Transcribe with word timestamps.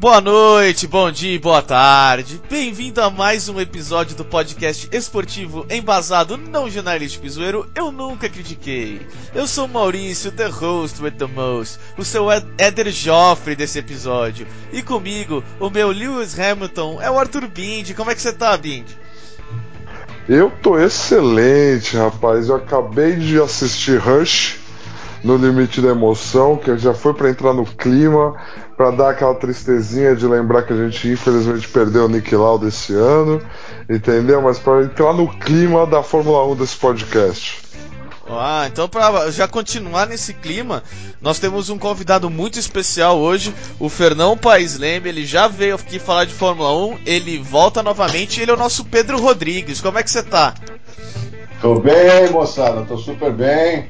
Boa 0.00 0.20
noite, 0.20 0.86
bom 0.86 1.10
dia 1.10 1.34
e 1.34 1.40
boa 1.40 1.60
tarde. 1.60 2.40
Bem-vindo 2.48 3.02
a 3.02 3.10
mais 3.10 3.48
um 3.48 3.58
episódio 3.58 4.14
do 4.14 4.24
podcast 4.24 4.88
esportivo 4.92 5.66
embasado 5.68 6.36
não 6.36 6.70
jornalístico 6.70 7.26
e 7.26 7.28
zoeiro 7.28 7.68
Eu 7.74 7.90
Nunca 7.90 8.28
Critiquei. 8.28 9.04
Eu 9.34 9.48
sou 9.48 9.66
Maurício, 9.66 10.30
the 10.30 10.46
host 10.46 11.02
with 11.02 11.16
the 11.18 11.26
most, 11.26 11.80
o 11.98 12.04
seu 12.04 12.28
Eder 12.30 12.92
Joffre 12.92 13.56
desse 13.56 13.80
episódio. 13.80 14.46
E 14.72 14.82
comigo, 14.82 15.42
o 15.58 15.68
meu 15.68 15.88
Lewis 15.88 16.38
Hamilton 16.38 17.02
é 17.02 17.10
o 17.10 17.18
Arthur 17.18 17.48
Bindi. 17.48 17.92
Como 17.92 18.12
é 18.12 18.14
que 18.14 18.22
você 18.22 18.32
tá, 18.32 18.56
Bindi? 18.56 18.96
Eu 20.28 20.48
tô 20.62 20.78
excelente, 20.78 21.96
rapaz. 21.96 22.48
Eu 22.48 22.54
acabei 22.54 23.16
de 23.16 23.40
assistir 23.40 23.98
Rush 23.98 24.67
no 25.22 25.36
limite 25.36 25.80
da 25.80 25.88
emoção, 25.88 26.56
que 26.56 26.76
já 26.78 26.94
foi 26.94 27.14
para 27.14 27.30
entrar 27.30 27.52
no 27.52 27.64
clima 27.64 28.34
para 28.76 28.92
dar 28.92 29.10
aquela 29.10 29.34
tristezinha 29.34 30.14
de 30.14 30.26
lembrar 30.26 30.62
que 30.62 30.72
a 30.72 30.76
gente 30.76 31.08
infelizmente 31.08 31.68
perdeu 31.68 32.04
o 32.04 32.08
Nick 32.08 32.34
Lauda 32.34 32.68
esse 32.68 32.94
ano, 32.94 33.42
entendeu? 33.90 34.40
Mas 34.40 34.58
para 34.58 34.84
entrar 34.84 35.12
no 35.12 35.28
clima 35.28 35.84
da 35.86 36.02
Fórmula 36.02 36.46
1 36.52 36.56
desse 36.56 36.76
podcast. 36.76 37.68
Ah, 38.30 38.68
então 38.70 38.86
para 38.88 39.30
já 39.30 39.48
continuar 39.48 40.06
nesse 40.06 40.34
clima, 40.34 40.82
nós 41.20 41.38
temos 41.38 41.70
um 41.70 41.78
convidado 41.78 42.28
muito 42.28 42.58
especial 42.58 43.18
hoje, 43.18 43.54
o 43.80 43.88
Fernão 43.88 44.36
Paes 44.36 44.78
Leme, 44.78 45.08
ele 45.08 45.24
já 45.24 45.48
veio 45.48 45.76
aqui 45.76 45.98
falar 45.98 46.26
de 46.26 46.34
Fórmula 46.34 46.76
1, 46.76 46.98
ele 47.06 47.38
volta 47.38 47.82
novamente, 47.82 48.40
ele 48.40 48.50
é 48.50 48.54
o 48.54 48.58
nosso 48.58 48.84
Pedro 48.84 49.18
Rodrigues. 49.18 49.80
Como 49.80 49.98
é 49.98 50.02
que 50.02 50.10
você 50.10 50.22
tá? 50.22 50.54
Tô 51.60 51.80
bem, 51.80 52.30
moçada, 52.30 52.82
tô 52.82 52.98
super 52.98 53.32
bem. 53.32 53.88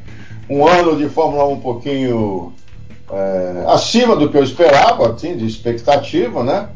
Um 0.49 0.67
ano 0.67 0.97
de 0.97 1.09
Fórmula 1.09 1.47
1 1.47 1.53
um 1.53 1.61
pouquinho 1.61 2.53
é, 3.11 3.65
acima 3.69 4.17
do 4.17 4.29
que 4.31 4.37
eu 4.37 4.43
esperava, 4.43 5.13
assim, 5.13 5.37
de 5.37 5.47
expectativa, 5.47 6.43
né? 6.43 6.69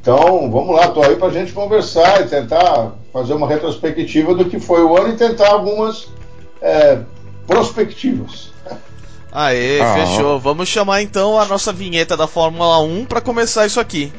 Então, 0.00 0.50
vamos 0.50 0.74
lá, 0.74 0.86
estou 0.86 1.04
aí 1.04 1.16
para 1.16 1.28
a 1.28 1.32
gente 1.32 1.52
conversar 1.52 2.22
e 2.22 2.28
tentar 2.28 2.92
fazer 3.12 3.34
uma 3.34 3.46
retrospectiva 3.46 4.34
do 4.34 4.46
que 4.46 4.58
foi 4.58 4.82
o 4.82 4.96
ano 4.96 5.10
e 5.10 5.16
tentar 5.16 5.50
algumas 5.50 6.08
é, 6.62 7.00
prospectivas. 7.46 8.50
Aê, 9.32 9.80
ah. 9.80 9.94
fechou. 9.94 10.40
Vamos 10.40 10.68
chamar 10.68 11.02
então 11.02 11.38
a 11.38 11.44
nossa 11.44 11.72
vinheta 11.72 12.16
da 12.16 12.26
Fórmula 12.26 12.80
1 12.80 13.04
para 13.04 13.20
começar 13.20 13.66
isso 13.66 13.78
aqui. 13.78 14.12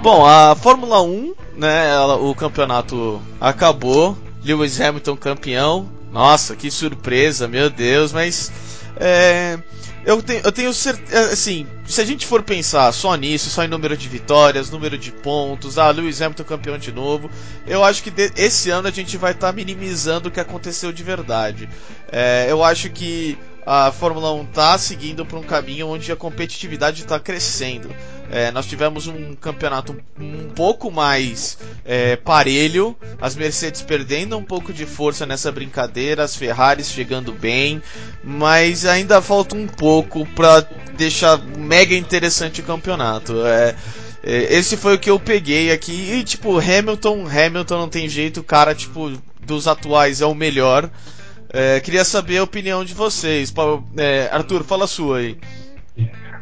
Bom, 0.00 0.24
a 0.24 0.54
Fórmula 0.54 1.02
1, 1.02 1.34
né, 1.56 1.90
ela, 1.90 2.16
o 2.16 2.32
campeonato 2.32 3.20
acabou, 3.40 4.16
Lewis 4.44 4.80
Hamilton 4.80 5.16
campeão. 5.16 5.88
Nossa, 6.12 6.56
que 6.56 6.70
surpresa, 6.70 7.46
meu 7.46 7.68
Deus, 7.68 8.12
mas 8.12 8.50
é, 8.96 9.58
eu 10.06 10.22
tenho, 10.22 10.40
eu 10.42 10.50
tenho 10.50 10.72
certeza, 10.72 11.32
assim, 11.32 11.66
se 11.84 12.00
a 12.00 12.04
gente 12.04 12.26
for 12.26 12.42
pensar 12.42 12.90
só 12.92 13.14
nisso, 13.14 13.50
só 13.50 13.62
em 13.64 13.68
número 13.68 13.96
de 13.96 14.08
vitórias, 14.08 14.70
número 14.70 14.96
de 14.96 15.12
pontos, 15.12 15.78
ah, 15.78 15.90
Lewis 15.90 16.22
Hamilton 16.22 16.44
campeão 16.44 16.78
de 16.78 16.92
novo, 16.92 17.28
eu 17.66 17.84
acho 17.84 18.02
que 18.02 18.10
de, 18.10 18.32
esse 18.36 18.70
ano 18.70 18.88
a 18.88 18.90
gente 18.90 19.18
vai 19.18 19.32
estar 19.32 19.48
tá 19.48 19.52
minimizando 19.52 20.28
o 20.28 20.32
que 20.32 20.40
aconteceu 20.40 20.92
de 20.92 21.02
verdade. 21.02 21.68
É, 22.10 22.46
eu 22.48 22.64
acho 22.64 22.88
que 22.88 23.36
a 23.66 23.92
Fórmula 23.92 24.32
1 24.32 24.44
está 24.44 24.78
seguindo 24.78 25.26
por 25.26 25.38
um 25.38 25.42
caminho 25.42 25.88
onde 25.88 26.10
a 26.10 26.16
competitividade 26.16 27.02
está 27.02 27.20
crescendo. 27.20 27.94
É, 28.30 28.50
nós 28.50 28.66
tivemos 28.66 29.06
um 29.06 29.34
campeonato 29.34 29.96
um 30.20 30.50
pouco 30.50 30.90
mais 30.90 31.58
é, 31.84 32.16
parelho, 32.16 32.94
as 33.20 33.34
Mercedes 33.34 33.80
perdendo 33.80 34.36
um 34.36 34.44
pouco 34.44 34.72
de 34.72 34.84
força 34.84 35.24
nessa 35.24 35.50
brincadeira, 35.50 36.24
as 36.24 36.36
Ferraris 36.36 36.90
chegando 36.90 37.32
bem, 37.32 37.82
mas 38.22 38.84
ainda 38.84 39.22
falta 39.22 39.56
um 39.56 39.66
pouco 39.66 40.26
para 40.34 40.60
deixar 40.96 41.38
mega 41.38 41.94
interessante 41.94 42.60
o 42.60 42.64
campeonato. 42.64 43.46
É, 43.46 43.74
é, 44.22 44.54
esse 44.54 44.76
foi 44.76 44.96
o 44.96 44.98
que 44.98 45.08
eu 45.08 45.18
peguei 45.18 45.72
aqui 45.72 46.12
e 46.12 46.22
tipo 46.22 46.58
Hamilton, 46.58 47.26
Hamilton 47.26 47.78
não 47.78 47.88
tem 47.88 48.08
jeito, 48.08 48.40
o 48.40 48.44
cara 48.44 48.74
tipo 48.74 49.12
dos 49.40 49.66
atuais 49.66 50.20
é 50.20 50.26
o 50.26 50.34
melhor. 50.34 50.90
É, 51.50 51.80
queria 51.80 52.04
saber 52.04 52.38
a 52.38 52.44
opinião 52.44 52.84
de 52.84 52.92
vocês. 52.92 53.52
É, 53.96 54.28
Arthur, 54.30 54.62
fala 54.64 54.84
a 54.84 54.88
sua 54.88 55.18
aí. 55.18 55.38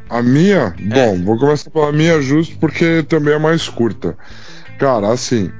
A 0.08 0.22
minha? 0.22 0.74
É. 0.78 0.94
Bom, 0.94 1.24
vou 1.24 1.38
começar 1.38 1.70
pela 1.70 1.92
minha 1.92 2.20
justo 2.20 2.56
porque 2.58 3.02
também 3.08 3.34
é 3.34 3.38
mais 3.38 3.68
curta. 3.68 4.16
Cara, 4.78 5.10
assim, 5.10 5.50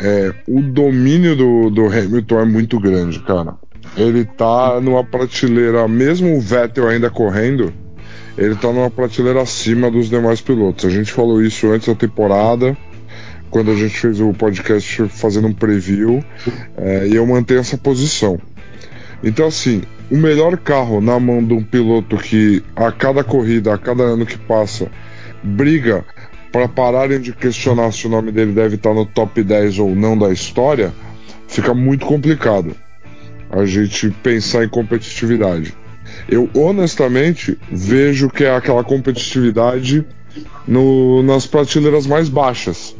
é, 0.00 0.34
o 0.48 0.60
domínio 0.60 1.36
do, 1.36 1.70
do 1.70 1.86
Hamilton 1.86 2.40
é 2.40 2.44
muito 2.44 2.80
grande, 2.80 3.20
cara. 3.20 3.54
Ele 3.96 4.24
tá 4.24 4.80
numa 4.80 5.04
prateleira, 5.04 5.86
mesmo 5.86 6.36
o 6.36 6.40
Vettel 6.40 6.88
ainda 6.88 7.08
correndo, 7.08 7.72
ele 8.36 8.54
tá 8.56 8.72
numa 8.72 8.90
prateleira 8.90 9.40
acima 9.40 9.90
dos 9.90 10.10
demais 10.10 10.40
pilotos. 10.40 10.84
A 10.84 10.90
gente 10.90 11.12
falou 11.12 11.42
isso 11.42 11.66
antes 11.70 11.88
da 11.88 11.94
temporada, 11.94 12.76
quando 13.50 13.70
a 13.70 13.74
gente 13.74 13.96
fez 13.96 14.20
o 14.20 14.32
podcast 14.34 15.08
fazendo 15.08 15.48
um 15.48 15.54
preview, 15.54 16.22
é, 16.76 17.06
e 17.06 17.14
eu 17.14 17.26
mantenho 17.26 17.60
essa 17.60 17.78
posição. 17.78 18.38
Então, 19.22 19.46
assim, 19.46 19.82
o 20.10 20.16
melhor 20.16 20.56
carro 20.56 21.00
na 21.00 21.18
mão 21.18 21.44
de 21.44 21.52
um 21.54 21.62
piloto 21.62 22.16
que 22.16 22.62
a 22.74 22.92
cada 22.92 23.24
corrida, 23.24 23.74
a 23.74 23.78
cada 23.78 24.02
ano 24.02 24.24
que 24.24 24.38
passa, 24.38 24.90
briga 25.42 26.04
para 26.52 26.68
pararem 26.68 27.20
de 27.20 27.32
questionar 27.32 27.92
se 27.92 28.06
o 28.06 28.10
nome 28.10 28.32
dele 28.32 28.52
deve 28.52 28.76
estar 28.76 28.94
no 28.94 29.04
top 29.04 29.42
10 29.42 29.78
ou 29.78 29.94
não 29.94 30.16
da 30.16 30.32
história, 30.32 30.92
fica 31.48 31.74
muito 31.74 32.06
complicado 32.06 32.74
a 33.50 33.64
gente 33.64 34.10
pensar 34.22 34.64
em 34.64 34.68
competitividade. 34.68 35.74
Eu 36.28 36.48
honestamente 36.54 37.58
vejo 37.70 38.28
que 38.28 38.44
é 38.44 38.54
aquela 38.54 38.82
competitividade 38.82 40.04
no, 40.66 41.22
nas 41.22 41.46
prateleiras 41.46 42.06
mais 42.06 42.28
baixas. 42.28 42.96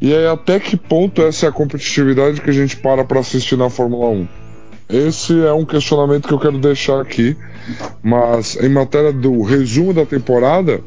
E 0.00 0.12
aí, 0.12 0.26
até 0.26 0.60
que 0.60 0.76
ponto 0.76 1.22
essa 1.22 1.46
é 1.46 1.48
a 1.48 1.52
competitividade 1.52 2.40
que 2.40 2.50
a 2.50 2.52
gente 2.52 2.76
para 2.76 3.04
para 3.04 3.20
assistir 3.20 3.56
na 3.56 3.70
Fórmula 3.70 4.08
1? 4.10 4.45
Esse 4.88 5.44
é 5.44 5.52
um 5.52 5.64
questionamento 5.64 6.28
que 6.28 6.34
eu 6.34 6.38
quero 6.38 6.58
deixar 6.58 7.00
aqui. 7.00 7.36
Mas 8.02 8.56
em 8.56 8.68
matéria 8.68 9.12
do 9.12 9.42
resumo 9.42 9.92
da 9.92 10.06
temporada, 10.06 10.80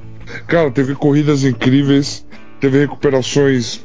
cara, 0.47 0.71
teve 0.71 0.95
corridas 0.95 1.43
incríveis, 1.43 2.25
teve 2.59 2.79
recuperações 2.79 3.81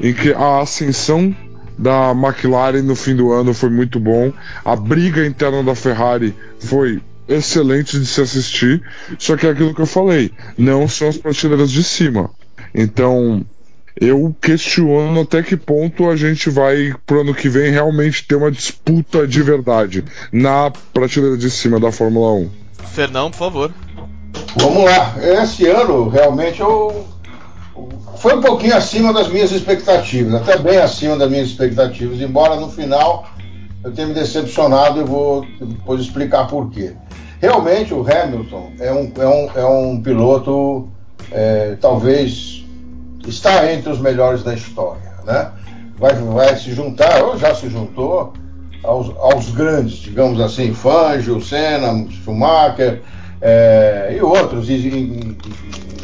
em 0.00 0.12
que 0.12 0.32
a 0.32 0.60
ascensão 0.60 1.34
da 1.78 2.12
McLaren 2.12 2.82
no 2.82 2.96
fim 2.96 3.14
do 3.14 3.32
ano 3.32 3.52
foi 3.52 3.70
muito 3.70 4.00
bom, 4.00 4.32
a 4.64 4.74
briga 4.74 5.26
interna 5.26 5.62
da 5.62 5.74
Ferrari 5.74 6.34
foi 6.58 7.02
excelente 7.28 7.98
de 7.98 8.06
se 8.06 8.20
assistir, 8.20 8.82
só 9.18 9.36
que 9.36 9.46
é 9.46 9.50
aquilo 9.50 9.74
que 9.74 9.80
eu 9.80 9.86
falei, 9.86 10.30
não 10.56 10.88
são 10.88 11.08
as 11.08 11.18
prateleiras 11.18 11.70
de 11.70 11.82
cima. 11.82 12.30
Então, 12.74 13.44
eu 14.00 14.34
questiono 14.40 15.22
até 15.22 15.42
que 15.42 15.56
ponto 15.56 16.10
a 16.10 16.16
gente 16.16 16.50
vai 16.50 16.94
pro 17.06 17.22
ano 17.22 17.34
que 17.34 17.48
vem 17.48 17.70
realmente 17.70 18.26
ter 18.26 18.34
uma 18.34 18.50
disputa 18.50 19.26
de 19.26 19.42
verdade 19.42 20.04
na 20.30 20.70
prateleira 20.92 21.36
de 21.36 21.50
cima 21.50 21.80
da 21.80 21.90
Fórmula 21.90 22.32
1. 22.32 22.50
Fernão, 22.92 23.30
por 23.30 23.38
favor. 23.38 23.72
Vamos 24.56 24.84
lá. 24.84 25.16
Esse 25.42 25.66
ano 25.66 26.08
realmente 26.08 26.60
eu 26.60 27.06
foi 28.18 28.34
um 28.34 28.40
pouquinho 28.40 28.74
acima 28.74 29.12
das 29.12 29.28
minhas 29.28 29.52
expectativas, 29.52 30.34
até 30.34 30.58
bem 30.58 30.78
acima 30.78 31.16
das 31.16 31.30
minhas 31.30 31.48
expectativas, 31.48 32.20
embora 32.20 32.56
no 32.56 32.70
final 32.70 33.26
eu 33.84 33.92
tenha 33.92 34.08
me 34.08 34.14
decepcionado 34.14 35.00
e 35.00 35.04
vou 35.04 35.46
depois 35.60 36.00
explicar 36.00 36.46
por 36.46 36.70
quê. 36.70 36.94
Realmente 37.40 37.92
o 37.92 38.00
Hamilton 38.00 38.72
é 38.80 38.92
um, 38.92 39.12
é 39.16 39.26
um, 39.26 39.50
é 39.60 39.66
um 39.66 40.02
piloto 40.02 40.88
é, 41.30 41.76
talvez 41.80 42.65
está 43.26 43.72
entre 43.72 43.90
os 43.90 44.00
melhores 44.00 44.42
da 44.42 44.54
história, 44.54 45.12
né? 45.24 45.50
Vai, 45.98 46.14
vai 46.14 46.56
se 46.56 46.72
juntar, 46.72 47.22
ou 47.22 47.38
já 47.38 47.54
se 47.54 47.68
juntou, 47.68 48.34
aos, 48.82 49.10
aos 49.18 49.50
grandes, 49.50 49.98
digamos 49.98 50.40
assim, 50.40 50.72
Fangio, 50.72 51.40
Senna, 51.40 52.06
Schumacher 52.10 53.02
é, 53.40 54.14
e 54.16 54.22
outros. 54.22 54.68
E, 54.68 54.74
e, 54.74 55.36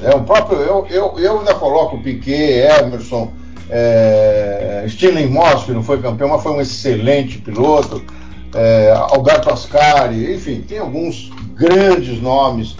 é 0.02 0.14
o 0.14 0.22
próprio, 0.22 0.58
eu, 0.58 0.86
eu, 0.90 1.18
eu 1.18 1.38
ainda 1.38 1.54
coloco 1.54 2.02
Piquet, 2.02 2.66
Emerson, 2.80 3.30
é, 3.70 4.84
Stirling 4.88 5.28
Moss, 5.28 5.64
que 5.64 5.72
não 5.72 5.82
foi 5.82 6.00
campeão, 6.02 6.28
mas 6.28 6.42
foi 6.42 6.52
um 6.52 6.60
excelente 6.60 7.38
piloto, 7.38 8.02
é, 8.54 8.92
Alberto 8.94 9.50
Ascari, 9.50 10.34
enfim, 10.34 10.60
tem 10.60 10.78
alguns 10.78 11.30
grandes 11.54 12.20
nomes 12.20 12.76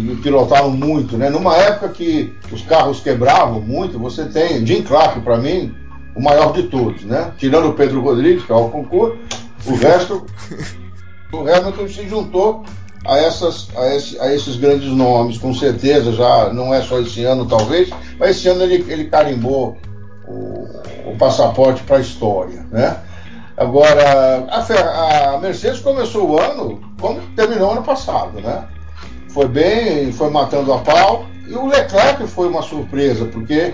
que 0.00 0.16
pilotaram 0.22 0.70
muito, 0.70 1.16
né? 1.16 1.28
Numa 1.28 1.56
época 1.56 1.90
que 1.90 2.32
os 2.50 2.62
carros 2.62 3.00
quebravam 3.00 3.60
muito, 3.60 3.98
você 3.98 4.24
tem 4.24 4.64
Jim 4.66 4.82
Clark 4.82 5.20
para 5.20 5.36
mim 5.36 5.74
o 6.14 6.22
maior 6.22 6.52
de 6.52 6.64
todos, 6.64 7.02
né? 7.04 7.32
Tirando 7.38 7.68
o 7.68 7.74
Pedro 7.74 8.00
Rodrigues, 8.00 8.44
que 8.44 8.52
é 8.52 8.54
o 8.54 8.68
concurso, 8.68 9.18
o 9.66 9.74
resto, 9.74 10.26
o 11.32 11.88
se 11.88 12.08
juntou 12.08 12.64
a, 13.04 13.18
essas, 13.18 13.68
a, 13.76 13.94
esse, 13.94 14.20
a, 14.20 14.34
esses 14.34 14.56
grandes 14.56 14.88
nomes, 14.88 15.38
com 15.38 15.54
certeza, 15.54 16.12
já 16.12 16.52
não 16.52 16.72
é 16.72 16.82
só 16.82 16.98
esse 17.00 17.24
ano 17.24 17.46
talvez, 17.46 17.90
mas 18.18 18.30
esse 18.30 18.48
ano 18.48 18.62
ele, 18.62 18.84
ele 18.88 19.04
carimbou 19.06 19.76
o, 20.26 21.10
o 21.10 21.16
passaporte 21.18 21.82
para 21.82 21.98
a 21.98 22.00
história, 22.00 22.66
né? 22.70 22.96
Agora, 23.56 24.46
a, 24.48 25.34
a, 25.34 25.38
Mercedes 25.38 25.80
começou 25.80 26.30
o 26.30 26.40
ano 26.40 26.80
como 27.00 27.20
terminou 27.36 27.72
ano 27.72 27.82
passado, 27.82 28.40
né? 28.40 28.66
Foi 29.32 29.48
bem, 29.48 30.12
foi 30.12 30.30
matando 30.30 30.72
a 30.72 30.78
pau. 30.78 31.26
E 31.48 31.54
o 31.54 31.66
Leclerc 31.66 32.26
foi 32.26 32.48
uma 32.48 32.62
surpresa, 32.62 33.26
porque 33.26 33.72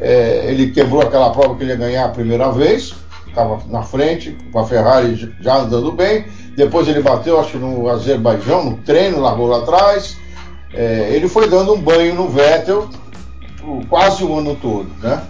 é, 0.00 0.46
ele 0.48 0.70
quebrou 0.70 1.02
aquela 1.02 1.30
prova 1.30 1.54
que 1.56 1.62
ele 1.62 1.70
ia 1.70 1.76
ganhar 1.76 2.04
a 2.06 2.08
primeira 2.08 2.50
vez, 2.50 2.94
estava 3.28 3.60
na 3.68 3.82
frente, 3.82 4.36
com 4.52 4.58
a 4.58 4.66
Ferrari 4.66 5.34
já 5.40 5.58
andando 5.58 5.92
bem. 5.92 6.24
Depois 6.56 6.86
ele 6.88 7.00
bateu, 7.00 7.40
acho 7.40 7.58
no 7.58 7.88
Azerbaijão, 7.88 8.64
no 8.64 8.76
treino, 8.78 9.20
largou 9.20 9.46
lá 9.46 9.58
atrás. 9.58 10.16
É, 10.72 11.10
ele 11.12 11.28
foi 11.28 11.48
dando 11.48 11.74
um 11.74 11.80
banho 11.80 12.14
no 12.14 12.28
Vettel 12.28 12.88
quase 13.88 14.24
o 14.24 14.38
ano 14.38 14.56
todo, 14.56 14.90
né? 15.00 15.22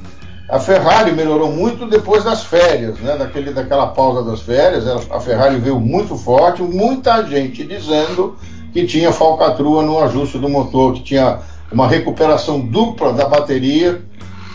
A 0.48 0.58
Ferrari 0.58 1.12
melhorou 1.12 1.50
muito 1.50 1.86
depois 1.86 2.24
das 2.24 2.44
férias, 2.44 2.98
né? 2.98 3.16
Daquele, 3.16 3.52
daquela 3.52 3.86
pausa 3.88 4.22
das 4.22 4.40
férias. 4.40 4.86
A 5.10 5.20
Ferrari 5.20 5.56
veio 5.56 5.80
muito 5.80 6.16
forte, 6.16 6.62
muita 6.62 7.24
gente 7.24 7.64
dizendo 7.64 8.36
que 8.72 8.86
tinha 8.86 9.12
falcatrua 9.12 9.82
no 9.82 9.98
ajuste 10.02 10.38
do 10.38 10.48
motor, 10.48 10.94
que 10.94 11.02
tinha 11.02 11.40
uma 11.70 11.86
recuperação 11.86 12.60
dupla 12.60 13.12
da 13.12 13.28
bateria, 13.28 14.02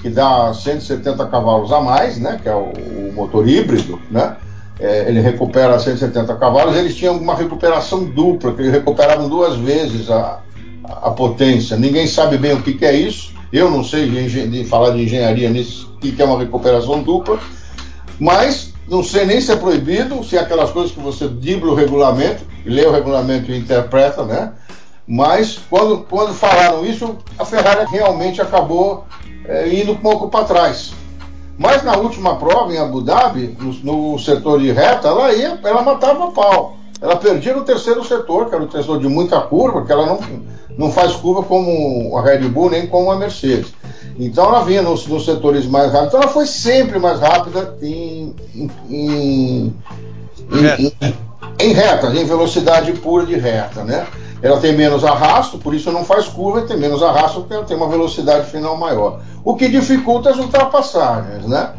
que 0.01 0.09
dá 0.09 0.53
170 0.53 1.25
cavalos 1.27 1.71
a 1.71 1.81
mais, 1.81 2.17
né? 2.17 2.39
Que 2.41 2.49
é 2.49 2.55
o, 2.55 2.71
o 3.09 3.13
motor 3.13 3.47
híbrido, 3.47 3.99
né? 4.09 4.35
É, 4.79 5.09
ele 5.09 5.19
recupera 5.21 5.79
170 5.79 6.35
cavalos. 6.35 6.75
Eles 6.75 6.95
tinham 6.95 7.17
uma 7.17 7.35
recuperação 7.35 8.05
dupla, 8.05 8.53
que 8.53 8.61
eles 8.61 8.71
recuperavam 8.71 9.27
duas 9.27 9.55
vezes 9.55 10.09
a, 10.09 10.39
a 10.83 11.11
potência. 11.11 11.75
Ninguém 11.77 12.07
sabe 12.07 12.37
bem 12.37 12.53
o 12.53 12.61
que, 12.61 12.73
que 12.73 12.85
é 12.85 12.95
isso. 12.95 13.33
Eu 13.51 13.71
não 13.71 13.83
sei 13.83 14.09
de, 14.09 14.47
de 14.47 14.65
falar 14.65 14.91
de 14.91 15.03
engenharia 15.03 15.49
nisso, 15.49 15.91
que 15.99 16.21
é 16.21 16.25
uma 16.25 16.37
recuperação 16.37 17.01
dupla, 17.01 17.39
mas 18.19 18.73
não 18.87 19.03
sei 19.03 19.25
nem 19.25 19.41
se 19.41 19.51
é 19.51 19.55
proibido, 19.55 20.23
se 20.23 20.37
é 20.37 20.39
aquelas 20.39 20.71
coisas 20.71 20.91
que 20.91 20.99
você 20.99 21.27
dibra 21.27 21.69
o 21.69 21.75
regulamento, 21.75 22.43
lê 22.65 22.85
o 22.85 22.91
regulamento 22.91 23.51
e 23.51 23.57
interpreta, 23.57 24.23
né? 24.23 24.53
Mas 25.05 25.59
quando, 25.69 26.05
quando 26.09 26.33
falaram 26.33 26.85
isso, 26.85 27.15
a 27.37 27.45
Ferrari 27.45 27.85
realmente 27.89 28.41
acabou 28.41 29.05
é, 29.45 29.73
indo 29.73 29.93
um 29.93 29.97
pouco 29.97 30.29
para 30.29 30.45
trás. 30.45 30.93
Mas 31.57 31.83
na 31.83 31.97
última 31.97 32.35
prova 32.35 32.73
em 32.73 32.77
Abu 32.77 33.01
Dhabi, 33.01 33.57
no, 33.59 34.11
no 34.13 34.19
setor 34.19 34.59
de 34.59 34.71
reta, 34.71 35.07
ela 35.07 35.33
ia, 35.33 35.59
ela 35.63 35.81
matava 35.81 36.31
pau. 36.31 36.77
Ela 37.01 37.15
perdia 37.15 37.55
no 37.55 37.63
terceiro 37.63 38.03
setor, 38.03 38.49
que 38.49 38.55
era 38.55 38.63
o 38.63 38.71
setor 38.71 38.99
de 38.99 39.07
muita 39.07 39.39
curva, 39.41 39.85
que 39.85 39.91
ela 39.91 40.05
não, 40.05 40.19
não 40.77 40.91
faz 40.91 41.13
curva 41.13 41.43
como 41.43 42.17
a 42.17 42.21
Red 42.21 42.39
Bull 42.49 42.69
nem 42.69 42.87
como 42.87 43.11
a 43.11 43.15
Mercedes. 43.15 43.73
Então 44.19 44.45
ela 44.45 44.63
vinha 44.63 44.81
nos, 44.81 45.05
nos 45.07 45.25
setores 45.25 45.65
mais 45.65 45.91
rápidos. 45.91 46.07
Então 46.09 46.21
ela 46.21 46.31
foi 46.31 46.45
sempre 46.47 46.97
mais 46.97 47.19
rápida 47.19 47.77
em, 47.81 48.33
em, 48.55 48.71
em, 48.89 49.73
em, 50.51 50.93
em 51.59 51.73
retas, 51.73 52.15
em 52.15 52.25
velocidade 52.25 52.91
pura 52.93 53.25
de 53.25 53.35
reta, 53.35 53.83
né? 53.83 54.07
Ela 54.41 54.59
tem 54.59 54.75
menos 54.75 55.03
arrasto, 55.03 55.57
por 55.57 55.73
isso 55.73 55.91
não 55.91 56.05
faz 56.05 56.27
curva, 56.27 56.61
e 56.61 56.67
tem 56.67 56.77
menos 56.77 57.01
arrasto 57.01 57.41
porque 57.41 57.55
ela 57.55 57.63
tem 57.63 57.75
uma 57.75 57.89
velocidade 57.89 58.49
final 58.49 58.77
maior. 58.77 59.21
O 59.43 59.55
que 59.55 59.67
dificulta 59.67 60.29
as 60.29 60.37
ultrapassagens, 60.37 61.45
né? 61.45 61.71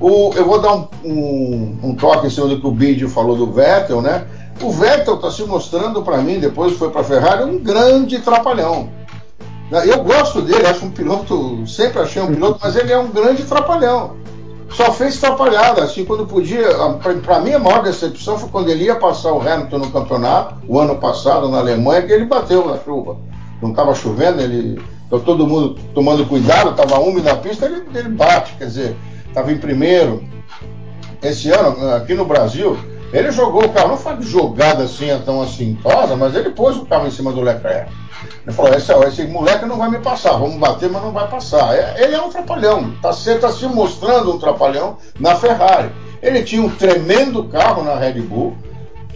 O, 0.00 0.32
eu 0.34 0.44
vou 0.44 0.60
dar 0.60 0.74
um, 0.74 0.88
um, 1.04 1.78
um, 1.82 1.94
toque 1.94 2.26
em 2.26 2.30
cima 2.30 2.46
do 2.46 2.60
que 2.60 2.66
o 2.66 2.70
Bidio 2.70 3.08
falou 3.08 3.36
do 3.36 3.50
Vettel, 3.50 4.02
né? 4.02 4.26
O 4.60 4.70
Vettel 4.70 5.14
está 5.14 5.30
se 5.30 5.42
mostrando 5.44 6.02
para 6.02 6.18
mim, 6.18 6.38
depois 6.38 6.76
foi 6.76 6.90
para 6.90 7.00
a 7.00 7.04
Ferrari, 7.04 7.44
um 7.44 7.58
grande 7.58 8.18
trapalhão. 8.18 8.88
Eu 9.70 10.04
gosto 10.04 10.42
dele, 10.42 10.66
acho 10.66 10.86
um 10.86 10.90
piloto, 10.90 11.66
sempre 11.66 12.00
achei 12.00 12.22
um 12.22 12.28
piloto, 12.28 12.60
mas 12.62 12.76
ele 12.76 12.92
é 12.92 12.98
um 12.98 13.08
grande 13.08 13.42
trapalhão. 13.44 14.16
Só 14.70 14.92
fez 14.92 15.18
trapalhada, 15.18 15.82
assim, 15.82 16.04
quando 16.04 16.26
podia. 16.26 16.68
Para 17.24 17.40
mim, 17.40 17.52
a 17.52 17.58
maior 17.58 17.82
decepção 17.82 18.38
foi 18.38 18.48
quando 18.48 18.68
ele 18.68 18.84
ia 18.84 18.96
passar 18.96 19.32
o 19.32 19.40
Hamilton 19.40 19.78
no 19.78 19.90
campeonato, 19.90 20.56
o 20.68 20.78
ano 20.78 20.96
passado, 20.96 21.48
na 21.48 21.58
Alemanha, 21.58 22.02
que 22.02 22.12
ele 22.12 22.24
bateu 22.24 22.66
na 22.66 22.78
chuva. 22.78 23.16
Não 23.60 23.70
estava 23.70 23.94
chovendo, 23.94 24.40
ele. 24.40 24.80
todo 25.08 25.46
mundo 25.46 25.76
tomando 25.94 26.26
cuidado, 26.26 26.70
estava 26.70 27.00
úmido 27.00 27.22
na 27.22 27.36
pista, 27.36 27.66
ele, 27.66 27.82
ele 27.94 28.08
bate, 28.08 28.54
quer 28.56 28.66
dizer, 28.66 28.96
estava 29.28 29.50
em 29.50 29.58
primeiro. 29.58 30.22
Esse 31.22 31.50
ano, 31.50 31.94
aqui 31.94 32.14
no 32.14 32.24
Brasil, 32.24 32.76
ele 33.12 33.30
jogou 33.30 33.64
o 33.64 33.68
carro, 33.68 33.88
não 33.88 33.96
foi 33.96 34.20
jogada 34.22 34.84
assim 34.84 35.06
tão 35.24 35.42
assintosa, 35.42 36.16
mas 36.16 36.34
ele 36.34 36.50
pôs 36.50 36.76
o 36.76 36.84
carro 36.84 37.06
em 37.06 37.10
cima 37.10 37.32
do 37.32 37.40
Leclerc. 37.40 37.90
Ele 38.44 38.54
falou: 38.54 38.74
esse, 38.74 38.92
esse 38.92 39.26
moleque 39.26 39.66
não 39.66 39.76
vai 39.76 39.90
me 39.90 39.98
passar, 39.98 40.32
vamos 40.32 40.56
bater, 40.56 40.90
mas 40.90 41.02
não 41.02 41.12
vai 41.12 41.28
passar. 41.28 41.74
É, 41.74 42.04
ele 42.04 42.14
é 42.14 42.20
um 42.20 42.30
trapalhão, 42.30 42.92
está 42.94 43.10
tá 43.40 43.50
se 43.50 43.66
mostrando 43.66 44.34
um 44.34 44.38
trapalhão 44.38 44.96
na 45.18 45.34
Ferrari. 45.36 45.90
Ele 46.22 46.42
tinha 46.42 46.62
um 46.62 46.70
tremendo 46.70 47.44
carro 47.44 47.84
na 47.84 47.94
Red 47.94 48.20
Bull, 48.22 48.56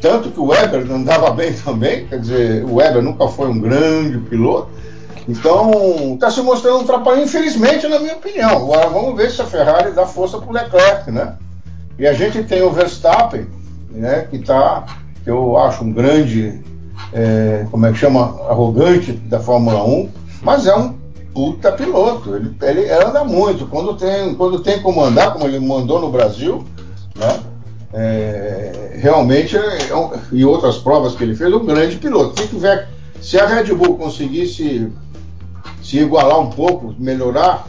tanto 0.01 0.31
que 0.31 0.41
o 0.41 0.47
Weber 0.47 0.91
andava 0.91 1.31
bem 1.35 1.53
também, 1.53 2.07
quer 2.07 2.21
dizer, 2.21 2.65
o 2.65 2.77
Weber 2.77 3.03
nunca 3.03 3.29
foi 3.29 3.49
um 3.49 3.61
grande 3.61 4.19
piloto. 4.19 4.69
Então, 5.29 6.15
está 6.15 6.31
se 6.31 6.41
mostrando 6.41 6.81
um 6.81 6.85
trapalhão, 6.85 7.23
infelizmente, 7.23 7.87
na 7.87 8.01
minha 8.01 8.15
opinião. 8.15 8.51
Agora 8.51 8.89
vamos 8.89 9.17
ver 9.17 9.31
se 9.31 9.41
a 9.41 9.47
Ferrari 9.47 9.93
dá 9.93 10.07
força 10.07 10.39
para 10.39 10.49
o 10.49 10.53
Leclerc, 10.53 11.11
né? 11.11 11.37
E 11.99 12.07
a 12.07 12.13
gente 12.13 12.43
tem 12.43 12.63
o 12.63 12.71
Verstappen, 12.71 13.47
né, 13.91 14.27
que 14.31 14.37
está, 14.37 14.87
que 15.23 15.31
eu 15.31 15.57
acho 15.59 15.85
um 15.85 15.93
grande, 15.93 16.61
é, 17.13 17.67
como 17.71 17.87
é 17.87 17.93
que 17.93 17.99
chama, 17.99 18.41
arrogante 18.49 19.13
da 19.13 19.41
Fórmula 19.41 19.85
1, 19.85 20.09
mas 20.43 20.67
é 20.67 20.77
um 20.77 20.95
puta 21.35 21.73
piloto. 21.73 22.35
Ele, 22.35 22.55
ele 22.63 22.91
anda 22.91 23.25
muito. 23.25 23.67
Quando 23.67 23.95
tem, 23.95 24.35
quando 24.35 24.61
tem 24.61 24.81
como 24.81 25.03
andar, 25.03 25.33
como 25.33 25.47
ele 25.47 25.61
mandou 25.61 26.01
no 26.01 26.11
Brasil, 26.11 26.65
né, 27.17 27.41
é, 27.93 28.99
realmente, 29.01 29.57
é 29.57 29.95
um, 29.95 30.11
e 30.33 30.45
outras 30.45 30.79
provas 30.79 31.15
que 31.15 31.25
ele 31.25 31.35
fez, 31.35 31.53
um 31.53 31.65
grande 31.65 31.97
piloto. 31.97 32.41
Se, 32.41 32.49
tiver, 32.49 32.89
se 33.21 33.39
a 33.39 33.47
Red 33.47 33.75
Bull 33.75 33.97
conseguisse 33.97 34.93
se 35.83 35.99
igualar 35.99 36.39
um 36.39 36.51
pouco, 36.51 36.95
melhorar 36.99 37.67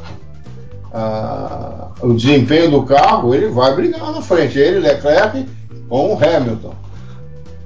o 2.01 2.13
desempenho 2.13 2.71
do 2.71 2.83
carro, 2.83 3.33
ele 3.33 3.47
vai 3.47 3.73
brigar 3.73 4.11
na 4.11 4.21
frente. 4.21 4.59
Ele, 4.59 4.79
Leclerc 4.79 5.47
com 5.91 6.13
o 6.13 6.17
Hamilton. 6.17 6.73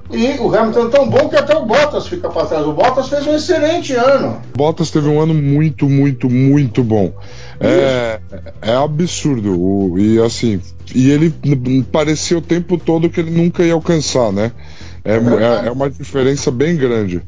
E 0.09 0.39
o 0.39 0.55
Hamilton 0.55 0.87
é 0.87 0.89
tão 0.89 1.07
bom 1.07 1.29
que 1.29 1.35
até 1.35 1.55
o 1.55 1.63
Bottas 1.65 2.07
fica 2.07 2.27
para 2.27 2.47
trás. 2.47 2.65
O 2.65 2.73
Bottas 2.73 3.07
fez 3.07 3.27
um 3.27 3.35
excelente 3.35 3.93
ano. 3.93 4.41
Bottas 4.55 4.89
teve 4.89 5.07
um 5.07 5.21
ano 5.21 5.33
muito, 5.33 5.87
muito, 5.87 6.27
muito 6.27 6.83
bom. 6.83 7.13
É, 7.59 8.19
é, 8.63 8.75
absurdo. 8.75 9.59
O, 9.59 9.99
e 9.99 10.19
assim, 10.19 10.59
e 10.93 11.11
ele 11.11 11.31
parecia 11.91 12.37
o 12.37 12.41
tempo 12.41 12.79
todo 12.79 13.09
que 13.11 13.19
ele 13.19 13.29
nunca 13.29 13.63
ia 13.63 13.73
alcançar, 13.73 14.31
né? 14.31 14.51
É, 15.03 15.13
é, 15.13 15.67
é 15.67 15.71
uma 15.71 15.89
diferença 15.89 16.49
bem 16.49 16.75
grande. 16.75 17.21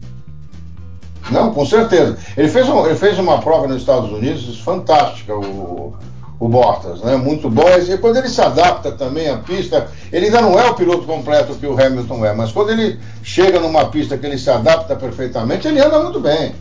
Não, 1.30 1.54
com 1.54 1.66
certeza. 1.66 2.18
Ele 2.36 2.48
fez, 2.48 2.68
um, 2.70 2.86
ele 2.88 2.96
fez 2.96 3.20
uma 3.20 3.40
prova 3.40 3.68
nos 3.68 3.78
Estados 3.78 4.12
Unidos 4.12 4.60
fantástica. 4.62 5.36
O, 5.36 5.94
o 6.40 6.48
Bottas, 6.48 7.02
né? 7.02 7.16
Muito 7.16 7.50
bom. 7.50 7.66
E 7.68 7.98
quando 7.98 8.18
ele 8.18 8.30
se 8.30 8.42
adapta 8.42 8.92
também 8.92 9.30
à 9.30 9.38
pista, 9.38 9.88
ele 10.12 10.28
ainda 10.28 10.42
não 10.42 10.60
é 10.60 10.70
o 10.70 10.76
piloto 10.76 11.04
completo 11.04 11.56
que 11.56 11.66
o 11.66 11.74
Hamilton 11.74 12.26
é, 12.26 12.34
mas 12.34 12.52
quando 12.52 12.72
ele 12.72 13.00
chega 13.24 13.60
numa 13.60 13.86
pista 13.86 14.18
que 14.18 14.26
ele 14.26 14.38
se 14.38 14.50
adapta 14.50 14.96
perfeitamente, 14.96 15.68
ele 15.68 15.80
anda 15.80 16.00
muito 16.00 16.20
bem, 16.20 16.54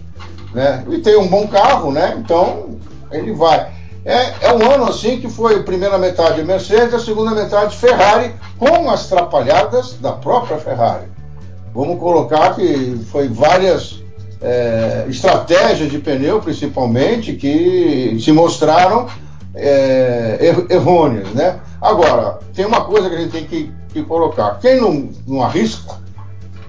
né? 0.55 0.85
E 0.89 0.99
tem 0.99 1.17
um 1.17 1.29
bom 1.29 1.47
carro, 1.47 1.93
né? 1.93 2.17
Então 2.19 2.79
ele 3.13 3.33
vai. 3.33 3.75
É, 4.05 4.47
é 4.49 4.55
um 4.55 4.71
ano 4.71 4.85
assim 4.85 5.21
que 5.21 5.29
foi 5.29 5.57
a 5.57 5.63
primeira 5.63 5.99
metade 5.99 6.43
Mercedes, 6.43 6.95
a 6.95 7.01
segunda 7.01 7.33
metade 7.33 7.77
Ferrari, 7.77 8.35
com 8.57 8.89
as 8.89 9.09
trapalhadas 9.09 9.95
da 9.95 10.13
própria 10.13 10.59
Ferrari. 10.59 11.07
Vamos 11.75 11.99
colocar 11.99 12.55
que 12.55 12.99
foi 13.11 13.29
várias 13.29 14.03
é, 14.41 15.05
estratégias 15.09 15.91
de 15.91 15.99
pneu, 15.99 16.41
principalmente, 16.41 17.35
que 17.35 18.17
se 18.21 18.33
mostraram 18.33 19.07
é, 19.57 20.39
er, 20.41 21.35
né? 21.35 21.59
Agora, 21.81 22.39
tem 22.55 22.67
uma 22.67 22.85
coisa 22.85 23.09
que 23.09 23.17
a 23.17 23.19
gente 23.19 23.33
tem 23.33 23.47
que, 23.47 23.73
que 23.93 24.03
colocar. 24.03 24.59
Quem 24.61 24.81
não, 24.81 25.11
não, 25.27 25.43
arrisca, 25.43 25.95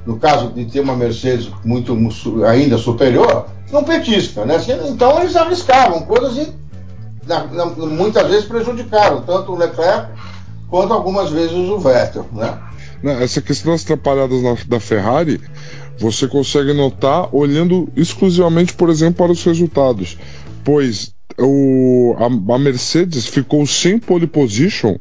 no 0.05 0.17
caso 0.17 0.49
de 0.49 0.65
ter 0.65 0.79
uma 0.79 0.95
Mercedes 0.95 1.51
muito 1.65 1.93
ainda 2.45 2.77
superior, 2.77 3.47
não 3.71 3.83
petisca, 3.83 4.45
né? 4.45 4.55
Então 4.89 5.19
eles 5.19 5.35
arriscavam 5.35 6.01
coisas 6.01 6.37
e 6.37 6.53
na, 7.27 7.43
na, 7.47 7.65
muitas 7.65 8.27
vezes 8.29 8.45
prejudicaram 8.45 9.21
tanto 9.21 9.51
o 9.51 9.57
Leclerc 9.57 10.07
quanto 10.69 10.93
algumas 10.93 11.29
vezes 11.29 11.53
o 11.53 11.77
Vettel, 11.77 12.25
né? 12.31 12.57
Essa 13.21 13.41
questão 13.41 13.73
das 13.73 13.83
atrapalhadas 13.83 14.41
na, 14.41 14.55
da 14.65 14.79
Ferrari, 14.79 15.41
você 15.99 16.27
consegue 16.27 16.73
notar 16.73 17.33
olhando 17.35 17.89
exclusivamente, 17.95 18.73
por 18.73 18.89
exemplo, 18.89 19.25
para 19.25 19.31
os 19.31 19.43
resultados, 19.43 20.17
pois 20.63 21.13
o, 21.39 22.15
a, 22.17 22.55
a, 22.55 22.59
Mercedes 22.59 23.27
ficou 23.27 23.65
sem 23.67 23.99
pole 23.99 24.25
position 24.25 24.97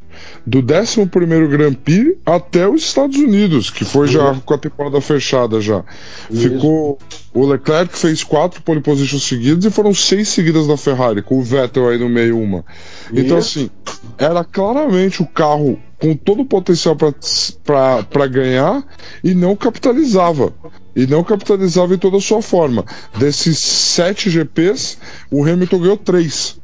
do 0.47 0.59
11 0.59 1.07
Grand 1.49 1.73
Prix 1.73 2.17
até 2.27 2.69
os 2.69 2.83
Estados 2.83 3.17
Unidos, 3.17 3.71
que 3.71 3.85
foi 3.85 4.07
já 4.07 4.35
com 4.45 4.55
a 4.55 4.59
temporada 4.59 5.01
fechada 5.01 5.61
já. 5.61 5.83
Isso. 6.31 6.43
Ficou. 6.43 6.99
O 7.33 7.47
Leclerc 7.47 7.97
fez 7.97 8.23
quatro 8.23 8.63
pole 8.63 8.81
positions 8.81 9.23
seguidas 9.23 9.65
e 9.65 9.71
foram 9.71 9.95
seis 9.95 10.29
seguidas 10.29 10.67
da 10.67 10.77
Ferrari, 10.77 11.23
com 11.23 11.39
o 11.39 11.43
Vettel 11.43 11.89
aí 11.89 11.99
no 11.99 12.09
meio 12.09 12.39
uma. 12.39 12.65
Então, 13.13 13.39
assim, 13.39 13.71
era 14.19 14.45
claramente 14.45 15.23
o 15.23 15.27
carro 15.27 15.79
com 16.01 16.15
todo 16.15 16.43
o 16.43 16.47
potencial 16.47 16.97
para 16.97 18.27
ganhar 18.27 18.85
e 19.23 19.35
não 19.35 19.57
capitalizava. 19.57 20.53
E 20.95 21.07
não 21.07 21.23
capitalizava 21.23 21.95
em 21.95 21.99
toda 21.99 22.17
a 22.17 22.21
sua 22.21 22.41
forma. 22.41 22.85
Desses 23.19 23.59
sete 23.59 24.31
GPs, 24.31 24.99
o 25.31 25.45
Hamilton 25.45 25.79
ganhou 25.79 25.97
três. 25.97 26.59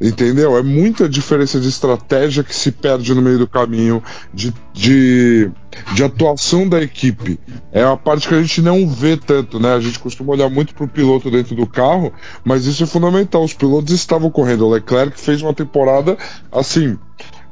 Entendeu? 0.00 0.56
É 0.56 0.62
muita 0.62 1.08
diferença 1.08 1.60
de 1.60 1.68
estratégia 1.68 2.42
que 2.42 2.54
se 2.54 2.72
perde 2.72 3.14
no 3.14 3.22
meio 3.22 3.38
do 3.38 3.46
caminho, 3.46 4.02
de, 4.32 4.52
de, 4.72 5.50
de 5.94 6.04
atuação 6.04 6.68
da 6.68 6.82
equipe. 6.82 7.38
É 7.72 7.82
a 7.82 7.96
parte 7.96 8.26
que 8.26 8.34
a 8.34 8.40
gente 8.40 8.60
não 8.60 8.88
vê 8.88 9.16
tanto, 9.16 9.60
né? 9.60 9.72
A 9.72 9.80
gente 9.80 9.98
costuma 9.98 10.32
olhar 10.32 10.50
muito 10.50 10.74
para 10.74 10.84
o 10.84 10.88
piloto 10.88 11.30
dentro 11.30 11.54
do 11.54 11.66
carro, 11.66 12.12
mas 12.44 12.66
isso 12.66 12.82
é 12.82 12.86
fundamental. 12.86 13.44
Os 13.44 13.54
pilotos 13.54 13.92
estavam 13.94 14.30
correndo. 14.30 14.66
O 14.66 14.70
Leclerc 14.70 15.18
fez 15.18 15.40
uma 15.40 15.54
temporada 15.54 16.18
assim 16.50 16.98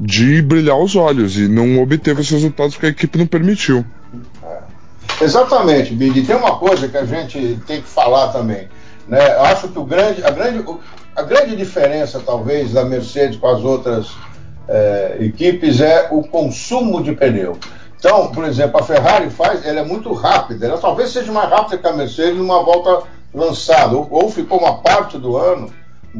de 0.04 0.42
brilhar 0.42 0.76
os 0.76 0.96
olhos 0.96 1.36
e 1.36 1.46
não 1.46 1.80
obteve 1.80 2.20
os 2.20 2.28
resultados 2.28 2.76
que 2.76 2.86
a 2.86 2.88
equipe 2.88 3.16
não 3.16 3.26
permitiu. 3.26 3.84
É. 4.42 5.24
Exatamente, 5.24 5.94
Big. 5.94 6.22
Tem 6.22 6.34
uma 6.34 6.58
coisa 6.58 6.88
que 6.88 6.96
a 6.96 7.04
gente 7.04 7.60
tem 7.66 7.80
que 7.80 7.88
falar 7.88 8.28
também. 8.28 8.68
Né? 9.06 9.20
Acho 9.38 9.68
que 9.68 9.78
o 9.78 9.84
grande, 9.84 10.24
a, 10.24 10.30
grande, 10.30 10.64
a 11.14 11.22
grande 11.22 11.54
diferença, 11.54 12.20
talvez, 12.24 12.72
da 12.72 12.84
Mercedes 12.84 13.38
com 13.38 13.46
as 13.46 13.62
outras 13.62 14.10
é, 14.68 15.18
equipes 15.20 15.80
é 15.80 16.08
o 16.10 16.22
consumo 16.22 17.02
de 17.02 17.12
pneu. 17.12 17.56
Então, 17.96 18.32
por 18.32 18.44
exemplo, 18.44 18.80
a 18.80 18.82
Ferrari 18.82 19.30
faz, 19.30 19.64
ela 19.64 19.80
é 19.80 19.84
muito 19.84 20.12
rápida, 20.12 20.66
ela 20.66 20.78
talvez 20.78 21.10
seja 21.10 21.30
mais 21.30 21.48
rápida 21.48 21.78
que 21.78 21.86
a 21.86 21.92
Mercedes 21.92 22.36
numa 22.36 22.60
volta 22.64 23.04
lançada, 23.32 23.94
ou, 23.94 24.08
ou 24.10 24.28
ficou 24.28 24.58
uma 24.58 24.78
parte 24.78 25.16
do 25.16 25.36
ano 25.36 25.70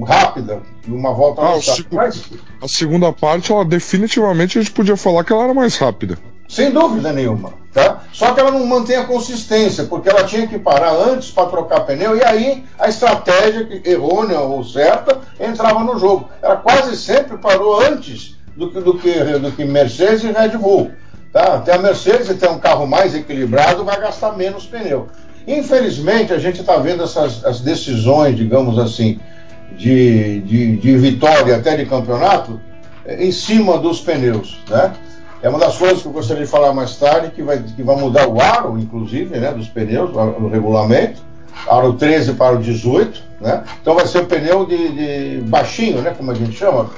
rápida, 0.00 0.62
numa 0.86 1.12
volta 1.12 1.42
ah, 1.42 1.54
lançada. 1.54 1.84
Mas... 1.90 2.24
A 2.60 2.68
segunda 2.68 3.12
parte, 3.12 3.52
ela 3.52 3.64
definitivamente 3.64 4.58
a 4.58 4.62
gente 4.62 4.72
podia 4.72 4.96
falar 4.96 5.24
que 5.24 5.32
ela 5.32 5.44
era 5.44 5.54
mais 5.54 5.76
rápida. 5.76 6.18
Sem 6.48 6.70
dúvida 6.70 7.12
nenhuma. 7.12 7.54
Tá? 7.72 8.02
Só 8.12 8.34
que 8.34 8.40
ela 8.40 8.50
não 8.50 8.66
mantém 8.66 8.96
a 8.96 9.04
consistência, 9.04 9.84
porque 9.84 10.08
ela 10.10 10.24
tinha 10.24 10.46
que 10.46 10.58
parar 10.58 10.92
antes 10.92 11.30
para 11.30 11.48
trocar 11.48 11.80
pneu, 11.80 12.14
e 12.14 12.22
aí 12.22 12.64
a 12.78 12.88
estratégia 12.88 13.66
errônea 13.84 14.40
ou 14.40 14.62
certa 14.62 15.20
entrava 15.40 15.80
no 15.80 15.98
jogo. 15.98 16.28
Ela 16.42 16.56
quase 16.56 16.96
sempre 16.96 17.38
parou 17.38 17.80
antes 17.80 18.36
do 18.54 18.70
que, 18.70 18.80
do 18.80 18.98
que, 18.98 19.14
do 19.38 19.52
que 19.52 19.64
Mercedes 19.64 20.24
e 20.24 20.32
Red 20.32 20.58
Bull. 20.58 20.90
Tá? 21.32 21.54
Até 21.54 21.74
a 21.74 21.78
Mercedes, 21.78 22.28
tem 22.36 22.50
um 22.50 22.58
carro 22.58 22.86
mais 22.86 23.14
equilibrado, 23.14 23.84
vai 23.84 23.98
gastar 23.98 24.36
menos 24.36 24.66
pneu. 24.66 25.08
Infelizmente, 25.46 26.32
a 26.34 26.38
gente 26.38 26.60
está 26.60 26.76
vendo 26.76 27.02
essas 27.02 27.44
as 27.44 27.60
decisões, 27.60 28.36
digamos 28.36 28.78
assim, 28.78 29.18
de, 29.82 30.40
de, 30.42 30.76
de 30.76 30.96
vitória 30.96 31.56
até 31.56 31.76
de 31.76 31.86
campeonato 31.86 32.60
eh, 33.04 33.26
em 33.26 33.32
cima 33.32 33.78
dos 33.78 34.00
pneus. 34.00 34.62
Né? 34.70 34.92
É 35.42 35.48
uma 35.48 35.58
das 35.58 35.76
coisas 35.76 36.00
que 36.00 36.06
eu 36.06 36.12
gostaria 36.12 36.44
de 36.44 36.50
falar 36.50 36.72
mais 36.72 36.94
tarde, 36.96 37.32
que 37.32 37.42
vai, 37.42 37.58
que 37.58 37.82
vai 37.82 37.96
mudar 37.96 38.28
o 38.28 38.40
aro, 38.40 38.78
inclusive, 38.78 39.36
né, 39.36 39.50
dos 39.52 39.68
pneus, 39.68 40.12
no 40.12 40.48
regulamento, 40.48 41.20
aro 41.68 41.94
13 41.94 42.34
para 42.34 42.54
o 42.54 42.58
18, 42.58 43.20
né? 43.40 43.64
Então 43.80 43.96
vai 43.96 44.06
ser 44.06 44.18
o 44.18 44.26
pneu 44.26 44.64
de, 44.64 45.38
de 45.38 45.40
baixinho, 45.42 46.00
né, 46.00 46.14
como 46.16 46.30
a 46.30 46.34
gente 46.34 46.52
chama, 46.52 46.88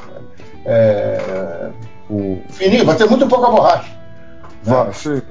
é, 0.66 1.70
o 2.10 2.42
fininho, 2.50 2.84
vai 2.84 2.96
ter 2.96 3.08
muito 3.08 3.26
pouca 3.26 3.50
borracha. 3.50 3.88
Né? 4.62 4.74
Vai, 4.74 4.92
sim. 4.92 5.22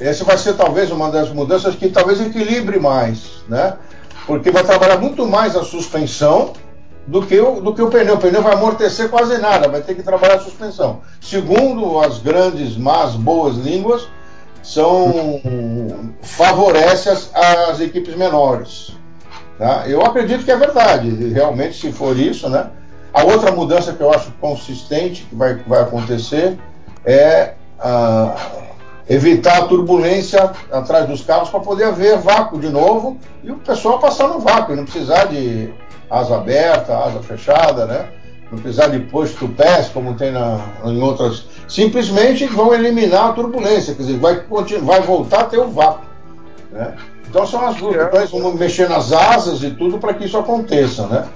Esse 0.00 0.24
vai 0.24 0.36
ser 0.36 0.54
talvez 0.54 0.90
uma 0.90 1.08
das 1.08 1.30
mudanças 1.30 1.76
que 1.76 1.88
talvez 1.88 2.20
equilibre 2.20 2.80
mais, 2.80 3.44
né? 3.48 3.74
Porque 4.26 4.50
vai 4.50 4.64
trabalhar 4.64 4.98
muito 4.98 5.24
mais 5.26 5.54
a 5.54 5.62
suspensão 5.62 6.52
do 7.10 7.26
que, 7.26 7.40
o, 7.40 7.60
do 7.60 7.74
que 7.74 7.82
o 7.82 7.90
pneu. 7.90 8.14
O 8.14 8.18
pneu 8.18 8.40
vai 8.40 8.54
amortecer 8.54 9.08
quase 9.08 9.36
nada, 9.38 9.68
vai 9.68 9.80
ter 9.82 9.96
que 9.96 10.02
trabalhar 10.02 10.36
a 10.36 10.40
suspensão. 10.40 11.00
Segundo 11.20 11.98
as 11.98 12.20
grandes, 12.20 12.76
más, 12.76 13.16
boas 13.16 13.56
línguas, 13.56 14.06
são 14.62 15.40
favorece 16.22 17.08
as, 17.08 17.34
as 17.34 17.80
equipes 17.80 18.14
menores. 18.14 18.96
Tá? 19.58 19.88
Eu 19.88 20.02
acredito 20.02 20.44
que 20.44 20.52
é 20.52 20.56
verdade, 20.56 21.10
realmente, 21.28 21.80
se 21.80 21.92
for 21.92 22.16
isso, 22.16 22.48
né? 22.48 22.70
A 23.12 23.24
outra 23.24 23.50
mudança 23.50 23.92
que 23.92 24.00
eu 24.00 24.14
acho 24.14 24.30
consistente 24.40 25.26
que 25.28 25.34
vai, 25.34 25.56
vai 25.66 25.82
acontecer 25.82 26.56
é 27.04 27.54
ah, 27.80 28.36
evitar 29.10 29.58
a 29.58 29.66
turbulência 29.66 30.52
atrás 30.70 31.08
dos 31.08 31.20
carros 31.22 31.50
para 31.50 31.58
poder 31.58 31.84
haver 31.84 32.16
vácuo 32.18 32.60
de 32.60 32.68
novo 32.68 33.18
e 33.42 33.50
o 33.50 33.56
pessoal 33.56 33.98
passar 33.98 34.28
no 34.28 34.38
vácuo, 34.38 34.76
não 34.76 34.84
precisar 34.84 35.24
de 35.24 35.74
asa 36.08 36.36
aberta, 36.36 36.96
asa 36.96 37.20
fechada, 37.20 37.86
né? 37.86 38.08
Não 38.52 38.58
precisar 38.60 38.86
de 38.86 39.00
posto 39.00 39.48
pés, 39.48 39.88
como 39.88 40.14
tem 40.14 40.30
na, 40.30 40.60
em 40.84 41.02
outras. 41.02 41.44
Simplesmente 41.68 42.46
vão 42.46 42.72
eliminar 42.72 43.30
a 43.30 43.32
turbulência, 43.32 43.94
quer 43.94 44.02
dizer, 44.02 44.18
vai, 44.18 44.44
vai 44.82 45.00
voltar 45.00 45.40
a 45.40 45.44
ter 45.44 45.58
o 45.58 45.68
vácuo. 45.68 46.04
Né? 46.70 46.94
Então 47.28 47.44
são 47.46 47.66
as 47.66 47.76
duas. 47.76 47.96
Então 47.96 48.40
vão 48.40 48.54
mexer 48.54 48.88
nas 48.88 49.12
asas 49.12 49.62
e 49.62 49.70
tudo 49.70 49.98
para 49.98 50.14
que 50.14 50.24
isso 50.24 50.38
aconteça, 50.38 51.06
né? 51.06 51.26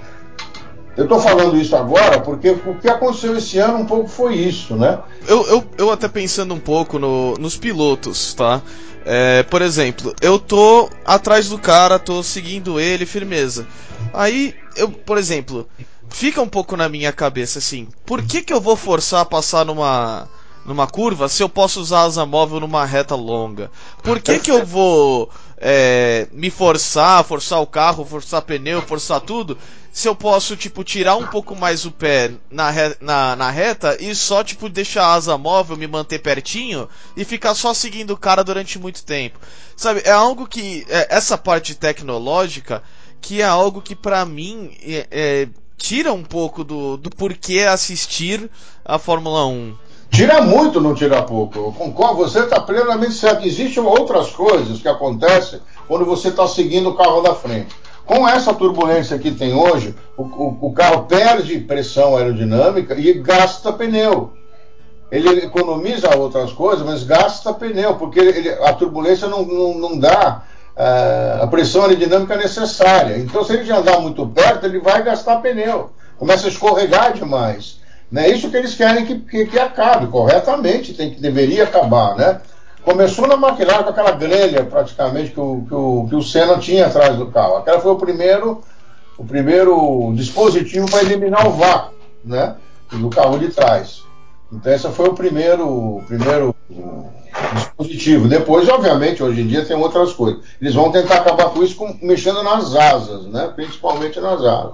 Eu 0.97 1.03
estou 1.03 1.19
falando 1.19 1.57
isso 1.57 1.75
agora 1.75 2.21
porque 2.21 2.51
o 2.51 2.75
que 2.75 2.87
aconteceu 2.87 3.35
esse 3.37 3.57
ano 3.57 3.79
um 3.79 3.85
pouco 3.85 4.07
foi 4.07 4.35
isso, 4.35 4.75
né? 4.75 4.99
Eu, 5.27 5.45
eu, 5.47 5.63
eu 5.77 5.91
até 5.91 6.07
pensando 6.07 6.53
um 6.53 6.59
pouco 6.59 6.97
no, 6.97 7.33
nos 7.33 7.57
pilotos, 7.57 8.33
tá? 8.33 8.61
É, 9.05 9.43
por 9.43 9.61
exemplo, 9.61 10.15
eu 10.21 10.39
tô 10.39 10.89
atrás 11.05 11.49
do 11.49 11.59
cara, 11.59 11.99
tô 11.99 12.23
seguindo 12.23 12.79
ele, 12.79 13.05
firmeza. 13.05 13.67
Aí, 14.13 14.55
eu, 14.75 14.89
por 14.89 15.17
exemplo, 15.17 15.67
fica 16.09 16.41
um 16.41 16.47
pouco 16.47 16.77
na 16.77 16.87
minha 16.87 17.11
cabeça 17.11 17.59
assim, 17.59 17.87
por 18.05 18.23
que 18.23 18.41
que 18.41 18.53
eu 18.53 18.61
vou 18.61 18.75
forçar 18.75 19.21
a 19.21 19.25
passar 19.25 19.65
numa 19.65 20.29
numa 20.65 20.87
curva 20.87 21.29
se 21.29 21.43
eu 21.43 21.49
posso 21.49 21.79
usar 21.79 22.01
asa 22.01 22.25
móvel 22.25 22.59
numa 22.59 22.85
reta 22.85 23.15
longa? 23.15 23.71
Por 24.03 24.19
que 24.19 24.39
que 24.39 24.51
eu 24.51 24.65
vou 24.65 25.29
é, 25.57 26.27
me 26.31 26.49
forçar, 26.49 27.23
forçar 27.23 27.61
o 27.61 27.67
carro, 27.67 28.05
forçar 28.05 28.41
pneu, 28.41 28.81
forçar 28.81 29.21
tudo, 29.21 29.57
se 29.95 30.09
eu 30.09 30.15
posso, 30.15 30.57
tipo, 30.57 30.83
tirar 30.83 31.15
um 31.15 31.25
pouco 31.27 31.55
mais 31.55 31.85
o 31.85 31.91
pé 31.91 32.31
na, 32.51 32.69
re, 32.69 32.95
na, 32.99 33.33
na 33.35 33.49
reta 33.49 33.95
e 33.97 34.13
só, 34.13 34.43
tipo, 34.43 34.67
deixar 34.67 35.05
a 35.05 35.13
asa 35.13 35.37
móvel, 35.37 35.77
me 35.77 35.87
manter 35.87 36.19
pertinho 36.19 36.89
e 37.15 37.23
ficar 37.23 37.55
só 37.55 37.73
seguindo 37.73 38.11
o 38.11 38.17
cara 38.17 38.43
durante 38.43 38.77
muito 38.77 39.05
tempo. 39.05 39.39
Sabe, 39.77 40.01
é 40.03 40.11
algo 40.11 40.47
que, 40.47 40.85
é, 40.89 41.15
essa 41.15 41.37
parte 41.37 41.75
tecnológica, 41.75 42.83
que 43.21 43.41
é 43.41 43.45
algo 43.45 43.81
que 43.81 43.95
para 43.95 44.25
mim 44.25 44.75
é, 44.81 45.07
é, 45.09 45.47
tira 45.77 46.11
um 46.11 46.23
pouco 46.23 46.65
do, 46.65 46.97
do 46.97 47.09
porquê 47.09 47.61
assistir 47.61 48.51
a 48.83 48.99
Fórmula 48.99 49.47
1. 49.47 49.77
Tira 50.15 50.41
muito, 50.41 50.79
não 50.79 50.95
tira 50.95 51.21
pouco. 51.23 51.73
Concordo, 51.73 52.15
você 52.15 52.39
está 52.39 52.61
plenamente 52.61 53.15
certo. 53.15 53.45
Existem 53.45 53.83
outras 53.83 54.29
coisas 54.29 54.79
que 54.79 54.87
acontecem 54.87 55.59
quando 55.89 56.05
você 56.05 56.29
está 56.29 56.47
seguindo 56.47 56.87
o 56.87 56.95
carro 56.95 57.19
da 57.19 57.35
frente. 57.35 57.75
Com 58.05 58.25
essa 58.25 58.53
turbulência 58.53 59.19
que 59.19 59.31
tem 59.31 59.53
hoje, 59.53 59.93
o, 60.15 60.23
o, 60.23 60.57
o 60.67 60.73
carro 60.73 61.03
perde 61.03 61.59
pressão 61.59 62.15
aerodinâmica 62.15 62.97
e 62.97 63.11
gasta 63.15 63.73
pneu. 63.73 64.31
Ele 65.11 65.47
economiza 65.47 66.15
outras 66.15 66.53
coisas, 66.53 66.85
mas 66.85 67.03
gasta 67.03 67.53
pneu, 67.53 67.95
porque 67.95 68.21
ele, 68.21 68.49
a 68.63 68.71
turbulência 68.71 69.27
não, 69.27 69.43
não, 69.43 69.77
não 69.77 69.99
dá 69.99 70.43
uh, 70.77 71.43
a 71.43 71.47
pressão 71.47 71.81
aerodinâmica 71.81 72.37
necessária. 72.37 73.17
Então, 73.17 73.43
se 73.43 73.51
ele 73.51 73.65
já 73.65 73.79
andar 73.79 73.99
muito 73.99 74.25
perto, 74.27 74.65
ele 74.65 74.79
vai 74.79 75.03
gastar 75.03 75.41
pneu. 75.41 75.89
Começa 76.17 76.47
a 76.47 76.49
escorregar 76.49 77.11
demais. 77.11 77.83
É 78.15 78.29
isso 78.29 78.49
que 78.49 78.57
eles 78.57 78.75
querem 78.75 79.05
que, 79.05 79.19
que, 79.19 79.45
que, 79.45 79.59
acabe, 79.59 80.07
corretamente, 80.07 80.93
tem 80.93 81.11
que 81.11 81.21
deveria 81.21 81.63
acabar, 81.63 82.15
né? 82.15 82.39
Começou 82.83 83.27
na 83.27 83.33
McLaren 83.33 83.83
com 83.83 83.89
aquela 83.89 84.11
grelha, 84.11 84.63
praticamente, 84.63 85.31
que 85.31 85.39
o, 85.39 85.65
que 85.67 85.73
o, 85.73 86.05
que 86.07 86.15
o 86.15 86.21
Senna 86.21 86.57
tinha 86.59 86.85
atrás 86.85 87.15
do 87.17 87.27
carro. 87.27 87.57
Aquela 87.57 87.79
foi 87.79 87.91
o 87.91 87.97
primeiro, 87.97 88.61
o 89.17 89.25
primeiro 89.25 90.13
dispositivo 90.15 90.89
para 90.89 91.01
eliminar 91.01 91.47
o 91.47 91.51
vácuo, 91.51 91.95
né? 92.23 92.55
Do 92.91 93.09
carro 93.09 93.39
de 93.39 93.49
trás. 93.49 94.03
Então, 94.51 94.71
esse 94.71 94.87
foi 94.89 95.09
o 95.09 95.13
primeiro, 95.13 95.67
o 95.67 96.03
primeiro 96.07 96.55
dispositivo. 97.53 98.27
Depois, 98.27 98.69
obviamente, 98.69 99.23
hoje 99.23 99.41
em 99.41 99.47
dia 99.47 99.65
tem 99.65 99.75
outras 99.75 100.13
coisas. 100.13 100.41
Eles 100.61 100.73
vão 100.73 100.91
tentar 100.91 101.15
acabar 101.15 101.49
com 101.49 101.63
isso 101.63 101.75
com, 101.75 101.97
mexendo 102.01 102.43
nas 102.43 102.75
asas, 102.75 103.25
né? 103.25 103.51
Principalmente 103.55 104.19
nas 104.19 104.41
asas. 104.41 104.73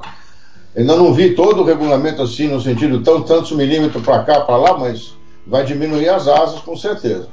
Ainda 0.76 0.96
não 0.96 1.14
vi 1.14 1.36
todo 1.36 1.62
o 1.62 1.66
regulamento 1.66 2.22
assim, 2.22 2.48
no 2.48 2.62
sentido 2.62 3.04
tão 3.04 3.22
tantos 3.22 3.52
milímetros 3.52 4.04
para 4.04 4.24
cá, 4.24 4.42
para 4.42 4.56
lá, 4.56 4.78
mas 4.78 5.14
vai 5.46 5.66
diminuir 5.66 6.10
as 6.10 6.28
asas 6.28 6.62
com 6.62 6.78
certeza. 6.78 7.28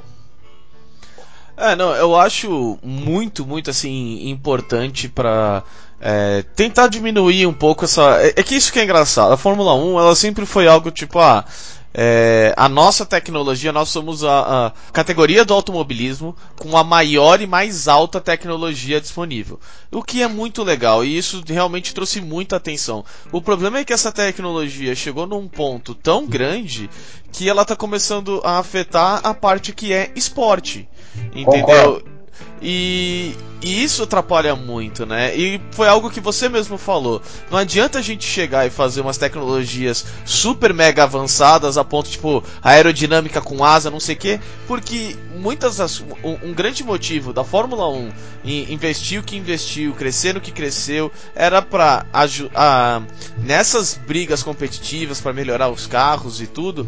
É, 1.55 1.75
não, 1.75 1.93
eu 1.93 2.15
acho 2.15 2.79
muito, 2.81 3.45
muito 3.45 3.69
assim 3.69 4.29
importante 4.29 5.09
para 5.09 5.63
é, 5.99 6.43
tentar 6.55 6.87
diminuir 6.87 7.45
um 7.45 7.53
pouco 7.53 7.83
essa. 7.83 8.21
É, 8.21 8.33
é, 8.37 8.43
que 8.43 8.55
isso 8.55 8.71
que 8.71 8.79
é 8.79 8.83
engraçado. 8.83 9.33
A 9.33 9.37
Fórmula 9.37 9.75
1 9.75 9.99
ela 9.99 10.15
sempre 10.15 10.45
foi 10.45 10.67
algo 10.67 10.89
tipo, 10.89 11.19
ah, 11.19 11.43
é, 11.93 12.53
a 12.55 12.69
nossa 12.69 13.05
tecnologia, 13.05 13.71
nós 13.71 13.89
somos 13.89 14.23
a, 14.23 14.67
a, 14.67 14.71
categoria 14.91 15.43
do 15.43 15.53
automobilismo 15.53 16.35
com 16.55 16.77
a 16.77 16.83
maior 16.83 17.41
e 17.41 17.47
mais 17.47 17.87
alta 17.87 18.21
tecnologia 18.21 19.01
disponível. 19.01 19.59
O 19.91 20.03
que 20.03 20.21
é 20.21 20.27
muito 20.27 20.63
legal 20.63 21.03
e 21.03 21.17
isso 21.17 21.43
realmente 21.47 21.93
trouxe 21.93 22.21
muita 22.21 22.57
atenção. 22.57 23.03
O 23.31 23.41
problema 23.41 23.79
é 23.79 23.85
que 23.85 23.93
essa 23.93 24.11
tecnologia 24.11 24.93
chegou 24.93 25.25
num 25.25 25.47
ponto 25.47 25.95
tão 25.95 26.27
grande 26.27 26.89
que 27.31 27.49
ela 27.49 27.63
está 27.63 27.75
começando 27.75 28.39
a 28.43 28.59
afetar 28.59 29.21
a 29.23 29.33
parte 29.33 29.73
que 29.73 29.91
é 29.91 30.11
esporte. 30.15 30.87
Entendeu? 31.33 31.65
Concordo. 31.65 32.18
E, 32.61 33.35
e, 33.61 33.83
isso 33.83 34.03
atrapalha 34.03 34.55
muito, 34.55 35.05
né? 35.05 35.35
E 35.35 35.61
foi 35.71 35.87
algo 35.87 36.09
que 36.09 36.19
você 36.19 36.49
mesmo 36.49 36.77
falou. 36.77 37.21
Não 37.49 37.57
adianta 37.57 37.99
a 37.99 38.01
gente 38.01 38.25
chegar 38.25 38.65
e 38.65 38.69
fazer 38.69 39.01
umas 39.01 39.17
tecnologias 39.17 40.05
super 40.25 40.73
mega 40.73 41.03
avançadas 41.03 41.77
a 41.77 41.83
ponto, 41.83 42.09
tipo, 42.09 42.43
aerodinâmica 42.61 43.41
com 43.41 43.63
asa, 43.63 43.89
não 43.89 43.99
sei 43.99 44.15
o 44.15 44.17
quê, 44.17 44.39
porque 44.67 45.15
muitas 45.37 45.77
das, 45.77 46.01
um, 46.01 46.49
um, 46.49 46.53
grande 46.53 46.83
motivo 46.83 47.31
da 47.31 47.43
Fórmula 47.43 47.87
1 47.89 48.11
em 48.43 48.73
investir 48.73 49.19
o 49.19 49.23
que 49.23 49.37
investiu, 49.37 49.93
crescer 49.93 50.35
o 50.35 50.41
que 50.41 50.51
cresceu, 50.51 51.11
era 51.33 51.61
para 51.61 52.05
nessas 53.37 53.99
brigas 54.05 54.43
competitivas 54.43 55.21
para 55.21 55.33
melhorar 55.33 55.69
os 55.69 55.87
carros 55.87 56.41
e 56.41 56.47
tudo, 56.47 56.87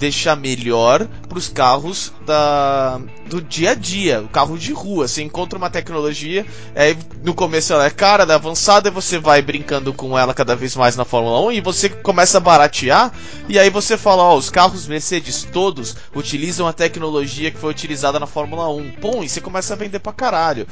deixar 0.00 0.34
melhor 0.34 1.06
para 1.28 1.36
os 1.36 1.46
carros 1.46 2.10
da, 2.24 2.98
do 3.26 3.42
dia 3.42 3.72
a 3.72 3.74
dia, 3.74 4.22
o 4.22 4.28
carro 4.28 4.56
de 4.56 4.72
rua. 4.72 5.06
Você 5.06 5.22
encontra 5.22 5.58
uma 5.58 5.68
tecnologia, 5.68 6.46
é, 6.74 6.96
no 7.22 7.34
começo 7.34 7.74
ela 7.74 7.84
é 7.84 7.90
cara, 7.90 8.22
ela 8.22 8.32
é 8.32 8.34
avançada, 8.34 8.88
e 8.88 8.90
você 8.90 9.18
vai 9.18 9.42
brincando 9.42 9.92
com 9.92 10.18
ela 10.18 10.32
cada 10.32 10.56
vez 10.56 10.74
mais 10.74 10.96
na 10.96 11.04
Fórmula 11.04 11.38
1 11.48 11.52
e 11.52 11.60
você 11.60 11.90
começa 11.90 12.38
a 12.38 12.40
baratear, 12.40 13.12
e 13.46 13.58
aí 13.58 13.68
você 13.68 13.98
fala, 13.98 14.22
ó, 14.22 14.36
os 14.36 14.48
carros 14.48 14.86
Mercedes 14.86 15.46
todos 15.52 15.94
utilizam 16.16 16.66
a 16.66 16.72
tecnologia 16.72 17.50
que 17.50 17.58
foi 17.58 17.70
utilizada 17.70 18.18
na 18.18 18.26
Fórmula 18.26 18.70
1. 18.70 18.92
Pum, 18.92 19.22
e 19.22 19.28
você 19.28 19.40
começa 19.40 19.74
a 19.74 19.76
vender 19.76 19.98
pra 19.98 20.14
caralho. 20.14 20.66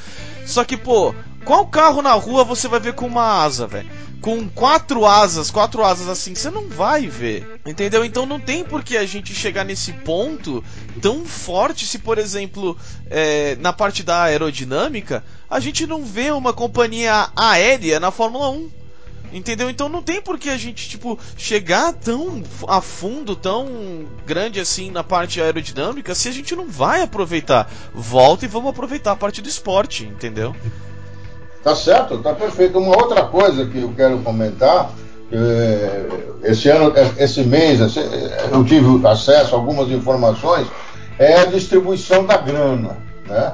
Só 0.47 0.65
que, 0.65 0.77
pô, 0.79 1.15
qual 1.49 1.67
carro 1.67 2.03
na 2.03 2.13
rua 2.13 2.45
você 2.45 2.69
vai 2.69 2.79
ver 2.79 2.93
com 2.93 3.07
uma 3.07 3.43
asa, 3.43 3.67
velho? 3.67 3.89
com 4.21 4.47
quatro 4.49 5.07
asas, 5.07 5.51
quatro 5.51 5.83
asas 5.83 6.09
assim, 6.09 6.35
você 6.35 6.51
não 6.51 6.69
vai 6.69 7.07
ver. 7.07 7.61
Entendeu? 7.65 8.05
Então 8.05 8.27
não 8.27 8.39
tem 8.39 8.63
por 8.63 8.83
que 8.83 8.99
a 8.99 9.07
gente 9.07 9.35
chegar 9.35 9.65
nesse 9.65 9.95
ponto 9.95 10.63
tão 11.01 11.25
forte 11.25 11.87
se, 11.87 12.01
por 12.01 12.19
exemplo, 12.19 12.77
é, 13.09 13.57
na 13.61 13.73
parte 13.73 14.03
da 14.03 14.25
aerodinâmica, 14.25 15.25
a 15.49 15.59
gente 15.59 15.87
não 15.87 16.05
vê 16.05 16.31
uma 16.33 16.53
companhia 16.53 17.31
aérea 17.35 17.99
na 17.99 18.11
Fórmula 18.11 18.51
1. 18.51 18.71
Entendeu? 19.33 19.71
Então 19.71 19.89
não 19.89 20.03
tem 20.03 20.21
por 20.21 20.39
que 20.39 20.51
a 20.51 20.59
gente, 20.59 20.87
tipo, 20.87 21.19
chegar 21.37 21.95
tão 21.95 22.43
a 22.67 22.83
fundo, 22.83 23.35
tão 23.35 24.07
grande 24.27 24.61
assim 24.61 24.91
na 24.91 25.03
parte 25.03 25.41
aerodinâmica 25.41 26.15
se 26.15 26.29
a 26.29 26.33
gente 26.33 26.55
não 26.55 26.69
vai 26.69 27.01
aproveitar. 27.01 27.71
Volta 27.95 28.45
e 28.45 28.49
vamos 28.49 28.69
aproveitar 28.69 29.13
a 29.13 29.17
parte 29.17 29.41
do 29.41 29.49
esporte, 29.49 30.05
entendeu? 30.05 30.55
Tá 31.63 31.75
certo, 31.75 32.19
tá 32.19 32.33
perfeito. 32.33 32.79
Uma 32.79 32.97
outra 32.97 33.25
coisa 33.25 33.67
que 33.67 33.81
eu 33.81 33.93
quero 33.97 34.19
comentar, 34.19 34.91
é, 35.33 36.07
esse 36.45 36.69
ano, 36.69 36.93
é, 36.97 37.25
esse 37.25 37.43
mês, 37.43 37.81
eu 38.51 38.65
tive 38.65 39.07
acesso 39.07 39.55
a 39.55 39.59
algumas 39.59 39.91
informações, 39.91 40.67
é 41.19 41.41
a 41.41 41.45
distribuição 41.47 42.25
da 42.25 42.37
grana, 42.37 42.97
né? 43.27 43.53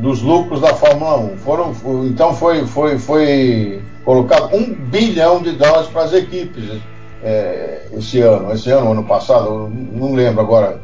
Dos 0.00 0.22
lucros 0.22 0.60
da 0.60 0.74
Fórmula 0.74 1.18
1. 1.18 1.38
Foram, 1.38 1.72
então 2.04 2.34
foi, 2.34 2.66
foi, 2.66 2.98
foi 2.98 3.80
colocado 4.04 4.52
um 4.52 4.74
bilhão 4.74 5.40
de 5.40 5.52
dólares 5.52 5.86
para 5.88 6.02
as 6.02 6.12
equipes 6.12 6.80
é, 7.22 7.88
esse 7.92 8.20
ano, 8.20 8.52
esse 8.52 8.70
ano, 8.70 8.92
ano 8.92 9.04
passado, 9.04 9.70
não 9.70 10.14
lembro 10.14 10.40
agora, 10.40 10.80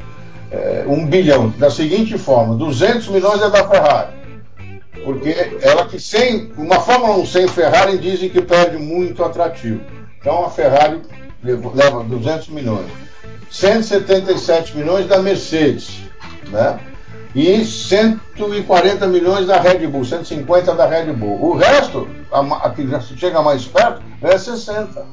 é, 0.50 0.84
um 0.86 1.06
bilhão, 1.06 1.52
da 1.58 1.70
seguinte 1.70 2.16
forma, 2.18 2.54
200 2.56 3.08
milhões 3.08 3.40
é 3.40 3.50
da 3.50 3.68
Ferrari, 3.68 4.08
porque 5.02 5.58
ela 5.60 5.86
que 5.86 5.98
sem 5.98 6.52
uma 6.56 6.80
Fórmula 6.80 7.18
1 7.18 7.26
sem 7.26 7.48
Ferrari 7.48 7.98
dizem 7.98 8.28
que 8.28 8.40
perde 8.40 8.76
muito 8.76 9.24
atrativo. 9.24 9.80
Então 10.20 10.44
a 10.44 10.50
Ferrari 10.50 11.02
leva 11.42 12.04
200 12.04 12.48
milhões. 12.48 12.86
177 13.50 14.76
milhões 14.76 15.06
da 15.06 15.20
Mercedes, 15.20 16.00
né? 16.48 16.78
E 17.34 17.64
140 17.64 19.06
milhões 19.08 19.46
da 19.46 19.60
Red 19.60 19.86
Bull, 19.88 20.04
150 20.04 20.74
da 20.74 20.86
Red 20.86 21.12
Bull. 21.12 21.40
O 21.42 21.56
resto, 21.56 22.08
a, 22.30 22.40
a 22.40 22.70
que 22.70 22.86
chega 23.16 23.42
mais 23.42 23.64
perto, 23.66 24.02
é 24.22 24.38
60. 24.38 25.04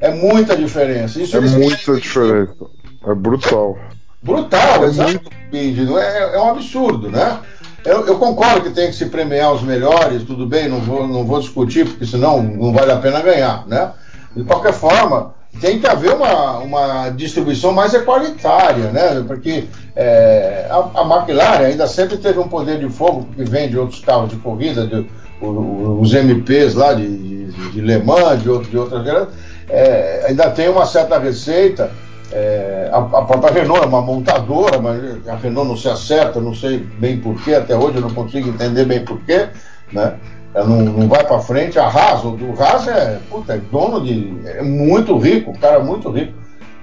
É 0.00 0.12
muita 0.12 0.54
diferença. 0.54 1.20
Isso 1.20 1.36
é 1.36 1.40
muita 1.40 1.94
diferença. 1.94 2.66
É 3.06 3.14
brutal. 3.14 3.78
Brutal, 4.22 4.84
é 4.84 4.86
exato. 4.86 5.30
Muito... 5.52 5.98
É, 5.98 6.36
é 6.36 6.40
um 6.40 6.50
absurdo, 6.50 7.10
né? 7.10 7.40
Eu, 7.84 8.06
eu, 8.06 8.18
concordo 8.18 8.62
que 8.62 8.70
tem 8.70 8.88
que 8.88 8.94
se 8.94 9.06
premiar 9.06 9.52
os 9.52 9.62
melhores, 9.62 10.22
tudo 10.22 10.46
bem, 10.46 10.68
não 10.68 10.80
vou, 10.80 11.06
não 11.06 11.24
vou 11.24 11.38
discutir, 11.38 11.84
porque 11.84 12.06
senão 12.06 12.42
não 12.42 12.72
vale 12.72 12.90
a 12.90 12.96
pena 12.96 13.20
ganhar, 13.20 13.66
né? 13.66 13.92
De 14.34 14.42
qualquer 14.42 14.72
forma, 14.72 15.34
tem 15.60 15.78
que 15.78 15.86
haver 15.86 16.14
uma, 16.14 16.58
uma 16.58 17.10
distribuição 17.10 17.72
mais 17.72 17.92
equalitária, 17.92 18.90
né? 18.90 19.22
Porque 19.26 19.64
é, 19.94 20.66
a, 20.70 21.00
a, 21.00 21.02
McLaren 21.02 21.66
ainda 21.66 21.86
sempre 21.86 22.16
teve 22.16 22.38
um 22.38 22.48
poder 22.48 22.78
de 22.78 22.88
fogo, 22.88 23.24
porque 23.24 23.44
vem 23.44 23.68
de 23.68 23.78
outros 23.78 24.00
carros 24.00 24.30
de 24.30 24.36
corrida, 24.36 24.86
de, 24.86 25.06
os 25.42 26.14
MPs 26.14 26.74
lá 26.74 26.94
de, 26.94 27.06
de, 27.06 27.70
de 27.70 27.80
Le 27.82 27.98
Mans, 28.02 28.42
de, 28.42 28.48
outro, 28.48 28.70
de 28.70 28.78
outras. 28.78 29.28
É, 29.68 30.24
ainda 30.28 30.50
tem 30.50 30.70
uma 30.70 30.86
certa 30.86 31.18
receita 31.18 31.90
é, 32.34 32.90
a, 32.92 32.98
a, 32.98 33.22
própria 33.22 33.52
Renault 33.52 33.84
é 33.84 33.86
uma 33.86 34.02
montadora, 34.02 34.80
mas 34.80 35.28
a 35.28 35.36
Renault 35.36 35.68
não 35.68 35.76
se 35.76 35.88
acerta, 35.88 36.40
não 36.40 36.52
sei 36.52 36.78
bem 36.78 37.20
porquê, 37.20 37.54
até 37.54 37.76
hoje 37.76 37.98
eu 37.98 38.02
não 38.02 38.10
consigo 38.10 38.48
entender 38.48 38.84
bem 38.84 39.04
porquê, 39.04 39.46
né? 39.92 40.14
Ela 40.52 40.66
não, 40.66 40.80
não 40.82 41.08
vai 41.08 41.24
para 41.24 41.38
frente. 41.38 41.78
A 41.78 41.86
Haas, 41.86 42.24
o 42.24 42.36
Haas 42.58 42.88
é, 42.88 43.20
puta, 43.30 43.54
é 43.54 43.58
dono 43.70 44.04
de. 44.04 44.34
é 44.46 44.62
muito 44.62 45.16
rico, 45.16 45.52
o 45.52 45.58
cara 45.58 45.76
é 45.76 45.82
muito 45.82 46.10
rico. 46.10 46.32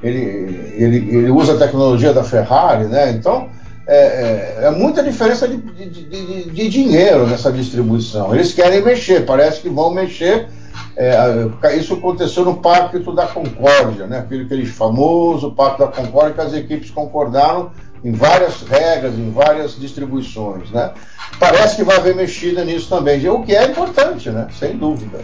Ele, 0.02 0.74
ele, 0.76 0.98
ele 1.18 1.30
usa 1.30 1.54
a 1.54 1.58
tecnologia 1.58 2.14
da 2.14 2.24
Ferrari, 2.24 2.86
né? 2.86 3.12
Então 3.12 3.50
é, 3.86 3.98
é, 3.98 4.68
é 4.68 4.72
muita 4.72 5.04
diferença 5.04 5.48
de, 5.50 5.58
de, 5.58 5.90
de, 5.90 6.50
de 6.50 6.70
dinheiro 6.70 7.28
nessa 7.28 7.52
distribuição. 7.52 8.34
Eles 8.34 8.54
querem 8.54 8.82
mexer, 8.82 9.26
parece 9.26 9.60
que 9.60 9.70
vão 9.70 9.94
mexer 9.94 10.48
é, 10.96 11.76
isso 11.76 11.94
aconteceu 11.94 12.44
no 12.44 12.58
Pacto 12.58 13.14
da 13.14 13.28
Concórdia, 13.28 14.08
né? 14.08 14.20
aquele, 14.20 14.44
aquele 14.44 14.66
famoso 14.66 15.52
Pacto 15.52 15.80
da 15.80 15.88
Concórdia 15.88 16.34
que 16.34 16.42
as 16.42 16.54
equipes 16.54 16.92
concordaram 16.92 17.72
em 18.04 18.12
várias 18.12 18.62
regras, 18.64 19.14
em 19.14 19.32
várias 19.32 19.80
distribuições. 19.80 20.70
Né? 20.72 20.92
Parece 21.40 21.76
que 21.76 21.84
vai 21.84 21.98
haver 21.98 22.16
mexida 22.16 22.66
nisso 22.66 22.90
também, 22.90 23.28
o 23.30 23.44
que 23.44 23.56
é 23.56 23.66
importante, 23.66 24.30
né? 24.30 24.48
sem 24.58 24.78
dúvida. 24.78 25.20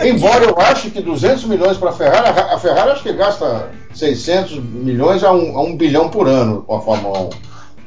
Embora 0.00 0.44
eu 0.44 0.58
ache 0.58 0.90
que 0.90 1.02
200 1.02 1.44
milhões 1.44 1.76
para 1.76 1.90
a 1.90 1.92
Ferrari, 1.92 2.28
a 2.28 2.58
Ferrari 2.58 2.90
acho 2.92 3.02
que 3.02 3.12
gasta 3.12 3.68
600 3.94 4.58
milhões 4.58 5.22
a 5.22 5.32
um, 5.32 5.56
a 5.56 5.62
um 5.62 5.76
bilhão 5.76 6.08
por 6.08 6.26
ano 6.26 6.62
com 6.62 6.76
a 6.76 6.80
Fórmula 6.80 7.20
1. 7.20 7.30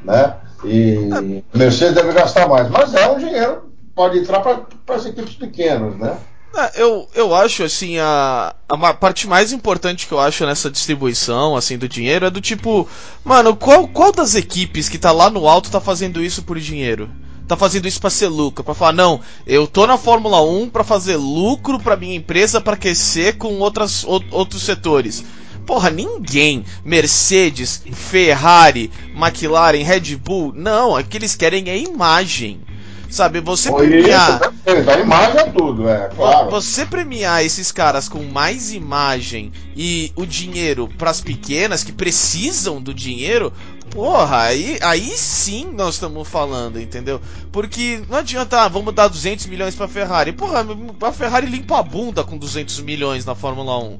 Né? 0.04 0.36
E 0.63 1.10
a 1.12 1.58
Mercedes 1.58 1.95
deve 1.95 2.13
gastar 2.13 2.47
mais, 2.47 2.69
mas 2.69 2.93
é 2.93 3.10
um 3.10 3.17
dinheiro, 3.17 3.71
pode 3.95 4.19
entrar 4.19 4.39
para 4.39 4.95
as 4.95 5.06
equipes 5.06 5.36
pequenas. 5.36 5.95
Né? 5.97 6.15
É, 6.56 6.82
eu, 6.82 7.08
eu 7.13 7.36
acho, 7.36 7.63
assim, 7.63 7.98
a, 7.98 8.56
a 8.70 8.94
parte 8.94 9.28
mais 9.28 9.52
importante 9.52 10.08
que 10.08 10.13
eu 10.13 10.20
acho 10.22 10.46
nessa 10.46 10.72
distribuição, 10.72 11.54
assim, 11.54 11.78
do 11.78 11.89
dinheiro 11.89 12.26
é 12.26 12.30
do 12.30 12.39
tipo, 12.39 12.88
mano, 13.26 13.54
qual, 13.58 13.89
qual 13.89 14.13
das 14.13 14.36
equipes 14.36 14.88
que 14.88 14.98
tá 14.98 15.12
lá 15.12 15.30
no 15.30 15.50
alto 15.50 15.70
tá 15.70 15.82
fazendo 15.82 16.24
isso 16.24 16.44
por 16.44 16.58
dinheiro? 16.58 17.10
Tá 17.46 17.58
fazendo 17.58 17.88
isso 17.89 18.00
pra 18.00 18.10
ser 18.10 18.28
lucro, 18.28 18.63
pra 18.63 18.74
falar, 18.74 18.94
não, 18.94 19.20
eu 19.46 19.68
tô 19.68 19.86
na 19.86 19.98
Fórmula 19.98 20.41
1 20.41 20.70
pra 20.70 20.84
fazer 20.86 21.18
lucro 21.18 21.78
pra 21.78 21.98
minha 21.98 22.15
empresa 22.15 22.62
pra 22.62 22.74
aquecer 22.76 23.38
com 23.38 23.60
outras, 23.60 24.06
o, 24.06 24.22
outros 24.32 24.63
setores. 24.63 25.26
Porra, 25.65 25.89
ninguém. 25.89 26.63
Mercedes, 26.84 27.84
Ferrari, 27.91 28.91
McLaren, 29.15 29.84
Red 29.84 30.15
Bull. 30.15 30.54
Não, 30.56 30.98
o 30.98 31.04
que 31.04 31.18
eles 31.18 31.36
querem 31.36 31.70
é 31.70 31.78
imagem. 31.78 32.62
Sabe, 33.10 33.39
você 33.39 33.72
premiar. 33.72 34.52
Isso, 34.65 34.89
a 34.89 35.00
imagem 35.00 35.39
é 35.39 35.44
tudo, 35.52 35.88
é 35.88 36.10
claro. 36.15 36.50
Você 36.50 36.86
premiar 36.86 37.44
esses 37.44 37.72
caras 37.72 38.10
com 38.10 38.24
mais 38.24 38.74
imagem 38.74 39.52
e 39.76 40.12
o 40.15 40.26
dinheiro 40.26 40.89
para 40.98 41.12
as 41.12 41.22
pequenas 41.22 41.84
que 41.84 41.91
precisam 41.91 42.82
do 42.82 42.94
dinheiro, 42.94 43.54
porra, 43.91 44.41
aí, 44.41 44.78
aí 44.82 45.10
sim 45.15 45.72
nós 45.74 45.96
estamos 45.96 46.28
falando, 46.28 46.80
entendeu? 46.80 47.22
Porque 47.52 48.02
não 48.10 48.18
adianta, 48.18 48.62
ah, 48.62 48.68
vamos 48.68 48.94
dar 48.94 49.08
200 49.08 49.46
milhões 49.46 49.76
para 49.76 49.88
Ferrari. 49.88 50.34
Porra, 50.34 50.65
a 51.02 51.12
Ferrari 51.12 51.48
limpa 51.48 51.80
a 51.80 51.84
bunda 51.84 52.24
com 52.24 52.38
200 52.38 52.82
milhões 52.82 53.26
na 53.26 53.36
Fórmula 53.36 53.78
1. 53.78 54.00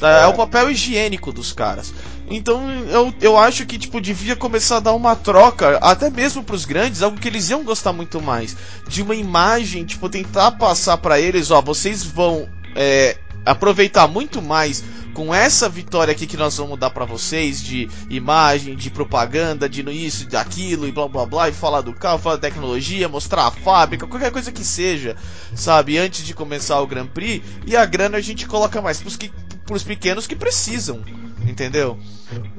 É. 0.00 0.24
é 0.24 0.26
o 0.26 0.34
papel 0.34 0.70
higiênico 0.70 1.32
dos 1.32 1.52
caras. 1.52 1.92
Então 2.28 2.68
eu, 2.88 3.14
eu 3.20 3.38
acho 3.38 3.66
que 3.66 3.78
tipo 3.78 4.00
devia 4.00 4.34
começar 4.34 4.78
a 4.78 4.80
dar 4.80 4.94
uma 4.94 5.14
troca, 5.14 5.78
até 5.78 6.10
mesmo 6.10 6.42
para 6.42 6.56
os 6.56 6.64
grandes, 6.64 7.02
algo 7.02 7.18
que 7.18 7.28
eles 7.28 7.50
iam 7.50 7.62
gostar 7.62 7.92
muito 7.92 8.20
mais, 8.20 8.56
de 8.88 9.02
uma 9.02 9.14
imagem, 9.14 9.84
tipo 9.84 10.08
tentar 10.08 10.52
passar 10.52 10.96
para 10.98 11.20
eles, 11.20 11.50
ó, 11.50 11.60
vocês 11.60 12.02
vão 12.02 12.48
é, 12.74 13.16
aproveitar 13.44 14.08
muito 14.08 14.40
mais 14.40 14.82
com 15.14 15.32
essa 15.32 15.68
vitória 15.68 16.10
aqui 16.10 16.26
que 16.26 16.36
nós 16.36 16.56
vamos 16.56 16.78
dar 16.78 16.90
para 16.90 17.04
vocês 17.04 17.62
de 17.62 17.88
imagem, 18.10 18.74
de 18.74 18.90
propaganda, 18.90 19.68
de 19.68 19.84
isso, 19.90 20.28
daquilo 20.28 20.88
e 20.88 20.92
blá 20.92 21.06
blá 21.06 21.24
blá, 21.24 21.48
e 21.48 21.52
falar 21.52 21.82
do 21.82 21.94
carro, 21.94 22.18
falar 22.18 22.36
da 22.36 22.42
tecnologia, 22.42 23.08
mostrar 23.08 23.46
a 23.46 23.50
fábrica, 23.50 24.08
qualquer 24.08 24.32
coisa 24.32 24.50
que 24.50 24.64
seja, 24.64 25.16
sabe, 25.54 25.96
antes 25.96 26.26
de 26.26 26.34
começar 26.34 26.80
o 26.80 26.86
Grand 26.86 27.06
Prix, 27.06 27.44
e 27.64 27.76
a 27.76 27.86
grana 27.86 28.18
a 28.18 28.20
gente 28.20 28.46
coloca 28.46 28.82
mais 28.82 29.00
pros, 29.00 29.16
que, 29.64 29.72
pros 29.72 29.82
pequenos 29.82 30.26
que 30.26 30.36
precisam, 30.36 31.00
entendeu? 31.48 31.96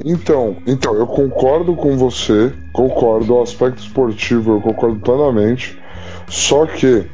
Então, 0.03 0.57
então, 0.65 0.95
eu 0.95 1.05
concordo 1.05 1.75
com 1.75 1.95
você, 1.97 2.51
concordo, 2.73 3.35
o 3.35 3.41
aspecto 3.41 3.79
esportivo 3.79 4.53
eu 4.53 4.61
concordo 4.61 4.99
plenamente, 4.99 5.77
só 6.27 6.65
que 6.65 7.07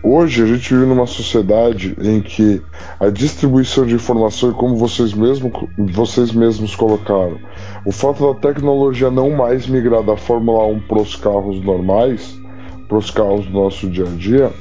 Hoje 0.00 0.44
a 0.44 0.46
gente 0.46 0.72
vive 0.72 0.86
numa 0.86 1.06
sociedade 1.06 1.96
em 2.00 2.20
que 2.20 2.62
a 3.00 3.10
distribuição 3.10 3.84
de 3.84 3.96
informação, 3.96 4.52
como 4.52 4.76
vocês, 4.76 5.12
mesmo, 5.12 5.50
vocês 5.76 6.30
mesmos 6.30 6.76
colocaram, 6.76 7.36
o 7.84 7.90
fato 7.90 8.32
da 8.32 8.40
tecnologia 8.40 9.10
não 9.10 9.30
mais 9.30 9.66
migrar 9.66 10.04
da 10.04 10.16
Fórmula 10.16 10.66
1 10.66 10.80
para 10.82 11.02
os 11.02 11.16
carros 11.16 11.60
normais, 11.64 12.38
para 12.86 12.96
os 12.96 13.10
carros 13.10 13.44
do 13.46 13.52
nosso 13.52 13.90
dia 13.90 14.04
a 14.04 14.16
dia, 14.16 14.52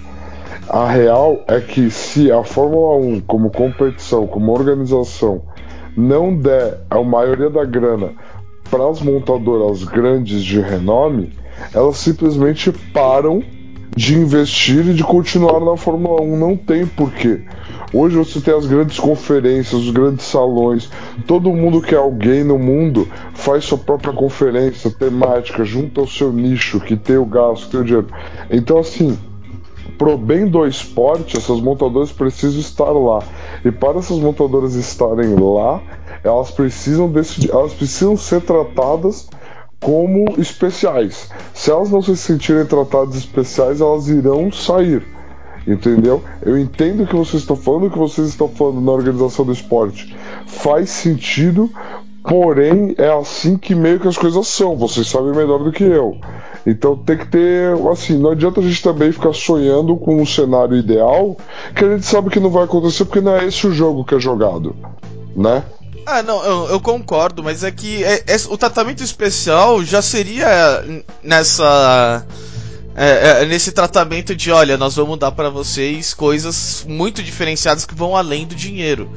a 0.70 0.90
real 0.90 1.44
é 1.48 1.60
que 1.60 1.90
se 1.90 2.32
a 2.32 2.44
Fórmula 2.44 2.98
1, 2.98 3.22
como 3.22 3.50
competição, 3.50 4.28
como 4.28 4.52
organização, 4.52 5.42
não 5.96 6.36
der 6.36 6.82
a 6.90 7.02
maioria 7.02 7.50
da 7.50 7.64
grana 7.64 8.12
para 8.70 8.88
as 8.90 9.02
montadoras 9.02 9.84
grandes 9.84 10.44
de 10.44 10.60
renome, 10.60 11.34
elas 11.74 11.98
simplesmente 11.98 12.72
param 12.94 13.42
de 13.96 14.16
investir 14.16 14.88
e 14.88 14.94
de 14.94 15.04
continuar 15.04 15.60
na 15.60 15.76
Fórmula 15.76 16.22
1. 16.22 16.38
Não 16.38 16.56
tem 16.56 16.86
porquê. 16.86 17.42
Hoje 17.94 18.18
você 18.18 18.42
tem 18.42 18.54
as 18.54 18.66
grandes 18.66 19.00
conferências, 19.00 19.74
os 19.82 19.90
grandes 19.90 20.26
salões, 20.26 20.90
todo 21.26 21.54
mundo 21.54 21.82
que 21.82 21.96
é 21.96 21.98
alguém 21.98 22.44
no 22.44 22.60
mundo 22.60 23.08
faz 23.34 23.64
sua 23.64 23.78
própria 23.78 24.14
conferência 24.14 24.92
temática, 24.92 25.64
junto 25.64 26.02
ao 26.02 26.08
seu 26.08 26.34
nicho, 26.34 26.82
que 26.82 26.98
tem 26.98 27.18
o 27.18 27.26
gasto, 27.26 27.66
que 27.66 27.72
tem 27.72 27.80
o 27.80 27.86
dinheiro. 27.86 28.08
Então, 28.52 28.78
assim, 28.78 29.18
pro 29.98 30.18
bem 30.18 30.48
do 30.48 30.66
esporte, 30.66 31.38
essas 31.38 31.60
montadoras 31.60 32.12
precisam 32.12 32.60
estar 32.60 32.92
lá. 32.92 33.24
E 33.66 33.72
para 33.72 34.00
essas 34.00 34.20
montadoras 34.20 34.76
estarem 34.76 35.36
lá, 35.36 35.82
elas 36.24 36.52
precisam 36.52 37.10
decidir, 37.10 37.52
elas 37.52 37.74
precisam 37.74 38.16
ser 38.16 38.42
tratadas 38.42 39.28
como 39.80 40.36
especiais. 40.38 41.30
Se 41.54 41.72
elas 41.72 41.90
não 41.90 42.02
se 42.02 42.16
sentirem 42.18 42.66
tratadas 42.66 43.16
especiais, 43.16 43.82
elas 43.82 44.08
irão 44.08 44.52
sair. 44.52 45.04
Entendeu? 45.68 46.24
Eu 46.42 46.58
entendo 46.58 47.04
o 47.04 47.08
que 47.08 47.16
vocês 47.16 47.44
estão 47.44 47.56
falando, 47.56 47.88
o 47.88 47.92
que 47.92 47.98
vocês 47.98 48.30
estão 48.30 48.48
falando 48.48 48.80
na 48.80 48.92
organização 48.92 49.44
do 49.44 49.52
esporte. 49.52 50.16
Faz 50.46 50.90
sentido, 50.90 51.70
porém 52.28 52.94
é 52.98 53.10
assim 53.10 53.58
que 53.58 53.74
meio 53.74 54.00
que 54.00 54.08
as 54.08 54.18
coisas 54.18 54.48
são. 54.48 54.76
Vocês 54.76 55.08
sabem 55.08 55.32
melhor 55.32 55.64
do 55.64 55.72
que 55.72 55.84
eu. 55.84 56.20
Então 56.66 56.98
tem 56.98 57.18
que 57.18 57.28
ter, 57.28 57.74
assim, 57.90 58.18
não 58.18 58.32
adianta 58.32 58.60
a 58.60 58.64
gente 58.64 58.84
também 58.84 59.12
ficar 59.14 59.34
sonhando 59.34 59.96
com 59.96 60.22
um 60.22 60.26
cenário 60.26 60.76
ideal 60.76 61.38
que 61.74 61.86
a 61.86 61.90
gente 61.94 62.06
sabe 62.06 62.30
que 62.30 62.42
não 62.42 62.50
vai 62.50 62.66
acontecer 62.66 63.06
porque 63.06 63.22
não 63.22 63.34
é 63.34 63.46
esse 63.46 63.66
o 63.66 63.72
jogo 63.72 64.04
que 64.04 64.14
é 64.14 64.20
jogado, 64.20 64.76
né? 65.34 65.64
Ah, 66.06 66.22
não, 66.22 66.44
eu, 66.44 66.70
eu, 66.70 66.80
concordo, 66.80 67.44
mas 67.44 67.64
é 67.64 67.72
que 67.72 68.04
é, 68.04 68.24
é, 68.28 68.36
o 68.50 68.58
tratamento 68.58 69.04
especial 69.04 69.84
já 69.84 70.02
seria 70.02 70.84
nessa. 71.24 72.26
É, 72.96 73.44
é 73.44 73.46
nesse 73.46 73.72
tratamento 73.72 74.36
de, 74.36 74.52
olha, 74.52 74.78
nós 74.78 74.96
vamos 74.96 75.20
dar 75.20 75.32
para 75.32 75.50
vocês 75.50 76.14
coisas 76.14 76.86
muito 76.88 77.22
diferenciadas 77.22 77.86
que 77.86 77.94
vão 77.94 78.16
além 78.16 78.48
do 78.48 78.56
dinheiro, 78.56 79.10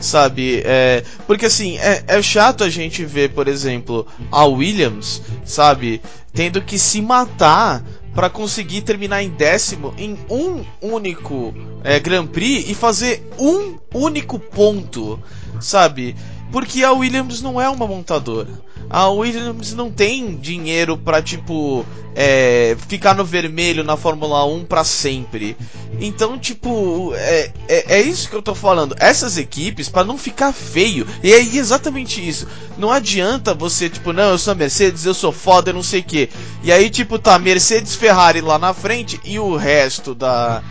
sabe? 0.00 0.62
É, 0.64 1.02
porque 1.26 1.46
assim, 1.46 1.78
é, 1.78 2.04
é 2.06 2.22
chato 2.22 2.64
a 2.64 2.70
gente 2.70 3.04
ver, 3.04 3.30
por 3.30 3.48
exemplo, 3.48 4.06
a 4.30 4.44
Williams, 4.44 5.22
sabe, 5.44 6.00
tendo 6.32 6.62
que 6.62 6.78
se 6.78 7.00
matar 7.00 7.82
para 8.14 8.30
conseguir 8.30 8.82
terminar 8.82 9.22
em 9.22 9.28
décimo 9.28 9.94
em 9.96 10.18
um 10.28 10.64
único 10.80 11.54
é, 11.84 12.00
Grand 12.00 12.26
Prix 12.26 12.68
e 12.68 12.74
fazer 12.74 13.28
um 13.38 13.78
único 13.94 14.38
ponto, 14.38 15.22
sabe? 15.60 16.16
Porque 16.50 16.82
a 16.82 16.92
Williams 16.92 17.42
não 17.42 17.60
é 17.60 17.68
uma 17.68 17.86
montadora. 17.86 18.48
A 18.90 19.08
Williams 19.08 19.74
não 19.74 19.90
tem 19.90 20.36
dinheiro 20.36 20.96
para 20.96 21.20
tipo 21.20 21.84
é, 22.14 22.76
ficar 22.88 23.14
no 23.14 23.24
vermelho 23.24 23.84
na 23.84 23.96
Fórmula 23.96 24.44
1 24.46 24.64
para 24.64 24.82
sempre. 24.82 25.56
Então, 26.00 26.38
tipo, 26.38 27.12
é, 27.14 27.52
é, 27.68 27.98
é, 27.98 28.00
isso 28.00 28.28
que 28.28 28.34
eu 28.34 28.42
tô 28.42 28.54
falando. 28.54 28.96
Essas 28.98 29.36
equipes, 29.36 29.88
para 29.88 30.04
não 30.04 30.16
ficar 30.16 30.52
feio, 30.52 31.06
e 31.22 31.32
é 31.32 31.38
exatamente 31.38 32.26
isso. 32.26 32.46
Não 32.78 32.90
adianta 32.90 33.54
você, 33.54 33.88
tipo, 33.88 34.12
não, 34.12 34.30
eu 34.30 34.38
sou 34.38 34.52
a 34.52 34.56
Mercedes, 34.56 35.04
eu 35.04 35.14
sou 35.14 35.32
foda, 35.32 35.70
eu 35.70 35.74
não 35.74 35.82
sei 35.82 36.00
o 36.00 36.04
que. 36.04 36.30
E 36.64 36.72
aí, 36.72 36.88
tipo, 36.88 37.18
tá 37.18 37.38
Mercedes 37.38 37.94
Ferrari 37.94 38.40
lá 38.40 38.58
na 38.58 38.72
frente 38.72 39.20
e 39.24 39.38
o 39.38 39.54
resto 39.54 40.14
da 40.14 40.62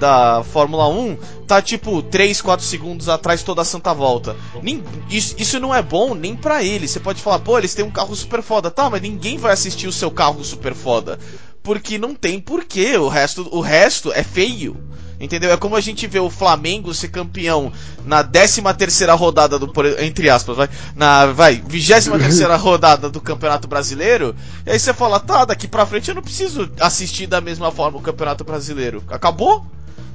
da 0.00 0.42
Fórmula 0.42 0.88
1 0.88 1.16
tá 1.46 1.60
tipo 1.60 2.02
3, 2.02 2.40
4 2.40 2.64
segundos 2.64 3.08
atrás 3.08 3.42
toda 3.42 3.60
a 3.60 3.64
santa 3.64 3.92
volta. 3.92 4.34
Nem, 4.62 4.82
isso, 5.10 5.34
isso 5.38 5.60
não 5.60 5.74
é 5.74 5.82
bom 5.82 6.14
nem 6.14 6.34
para 6.34 6.64
eles. 6.64 6.90
Você 6.90 6.98
pode 6.98 7.20
falar, 7.20 7.38
pô, 7.40 7.58
eles 7.58 7.74
têm 7.74 7.84
um 7.84 7.90
carro 7.90 8.16
super 8.16 8.42
foda. 8.42 8.70
Tá, 8.70 8.88
mas 8.88 9.02
ninguém 9.02 9.36
vai 9.36 9.52
assistir 9.52 9.86
o 9.86 9.92
seu 9.92 10.10
carro 10.10 10.42
super 10.42 10.74
foda. 10.74 11.18
Porque 11.62 11.98
não 11.98 12.14
tem 12.14 12.40
porquê. 12.40 12.96
O 12.96 13.08
resto, 13.08 13.46
o 13.52 13.60
resto 13.60 14.10
é 14.12 14.22
feio. 14.22 14.76
Entendeu? 15.20 15.52
É 15.52 15.56
como 15.58 15.76
a 15.76 15.82
gente 15.82 16.06
vê 16.06 16.18
o 16.18 16.30
Flamengo 16.30 16.94
ser 16.94 17.08
campeão 17.08 17.70
na 18.06 18.24
13 18.24 18.62
terceira 18.78 19.12
rodada 19.12 19.58
do 19.58 19.70
entre 19.98 20.30
aspas, 20.30 20.56
vai, 20.56 20.68
na 20.96 21.26
vai, 21.26 21.56
23 21.56 22.22
terceira 22.22 22.56
rodada 22.56 23.10
do 23.10 23.20
Campeonato 23.20 23.68
Brasileiro. 23.68 24.34
E 24.64 24.70
aí 24.70 24.78
você 24.78 24.94
fala: 24.94 25.20
"Tá, 25.20 25.44
daqui 25.44 25.68
para 25.68 25.84
frente 25.84 26.08
eu 26.08 26.14
não 26.14 26.22
preciso 26.22 26.70
assistir 26.80 27.26
da 27.26 27.38
mesma 27.38 27.70
forma 27.70 27.98
o 27.98 28.02
Campeonato 28.02 28.44
Brasileiro". 28.44 29.04
Acabou? 29.10 29.66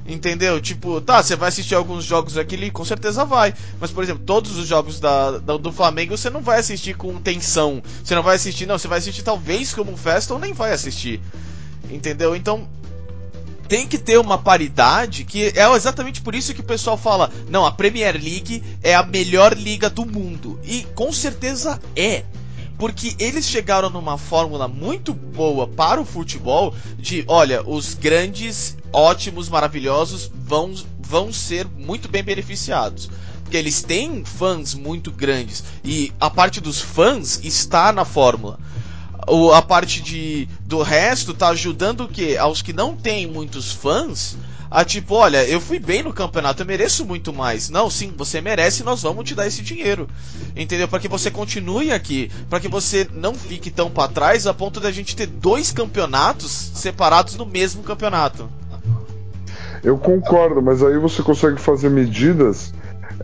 Entendeu? 0.08 0.60
Tipo, 0.60 1.00
tá, 1.00 1.22
você 1.22 1.34
vai 1.34 1.48
assistir 1.48 1.74
alguns 1.74 2.04
jogos 2.04 2.38
aqui, 2.38 2.70
com 2.70 2.84
certeza 2.84 3.24
vai. 3.24 3.52
Mas, 3.80 3.90
por 3.90 4.04
exemplo, 4.04 4.22
todos 4.24 4.56
os 4.56 4.66
jogos 4.66 5.00
da, 5.00 5.38
da, 5.38 5.56
do 5.56 5.72
Flamengo 5.72 6.16
você 6.16 6.30
não 6.30 6.42
vai 6.42 6.60
assistir 6.60 6.96
com 6.96 7.18
tensão. 7.20 7.82
Você 8.04 8.14
não 8.14 8.22
vai 8.22 8.36
assistir, 8.36 8.66
não, 8.66 8.78
você 8.78 8.86
vai 8.86 8.98
assistir 8.98 9.22
talvez 9.22 9.74
como 9.74 9.96
festa 9.96 10.32
ou 10.32 10.38
nem 10.38 10.52
vai 10.52 10.72
assistir. 10.72 11.20
Entendeu? 11.90 12.36
Então, 12.36 12.68
tem 13.68 13.86
que 13.86 13.98
ter 13.98 14.18
uma 14.18 14.38
paridade 14.38 15.24
que 15.24 15.52
é 15.56 15.68
exatamente 15.74 16.20
por 16.20 16.34
isso 16.34 16.54
que 16.54 16.60
o 16.60 16.64
pessoal 16.64 16.96
fala: 16.96 17.30
não, 17.48 17.66
a 17.66 17.72
Premier 17.72 18.14
League 18.14 18.62
é 18.82 18.94
a 18.94 19.02
melhor 19.02 19.56
liga 19.56 19.90
do 19.90 20.06
mundo. 20.06 20.58
E 20.64 20.84
com 20.94 21.12
certeza 21.12 21.80
é 21.96 22.22
porque 22.78 23.14
eles 23.18 23.46
chegaram 23.46 23.88
numa 23.90 24.18
fórmula 24.18 24.68
muito 24.68 25.14
boa 25.14 25.66
para 25.66 26.00
o 26.00 26.04
futebol 26.04 26.74
de, 26.98 27.24
olha, 27.26 27.62
os 27.66 27.94
grandes, 27.94 28.76
ótimos, 28.92 29.48
maravilhosos 29.48 30.30
vão, 30.34 30.74
vão 31.00 31.32
ser 31.32 31.66
muito 31.66 32.08
bem 32.08 32.22
beneficiados. 32.22 33.10
Porque 33.42 33.56
eles 33.56 33.82
têm 33.82 34.24
fãs 34.24 34.74
muito 34.74 35.10
grandes 35.10 35.62
e 35.84 36.12
a 36.20 36.28
parte 36.28 36.60
dos 36.60 36.80
fãs 36.80 37.40
está 37.44 37.92
na 37.92 38.04
fórmula. 38.04 38.58
O, 39.28 39.52
a 39.52 39.62
parte 39.62 40.00
de, 40.00 40.48
do 40.60 40.82
resto 40.82 41.32
está 41.32 41.48
ajudando 41.48 42.02
o 42.02 42.08
que? 42.08 42.36
Aos 42.36 42.60
que 42.60 42.72
não 42.72 42.94
têm 42.94 43.26
muitos 43.26 43.72
fãs 43.72 44.36
a 44.70 44.84
tipo, 44.84 45.14
olha, 45.14 45.44
eu 45.48 45.60
fui 45.60 45.78
bem 45.78 46.02
no 46.02 46.12
campeonato, 46.12 46.62
eu 46.62 46.66
mereço 46.66 47.04
muito 47.04 47.32
mais. 47.32 47.70
Não, 47.70 47.88
sim, 47.88 48.12
você 48.16 48.40
merece, 48.40 48.82
nós 48.82 49.02
vamos 49.02 49.24
te 49.24 49.34
dar 49.34 49.46
esse 49.46 49.62
dinheiro. 49.62 50.08
Entendeu? 50.54 50.88
Para 50.88 50.98
que 50.98 51.08
você 51.08 51.30
continue 51.30 51.92
aqui, 51.92 52.30
para 52.48 52.60
que 52.60 52.68
você 52.68 53.08
não 53.12 53.34
fique 53.34 53.70
tão 53.70 53.90
para 53.90 54.08
trás 54.08 54.46
a 54.46 54.54
ponto 54.54 54.80
da 54.80 54.90
gente 54.90 55.14
ter 55.14 55.26
dois 55.26 55.72
campeonatos 55.72 56.50
separados 56.74 57.36
no 57.36 57.46
mesmo 57.46 57.82
campeonato. 57.82 58.48
Eu 59.82 59.96
concordo, 59.98 60.60
mas 60.60 60.82
aí 60.82 60.98
você 60.98 61.22
consegue 61.22 61.60
fazer 61.60 61.88
medidas 61.88 62.74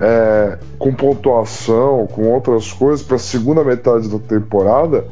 é, 0.01 0.59
com 0.79 0.95
pontuação, 0.95 2.07
com 2.07 2.29
outras 2.29 2.73
coisas 2.73 3.05
para 3.05 3.17
a 3.17 3.19
segunda 3.19 3.65
metade 3.65 4.09
da 4.09 4.19
temporada 4.19 5.07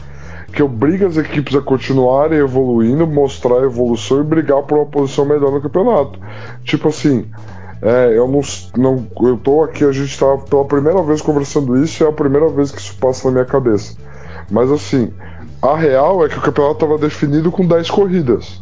que 0.52 0.62
obriga 0.62 1.06
as 1.06 1.16
equipes 1.16 1.54
a 1.54 1.60
continuarem 1.60 2.38
evoluindo, 2.38 3.06
mostrar 3.06 3.60
a 3.60 3.64
evolução 3.64 4.20
e 4.20 4.24
brigar 4.24 4.62
por 4.62 4.78
uma 4.78 4.86
posição 4.86 5.24
melhor 5.24 5.52
no 5.52 5.60
campeonato. 5.60 6.18
Tipo 6.64 6.88
assim, 6.88 7.30
é, 7.82 8.16
eu 8.16 8.28
não, 8.28 8.40
não. 8.76 9.06
Eu 9.28 9.36
tô 9.38 9.62
aqui, 9.62 9.84
a 9.84 9.92
gente 9.92 10.18
tá 10.18 10.36
pela 10.38 10.64
primeira 10.64 11.02
vez 11.02 11.22
conversando 11.22 11.82
isso 11.82 12.04
é 12.04 12.08
a 12.08 12.12
primeira 12.12 12.48
vez 12.48 12.70
que 12.70 12.80
isso 12.80 12.96
passa 12.96 13.28
na 13.28 13.32
minha 13.32 13.44
cabeça. 13.44 13.96
Mas 14.50 14.70
assim, 14.70 15.12
a 15.62 15.76
real 15.76 16.24
é 16.24 16.28
que 16.28 16.38
o 16.38 16.42
campeonato 16.42 16.84
estava 16.84 16.98
definido 16.98 17.50
com 17.50 17.66
10 17.66 17.90
corridas. 17.90 18.60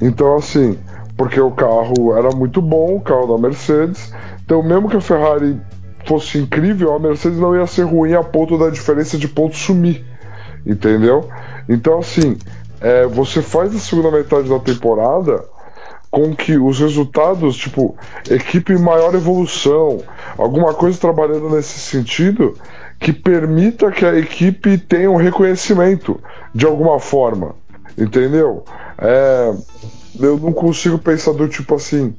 Então, 0.00 0.36
assim, 0.36 0.78
porque 1.16 1.40
o 1.40 1.50
carro 1.50 2.16
era 2.16 2.30
muito 2.30 2.60
bom, 2.60 2.96
o 2.96 3.00
carro 3.00 3.26
da 3.26 3.38
Mercedes. 3.38 4.12
Então, 4.44 4.62
mesmo 4.62 4.88
que 4.88 4.96
a 4.96 5.00
Ferrari 5.00 5.60
fosse 6.04 6.38
incrível, 6.38 6.94
a 6.94 6.98
Mercedes 6.98 7.38
não 7.38 7.56
ia 7.56 7.66
ser 7.66 7.82
ruim 7.82 8.14
a 8.14 8.22
ponto 8.22 8.58
da 8.58 8.68
diferença 8.68 9.16
de 9.16 9.28
pontos 9.28 9.58
sumir. 9.58 10.04
Entendeu? 10.66 11.28
Então, 11.68 11.98
assim, 11.98 12.38
é, 12.80 13.06
você 13.06 13.42
faz 13.42 13.74
a 13.74 13.78
segunda 13.78 14.10
metade 14.10 14.48
da 14.48 14.58
temporada 14.58 15.44
com 16.10 16.34
que 16.34 16.56
os 16.56 16.78
resultados, 16.78 17.56
tipo, 17.56 17.96
equipe 18.30 18.76
maior 18.78 19.14
evolução, 19.14 20.00
alguma 20.38 20.72
coisa 20.72 20.96
trabalhando 20.98 21.50
nesse 21.50 21.80
sentido, 21.80 22.54
que 23.00 23.12
permita 23.12 23.90
que 23.90 24.06
a 24.06 24.16
equipe 24.16 24.78
tenha 24.78 25.10
um 25.10 25.16
reconhecimento 25.16 26.20
de 26.54 26.66
alguma 26.66 27.00
forma. 27.00 27.56
Entendeu? 27.98 28.64
É, 28.98 29.54
eu 30.20 30.38
não 30.38 30.52
consigo 30.52 30.98
pensar 30.98 31.32
do 31.32 31.48
tipo 31.48 31.74
assim. 31.74 32.14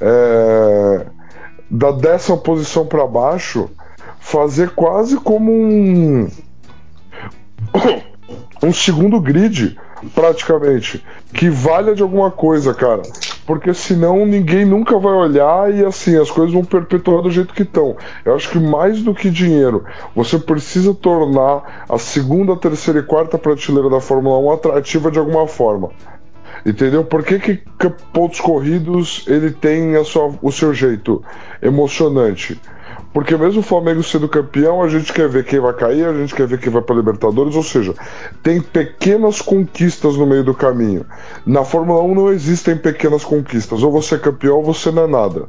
É, 0.00 1.06
da 1.70 1.90
décima 1.90 2.36
posição 2.36 2.86
para 2.86 3.06
baixo, 3.06 3.70
fazer 4.18 4.70
quase 4.70 5.16
como 5.16 5.52
um 5.52 6.28
um 8.62 8.72
segundo 8.72 9.20
grid, 9.20 9.78
praticamente, 10.14 11.04
que 11.32 11.48
valha 11.48 11.94
de 11.94 12.02
alguma 12.02 12.30
coisa, 12.30 12.74
cara. 12.74 13.02
Porque 13.46 13.72
senão 13.72 14.26
ninguém 14.26 14.64
nunca 14.64 14.98
vai 14.98 15.12
olhar 15.12 15.72
e 15.72 15.84
assim, 15.84 16.16
as 16.16 16.30
coisas 16.30 16.52
vão 16.52 16.64
perpetuar 16.64 17.22
do 17.22 17.30
jeito 17.30 17.54
que 17.54 17.62
estão. 17.62 17.96
Eu 18.24 18.34
acho 18.34 18.50
que 18.50 18.58
mais 18.58 19.02
do 19.02 19.14
que 19.14 19.30
dinheiro, 19.30 19.84
você 20.14 20.38
precisa 20.38 20.92
tornar 20.92 21.84
a 21.88 21.98
segunda, 21.98 22.56
terceira 22.56 23.00
e 23.00 23.04
quarta 23.04 23.38
prateleira 23.38 23.88
da 23.88 24.00
Fórmula 24.00 24.38
1 24.38 24.52
atrativa 24.52 25.10
de 25.10 25.18
alguma 25.18 25.46
forma. 25.46 25.90
Entendeu? 26.64 27.04
Por 27.04 27.22
que, 27.22 27.38
que 27.38 27.62
pontos 28.12 28.40
corridos 28.40 29.24
ele 29.28 29.52
tem 29.52 29.94
a 29.94 30.02
sua, 30.02 30.34
o 30.42 30.50
seu 30.50 30.74
jeito 30.74 31.22
emocionante? 31.62 32.60
Porque 33.16 33.34
mesmo 33.34 33.60
o 33.60 33.62
Flamengo 33.62 34.02
sendo 34.02 34.28
campeão, 34.28 34.82
a 34.82 34.90
gente 34.90 35.10
quer 35.10 35.26
ver 35.26 35.42
quem 35.42 35.58
vai 35.58 35.72
cair, 35.72 36.04
a 36.04 36.12
gente 36.12 36.34
quer 36.34 36.46
ver 36.46 36.60
quem 36.60 36.70
vai 36.70 36.82
para 36.82 36.96
Libertadores, 36.96 37.56
ou 37.56 37.62
seja, 37.62 37.94
tem 38.42 38.60
pequenas 38.60 39.40
conquistas 39.40 40.18
no 40.18 40.26
meio 40.26 40.44
do 40.44 40.52
caminho. 40.52 41.06
Na 41.46 41.64
Fórmula 41.64 42.02
1 42.02 42.14
não 42.14 42.30
existem 42.30 42.76
pequenas 42.76 43.24
conquistas, 43.24 43.82
ou 43.82 43.90
você 43.90 44.16
é 44.16 44.18
campeão 44.18 44.58
ou 44.58 44.64
você 44.64 44.90
não 44.90 45.04
é 45.04 45.06
nada. 45.06 45.48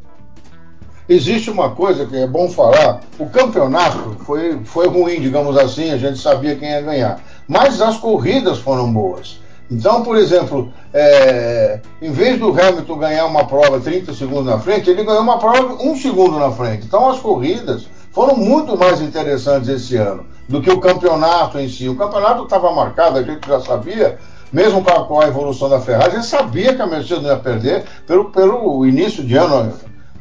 Existe 1.10 1.50
uma 1.50 1.72
coisa 1.72 2.06
que 2.06 2.16
é 2.16 2.26
bom 2.26 2.50
falar: 2.50 3.02
o 3.20 3.26
campeonato 3.26 4.16
foi, 4.24 4.58
foi 4.64 4.88
ruim, 4.88 5.20
digamos 5.20 5.58
assim, 5.58 5.92
a 5.92 5.98
gente 5.98 6.20
sabia 6.20 6.56
quem 6.56 6.70
ia 6.70 6.82
ganhar, 6.82 7.22
mas 7.50 7.82
as 7.82 7.98
corridas 7.98 8.60
foram 8.60 8.94
boas. 8.94 9.42
Então, 9.70 10.02
por 10.02 10.16
exemplo, 10.16 10.72
é, 10.94 11.82
em 12.02 12.12
vez 12.12 12.40
do 12.40 12.50
Hamilton 12.50 12.98
ganhar 12.98 13.26
uma 13.26 13.46
prova 13.46 13.80
30 13.80 14.14
segundos 14.14 14.46
na 14.46 14.60
frente, 14.60 14.90
ele 14.90 15.04
ganhou 15.04 15.22
uma 15.22 15.38
prova 15.38 15.74
um 15.84 15.96
segundo 15.96 16.40
na 16.40 16.52
frente. 16.52 16.86
Então, 16.86 17.10
as 17.10 17.20
corridas 17.20 17.88
foram 18.12 18.36
muito 18.36 18.78
mais 18.78 19.02
interessantes 19.02 19.70
esse 19.70 19.98
ano 19.98 20.26
do 20.48 20.62
que 20.62 20.72
o 20.72 20.80
campeonato 20.80 21.60
em 21.60 21.68
si. 21.68 21.90
O 21.90 21.96
campeonato 21.96 22.44
estava 22.44 22.72
marcado, 22.72 23.20
a 23.20 23.24
gente 23.24 23.46
já 23.46 23.60
sabia, 23.60 24.18
mesmo 24.52 24.82
com 24.82 25.20
a, 25.20 25.28
evolução 25.28 25.70
da 25.70 25.82
Ferrari, 25.82 26.12
a 26.12 26.16
gente 26.16 26.28
sabia 26.28 26.74
que 26.74 26.82
a 26.82 26.88
Mercedes 26.88 27.26
ia 27.26 27.36
perder 27.36 27.84
pelo, 28.08 28.32
pelo 28.32 28.86
início 28.86 29.24
de 29.24 29.36
ano 29.36 29.74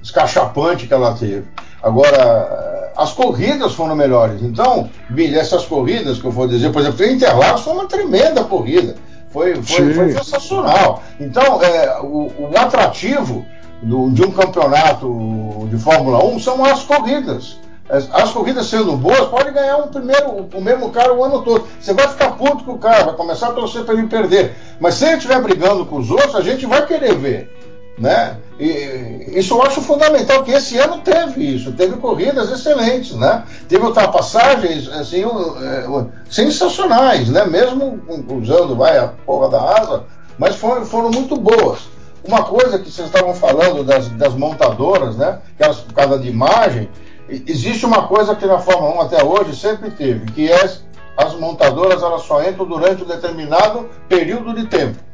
escachapante 0.03 0.89
que 0.89 0.95
ela 0.95 1.15
teve. 1.15 1.47
Agora, 1.83 2.93
as 2.97 3.13
corridas 3.13 3.75
foram 3.75 3.95
melhores. 3.95 4.43
Então, 4.43 4.91
essas 5.35 5.65
corridas 5.65 6.19
que 6.19 6.25
eu 6.25 6.33
vou 6.33 6.49
dizer, 6.49 6.73
por 6.73 6.81
exemplo, 6.81 7.07
Interlagos 7.07 7.63
foi 7.63 7.73
uma 7.75 7.87
tremenda 7.87 8.43
corrida. 8.45 8.97
Foi, 9.31 9.55
foi, 9.63 9.95
foi 9.95 10.13
sensacional. 10.13 11.03
Então, 11.21 11.63
é, 11.63 12.01
o, 12.01 12.33
o 12.39 12.51
atrativo 12.57 13.45
do, 13.83 14.11
de 14.11 14.23
um 14.23 14.31
campeonato 14.31 15.69
de 15.71 15.79
Fórmula 15.79 16.25
1 16.25 16.41
são 16.41 16.65
as 16.65 16.83
corridas. 16.83 17.59
As, 17.89 18.13
as, 18.13 18.33
corridas 18.33 18.67
sendo 18.67 18.97
boas, 18.97 19.29
pode 19.29 19.53
ganhar 19.53 19.77
um 19.77 19.89
primeiro, 19.89 20.49
o 20.53 20.61
mesmo 20.61 20.91
cara 20.91 21.15
o 21.15 21.23
ano 21.23 21.43
todo. 21.43 21.69
Você 21.79 21.93
vai 21.93 22.09
ficar 22.09 22.33
puto 22.33 22.65
com 22.65 22.73
o 22.73 22.79
cara, 22.79 23.05
vai 23.05 23.15
começar 23.15 23.49
a 23.49 23.53
torcer 23.53 23.85
para 23.85 23.95
ele 23.95 24.09
perder. 24.09 24.57
Mas 24.81 24.95
se 24.95 25.05
ele 25.05 25.17
estiver 25.17 25.41
brigando 25.41 25.87
com 25.87 25.99
os 25.99 26.11
outros, 26.11 26.35
a 26.35 26.41
gente 26.41 26.67
vai 26.67 26.85
querer 26.85 27.15
ver. 27.15 27.57
Né? 27.99 28.37
E 28.61 29.39
isso 29.39 29.55
eu 29.55 29.63
acho 29.63 29.81
fundamental, 29.81 30.43
que 30.43 30.51
esse 30.51 30.77
ano 30.79 30.99
teve 30.99 31.57
isso, 31.57 31.73
teve 31.73 31.97
corridas 31.97 32.51
excelentes, 32.51 33.15
né? 33.15 33.43
Teve 33.69 33.85
ultrapassagens 33.85 34.89
assim, 34.89 35.25
uh, 35.25 36.11
sensacionais, 36.29 37.29
né? 37.29 37.47
Mesmo 37.47 37.99
usando 38.31 38.77
vai, 38.77 38.99
a 38.99 39.09
porra 39.09 39.49
da 39.49 39.63
asa, 39.81 40.05
mas 40.39 40.57
foram, 40.57 40.85
foram 40.85 41.11
muito 41.11 41.37
boas. 41.37 41.81
Uma 42.23 42.45
coisa 42.45 42.79
que 42.79 42.91
vocês 42.91 43.07
estavam 43.07 43.35
falando 43.35 43.83
das, 43.83 44.09
das 44.09 44.35
montadoras, 44.35 45.17
né? 45.17 45.39
Aquelas 45.55 45.79
por 45.79 45.95
causa 45.95 46.19
de 46.19 46.29
imagem, 46.29 46.91
existe 47.29 47.87
uma 47.87 48.07
coisa 48.07 48.35
que 48.35 48.45
na 48.45 48.59
Fórmula 48.59 48.97
1 48.97 49.01
até 49.03 49.25
hoje 49.25 49.57
sempre 49.57 49.91
teve, 49.91 50.27
que 50.33 50.51
é 50.51 50.71
as 51.17 51.35
montadoras 51.35 52.03
elas 52.03 52.23
só 52.23 52.43
entram 52.43 52.67
durante 52.67 53.03
um 53.03 53.07
determinado 53.07 53.89
período 54.07 54.53
de 54.55 54.67
tempo 54.67 55.06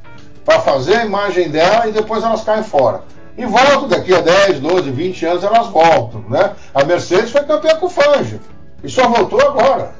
para 0.45 0.61
fazer 0.61 0.97
a 0.97 1.05
imagem 1.05 1.49
dela 1.49 1.89
e 1.89 1.93
depois 1.93 2.23
elas 2.23 2.43
caem 2.43 2.65
fora. 2.65 3.03
E 3.37 3.45
voltam 3.47 3.89
daqui 3.89 4.15
a 4.15 4.21
10, 4.21 4.61
12, 4.61 4.91
20 4.91 5.27
anos 5.27 5.45
elas 5.45 5.69
voltam. 5.69 6.23
Né? 6.29 6.53
A 6.75 6.85
Mercedes 6.85 7.31
foi 7.31 7.43
campeã 7.45 7.77
com 7.77 7.87
o 7.87 7.91
Fangio 7.91 8.41
e 8.83 8.89
só 8.89 9.07
voltou 9.09 9.41
agora. 9.41 9.93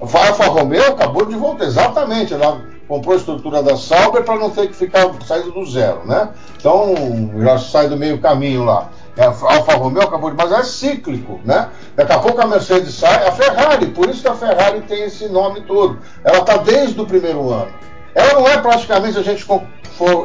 A 0.00 0.02
Alfa 0.02 0.46
Romeo 0.46 0.88
acabou 0.88 1.24
de 1.24 1.36
voltar, 1.36 1.66
exatamente. 1.66 2.34
Ela 2.34 2.60
comprou 2.86 3.14
a 3.14 3.18
estrutura 3.18 3.62
da 3.62 3.76
Sauber 3.76 4.22
para 4.22 4.36
não 4.36 4.50
ter 4.50 4.68
que 4.68 4.74
ficar 4.74 5.10
saindo 5.26 5.52
do 5.52 5.64
zero, 5.66 6.06
né? 6.06 6.30
Então 6.56 6.94
já 7.38 7.58
sai 7.58 7.88
do 7.88 7.96
meio 7.96 8.20
caminho 8.20 8.64
lá. 8.64 8.88
É, 9.16 9.24
a 9.24 9.28
Alfa 9.28 9.76
Romeo 9.76 10.02
acabou 10.02 10.30
de, 10.30 10.36
mas 10.36 10.52
é 10.52 10.62
cíclico, 10.62 11.40
né? 11.44 11.68
Daqui 11.94 12.12
a 12.12 12.18
pouco 12.18 12.40
a 12.40 12.46
Mercedes 12.46 12.94
sai, 12.94 13.26
a 13.26 13.32
Ferrari, 13.32 13.86
por 13.86 14.08
isso 14.08 14.22
que 14.22 14.28
a 14.28 14.34
Ferrari 14.34 14.82
tem 14.82 15.04
esse 15.04 15.28
nome 15.28 15.62
todo. 15.62 15.98
Ela 16.22 16.38
está 16.38 16.58
desde 16.58 17.00
o 17.00 17.06
primeiro 17.06 17.50
ano. 17.50 17.72
Ela 18.14 18.34
não 18.34 18.48
é 18.48 18.58
praticamente 18.58 19.18
a 19.18 19.22
gente 19.22 19.44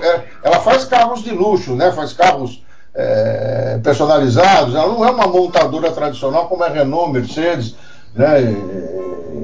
é, 0.04 0.22
ela 0.44 0.60
faz 0.60 0.86
carros 0.86 1.24
de 1.24 1.32
luxo, 1.32 1.76
né? 1.76 1.92
Faz 1.92 2.14
carros 2.14 2.64
é, 2.94 3.80
personalizados. 3.82 4.76
Ela 4.76 4.88
não 4.88 5.06
é 5.06 5.12
uma 5.12 5.28
montadora 5.28 5.92
tradicional 5.92 6.48
como 6.48 6.64
é 6.64 6.70
Renault, 6.70 7.12
Mercedes, 7.12 7.76
né? 8.14 8.42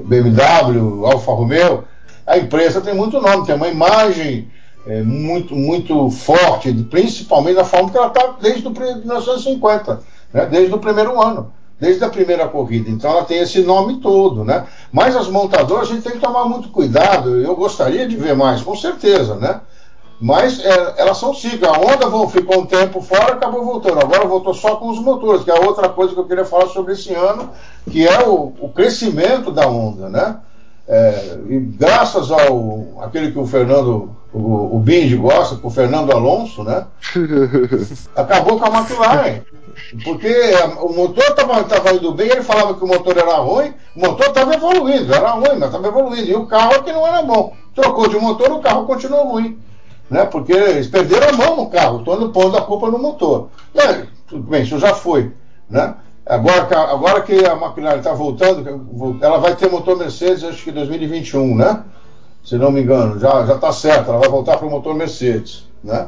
BMW, 0.06 1.06
Alfa 1.06 1.32
Romeo 1.32 1.86
a 2.28 2.38
empresa 2.38 2.82
tem 2.82 2.94
muito 2.94 3.22
nome, 3.22 3.46
tem 3.46 3.56
uma 3.56 3.70
imagem 3.70 4.52
é, 4.86 5.02
muito, 5.02 5.56
muito 5.56 6.10
forte, 6.10 6.74
principalmente 6.74 7.56
na 7.56 7.63
forma 7.63 7.90
que 7.90 7.98
ela 7.98 8.08
está 8.08 8.36
desde 8.42 8.68
o 8.68 8.72
1950, 8.72 10.02
né, 10.34 10.46
desde 10.46 10.74
o 10.76 10.78
primeiro 10.78 11.22
ano, 11.22 11.54
desde 11.80 12.04
a 12.04 12.10
primeira 12.10 12.46
corrida. 12.50 12.90
Então 12.90 13.12
ela 13.12 13.24
tem 13.24 13.40
esse 13.40 13.62
nome 13.62 14.02
todo, 14.02 14.44
né? 14.44 14.66
Mas 14.92 15.16
as 15.16 15.30
montadoras 15.30 15.90
a 15.90 15.94
gente 15.94 16.04
tem 16.04 16.13
que 16.13 16.20
tomar 16.20 16.46
muito 16.46 16.70
cuidado. 16.70 17.40
Eu 17.40 17.56
gostaria 17.56 18.06
de 18.06 18.18
ver 18.18 18.36
mais, 18.36 18.62
com 18.62 18.76
certeza, 18.76 19.36
né? 19.36 19.62
Mas 20.20 20.60
é, 20.60 20.96
elas 20.98 21.18
são 21.18 21.34
ciclos. 21.34 21.70
A 21.70 21.74
Honda 21.74 22.30
ficou 22.30 22.62
um 22.62 22.66
tempo 22.66 23.02
fora, 23.02 23.34
acabou 23.34 23.63
voltando. 23.63 24.00
Agora 24.00 24.26
voltou 24.26 24.54
só 24.54 24.76
com 24.78 24.90
os 24.90 25.00
motores, 25.00 25.44
que 25.44 25.52
é 25.52 25.54
outra 25.54 25.88
coisa 25.90 26.13
que 26.13 26.20
eu 26.20 26.26
queria 26.26 26.46
falar 26.46 26.68
sobre 26.68 26.94
esse 26.94 27.13
ano, 27.13 27.52
que 27.90 28.08
é 28.08 28.28
o, 28.28 28.54
o 28.60 28.70
crescimento 28.70 29.52
da 29.52 29.68
Honda, 29.68 30.10
né? 30.10 30.40
É, 30.88 31.38
e 31.50 31.60
graças 31.60 32.32
ao 32.32 33.02
aquele 33.02 33.32
que 33.32 33.39
o 33.39 33.45
Fernando, 33.45 34.15
o, 34.32 34.78
o 34.78 34.80
Bindi 34.80 35.17
gosta, 35.17 35.60
o 35.62 35.69
Fernando 35.69 36.13
Alonso, 36.13 36.63
né? 36.63 36.86
acabou 38.15 38.58
com 38.58 38.65
a 38.65 38.80
McLaren. 38.80 39.41
Porque 40.04 40.34
o 40.82 40.93
motor 40.93 41.23
estava 41.23 41.93
indo 41.93 42.13
bem, 42.13 42.30
ele 42.30 42.41
falava 42.41 42.73
que 42.73 42.84
o 42.84 42.88
motor 42.88 43.17
era 43.17 43.36
ruim, 43.38 43.73
o 43.95 44.00
motor 44.00 44.28
estava 44.28 44.56
evoluindo, 44.56 45.13
era 45.13 45.32
ruim, 45.32 45.60
mas 45.60 45.65
estava 45.65 45.88
evoluindo. 45.88 46.30
E 46.30 46.36
o 46.36 46.47
carro 46.47 46.73
é 46.73 46.82
que 46.82 46.91
não 46.91 47.06
era 47.06 47.21
bom. 47.21 47.54
Trocou 47.76 48.08
de 48.08 48.17
motor, 48.17 48.52
o 48.52 48.60
carro 48.60 48.86
continuou 48.86 49.28
ruim. 49.28 49.60
Né? 50.10 50.26
Porque 50.26 50.54
eles 50.54 50.88
perderam 50.88 51.30
a 51.30 51.34
mão 51.34 51.58
no 51.58 51.69
carro, 51.69 52.00
estão 52.00 52.32
pondo 52.32 52.58
a 52.58 52.62
culpa 52.62 52.89
no 52.89 52.97
motor. 52.97 53.50
Aí, 53.78 54.06
tudo 54.26 54.43
bem, 54.50 54.63
isso 54.63 54.80
já 54.80 54.93
foi. 54.93 55.32
Né? 55.69 55.93
Agora, 56.30 56.68
agora 56.92 57.22
que 57.22 57.46
a 57.46 57.54
McLaren 57.54 57.98
está 57.98 58.12
voltando, 58.13 59.18
ela 59.22 59.38
vai 59.38 59.56
ter 59.56 59.72
motor 59.72 59.98
Mercedes, 59.98 60.44
acho 60.44 60.62
que 60.63 60.72
em 60.72 60.74
2021, 60.74 61.56
né? 61.56 61.84
Se 62.44 62.58
não 62.58 62.70
me 62.70 62.82
engano, 62.82 63.18
já 63.20 63.46
já 63.46 63.56
está 63.56 63.72
certo, 63.72 64.10
ela 64.10 64.20
vai 64.20 64.30
voltar 64.30 64.58
para 64.58 64.68
o 64.68 64.70
motor 64.70 64.94
Mercedes, 64.94 65.66
né? 65.82 66.08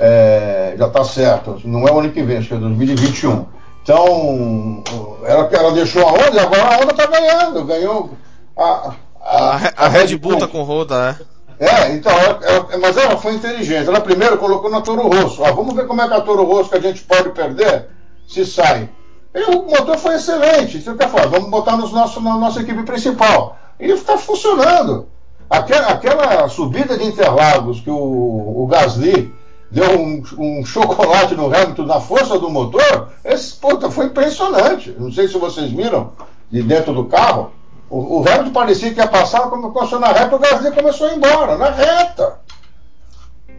É, 0.00 0.74
já 0.76 0.86
está 0.88 1.04
certo, 1.04 1.60
não 1.64 1.86
é 1.86 1.92
o 1.92 2.00
ano 2.00 2.10
que 2.10 2.22
vem, 2.22 2.38
acho 2.38 2.48
que 2.48 2.54
é 2.54 2.58
2021. 2.58 3.46
Então, 3.82 4.82
ela, 5.24 5.48
ela 5.52 5.72
deixou 5.72 6.02
a 6.06 6.10
Honda 6.10 6.34
e 6.34 6.38
agora 6.40 6.62
a 6.62 6.76
Honda 6.78 6.92
está 6.92 7.06
ganhando, 7.06 7.64
ganhou 7.64 8.10
a, 8.56 8.64
a, 8.64 9.56
a, 9.56 9.84
a 9.84 9.88
Red 9.88 10.16
Bull 10.16 10.34
está 10.34 10.48
com 10.48 10.62
roda, 10.62 11.16
é. 11.20 11.32
É, 11.64 11.92
então, 11.94 12.10
ela, 12.12 12.40
ela, 12.42 12.78
mas 12.80 12.96
ela 12.96 13.16
foi 13.16 13.34
inteligente. 13.34 13.86
Ela 13.86 14.00
primeiro 14.00 14.36
colocou 14.38 14.68
na 14.68 14.80
Toro 14.80 15.02
Rosso. 15.02 15.44
Ah, 15.44 15.52
vamos 15.52 15.74
ver 15.74 15.86
como 15.86 16.02
é 16.02 16.08
que 16.08 16.14
a 16.14 16.20
Toro 16.20 16.44
Rosso 16.44 16.70
que 16.70 16.76
a 16.76 16.80
gente 16.80 17.02
pode 17.02 17.30
perder 17.30 17.88
se 18.26 18.44
sai 18.44 18.88
E 19.34 19.42
o 19.44 19.62
motor 19.62 19.96
foi 19.98 20.14
excelente. 20.14 20.78
Então, 20.78 20.96
quer 20.96 21.08
falar, 21.08 21.26
vamos 21.26 21.48
botar 21.48 21.76
no 21.76 21.88
nosso, 21.88 22.20
na 22.20 22.36
nossa 22.36 22.60
equipe 22.60 22.82
principal. 22.82 23.56
E 23.80 23.90
está 23.90 24.18
funcionando. 24.18 25.08
Aquela, 25.48 25.88
aquela, 25.88 26.48
subida 26.48 26.96
de 26.96 27.04
Interlagos 27.04 27.80
que 27.80 27.90
o, 27.90 28.62
o 28.62 28.66
Gasly 28.66 29.34
deu 29.70 29.98
um, 29.98 30.22
um, 30.38 30.64
chocolate 30.66 31.34
no 31.34 31.46
Hamilton 31.46 31.84
na 31.84 32.00
força 32.00 32.38
do 32.38 32.50
motor, 32.50 33.08
esse, 33.24 33.54
puta, 33.56 33.90
foi 33.90 34.06
impressionante. 34.06 34.94
Não 34.98 35.10
sei 35.12 35.28
se 35.28 35.38
vocês 35.38 35.70
viram 35.70 36.12
de 36.50 36.62
dentro 36.62 36.92
do 36.92 37.04
carro. 37.06 37.50
O, 37.88 38.20
o 38.20 38.28
Hamilton 38.28 38.50
parecia 38.50 38.92
que 38.92 39.00
ia 39.00 39.06
passar, 39.06 39.42
como 39.50 39.72
passou 39.72 39.98
na 39.98 40.08
reta, 40.08 40.36
o 40.36 40.38
Gasly 40.38 40.70
começou 40.72 41.06
a 41.06 41.12
ir 41.12 41.16
embora, 41.16 41.56
na 41.58 41.70
reta. 41.70 42.40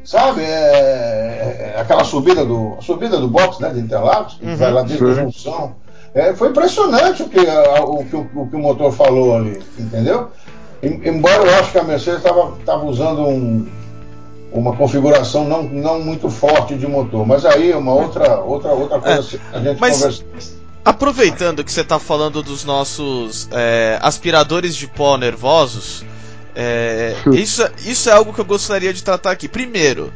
Sabe? 0.03 0.41
É, 0.41 0.45
é, 0.45 1.73
é 1.75 1.81
aquela 1.81 2.03
subida 2.03 2.45
do, 2.45 2.77
subida 2.81 3.17
do 3.17 3.27
box 3.27 3.61
né, 3.61 3.69
de 3.69 3.79
Interlagos, 3.79 4.35
que 4.35 4.45
uhum, 4.45 4.55
vai 4.55 4.71
lá 4.71 4.81
dentro 4.83 5.07
da 5.07 5.21
junção. 5.21 5.75
É, 6.13 6.33
foi 6.33 6.49
impressionante 6.49 7.23
o 7.23 7.29
que, 7.29 7.39
a, 7.39 7.83
o, 7.83 8.05
que, 8.05 8.15
o, 8.15 8.47
que 8.47 8.55
o 8.55 8.59
motor 8.59 8.91
falou 8.91 9.35
ali, 9.35 9.61
entendeu? 9.79 10.29
Embora 10.81 11.43
eu 11.43 11.55
acho 11.55 11.71
que 11.71 11.79
a 11.79 11.83
Mercedes 11.83 12.19
estava 12.19 12.85
usando 12.85 13.21
um, 13.21 13.65
uma 14.51 14.75
configuração 14.75 15.45
não, 15.45 15.63
não 15.63 15.99
muito 15.99 16.29
forte 16.29 16.75
de 16.75 16.85
motor, 16.85 17.25
mas 17.25 17.45
aí 17.45 17.71
é 17.71 17.77
uma 17.77 17.93
outra, 17.93 18.39
outra, 18.41 18.71
outra 18.71 18.99
coisa 18.99 19.39
é, 19.53 19.57
a 19.57 19.59
gente 19.61 19.79
mas... 19.79 19.97
conversa. 19.97 20.23
Aproveitando 20.85 21.63
que 21.63 21.71
você 21.71 21.79
está 21.79 21.97
falando 21.97 22.43
dos 22.43 22.65
nossos 22.65 23.47
é, 23.53 23.97
aspiradores 24.01 24.75
de 24.75 24.85
pó 24.85 25.17
nervosos, 25.17 26.03
é, 26.55 27.15
isso, 27.33 27.67
isso 27.85 28.09
é 28.09 28.13
algo 28.13 28.33
que 28.33 28.39
eu 28.39 28.45
gostaria 28.45 28.93
de 28.93 29.03
tratar 29.03 29.31
aqui. 29.31 29.47
Primeiro, 29.47 30.13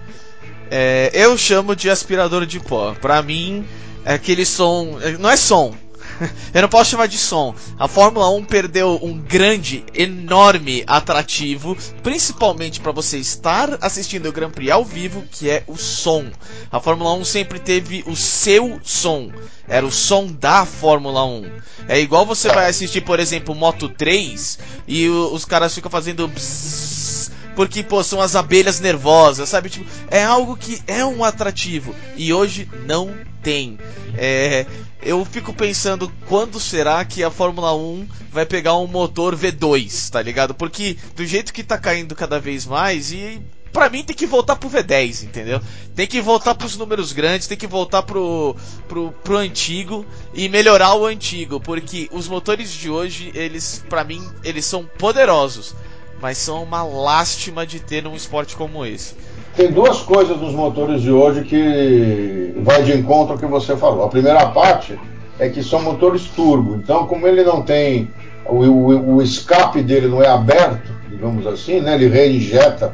é, 0.69 1.09
eu 1.13 1.37
chamo 1.37 1.75
de 1.75 1.89
aspirador 1.89 2.45
de 2.45 2.59
pó. 2.59 2.95
Para 2.99 3.21
mim, 3.21 3.65
é 4.05 4.13
aquele 4.13 4.45
som. 4.45 4.99
Não 5.19 5.29
é 5.29 5.37
som, 5.37 5.75
eu 6.53 6.61
não 6.61 6.69
posso 6.69 6.91
chamar 6.91 7.07
de 7.07 7.17
som. 7.17 7.53
A 7.77 7.87
Fórmula 7.87 8.29
1 8.29 8.45
perdeu 8.45 8.99
um 9.01 9.17
grande, 9.17 9.83
enorme 9.93 10.83
atrativo, 10.87 11.77
principalmente 12.03 12.79
para 12.79 12.91
você 12.91 13.17
estar 13.17 13.77
assistindo 13.81 14.27
o 14.27 14.31
Grand 14.31 14.51
Prix 14.51 14.71
ao 14.71 14.83
vivo, 14.83 15.23
que 15.31 15.49
é 15.49 15.63
o 15.67 15.77
som. 15.77 16.25
A 16.71 16.79
Fórmula 16.79 17.13
1 17.13 17.25
sempre 17.25 17.59
teve 17.59 18.03
o 18.07 18.15
seu 18.15 18.79
som. 18.83 19.31
Era 19.67 19.85
o 19.85 19.91
som 19.91 20.27
da 20.27 20.65
Fórmula 20.65 21.25
1. 21.25 21.51
É 21.87 21.99
igual 21.99 22.25
você 22.25 22.49
vai 22.49 22.69
assistir, 22.69 23.01
por 23.01 23.19
exemplo, 23.19 23.55
Moto 23.55 23.89
3 23.89 24.59
e 24.87 25.07
os 25.09 25.45
caras 25.45 25.73
ficam 25.73 25.91
fazendo 25.91 26.27
bzzz, 26.27 27.31
porque 27.55 27.83
pô, 27.83 28.03
são 28.03 28.21
as 28.21 28.35
abelhas 28.35 28.79
nervosas, 28.79 29.49
sabe? 29.49 29.69
Tipo, 29.69 29.85
é 30.09 30.23
algo 30.23 30.55
que 30.55 30.81
é 30.87 31.05
um 31.05 31.23
atrativo 31.23 31.93
e 32.15 32.33
hoje 32.33 32.69
não 32.85 33.13
tem. 33.47 33.79
É, 34.17 34.65
eu 35.01 35.23
fico 35.23 35.53
pensando 35.53 36.11
quando 36.27 36.59
será 36.59 37.05
que 37.05 37.23
a 37.23 37.31
Fórmula 37.31 37.73
1 37.73 38.05
vai 38.29 38.45
pegar 38.45 38.75
um 38.75 38.87
motor 38.87 39.37
V2, 39.37 40.09
tá 40.09 40.21
ligado? 40.21 40.53
Porque 40.53 40.97
do 41.15 41.25
jeito 41.25 41.53
que 41.53 41.63
tá 41.63 41.77
caindo 41.77 42.13
cada 42.13 42.41
vez 42.41 42.65
mais 42.65 43.13
e 43.13 43.41
para 43.71 43.89
mim 43.89 44.03
tem 44.03 44.13
que 44.13 44.25
voltar 44.25 44.57
pro 44.57 44.69
V10, 44.69 45.23
entendeu? 45.23 45.61
Tem 45.95 46.05
que 46.05 46.19
voltar 46.19 46.55
pros 46.55 46.75
números 46.75 47.13
grandes, 47.13 47.47
tem 47.47 47.57
que 47.57 47.67
voltar 47.67 48.03
pro, 48.03 48.53
pro, 48.89 49.13
pro 49.23 49.37
antigo 49.37 50.05
e 50.33 50.49
melhorar 50.49 50.95
o 50.95 51.05
antigo, 51.05 51.61
porque 51.61 52.09
os 52.11 52.27
motores 52.27 52.69
de 52.69 52.89
hoje, 52.89 53.31
eles, 53.33 53.81
para 53.87 54.03
mim, 54.03 54.21
eles 54.43 54.65
são 54.65 54.83
poderosos, 54.83 55.73
mas 56.19 56.37
são 56.37 56.63
uma 56.63 56.83
lástima 56.83 57.65
de 57.65 57.79
ter 57.79 58.03
num 58.03 58.15
esporte 58.15 58.57
como 58.57 58.85
esse 58.85 59.15
tem 59.57 59.71
duas 59.71 60.03
coisas 60.03 60.39
nos 60.39 60.53
motores 60.53 61.01
de 61.01 61.11
hoje 61.11 61.43
que 61.43 62.53
vai 62.61 62.83
de 62.83 62.95
encontro 62.95 63.33
ao 63.33 63.39
que 63.39 63.45
você 63.47 63.75
falou. 63.75 64.05
A 64.05 64.07
primeira 64.07 64.45
parte 64.49 64.97
é 65.39 65.49
que 65.49 65.63
são 65.63 65.81
motores 65.81 66.25
turbo, 66.27 66.75
então 66.75 67.07
como 67.07 67.27
ele 67.27 67.43
não 67.43 67.63
tem 67.63 68.07
o, 68.45 68.63
o, 68.63 69.15
o 69.15 69.21
escape 69.21 69.81
dele 69.81 70.07
não 70.07 70.21
é 70.21 70.27
aberto, 70.27 70.91
digamos 71.09 71.45
assim, 71.47 71.81
né? 71.81 71.95
Ele 71.95 72.07
reinjeta 72.07 72.93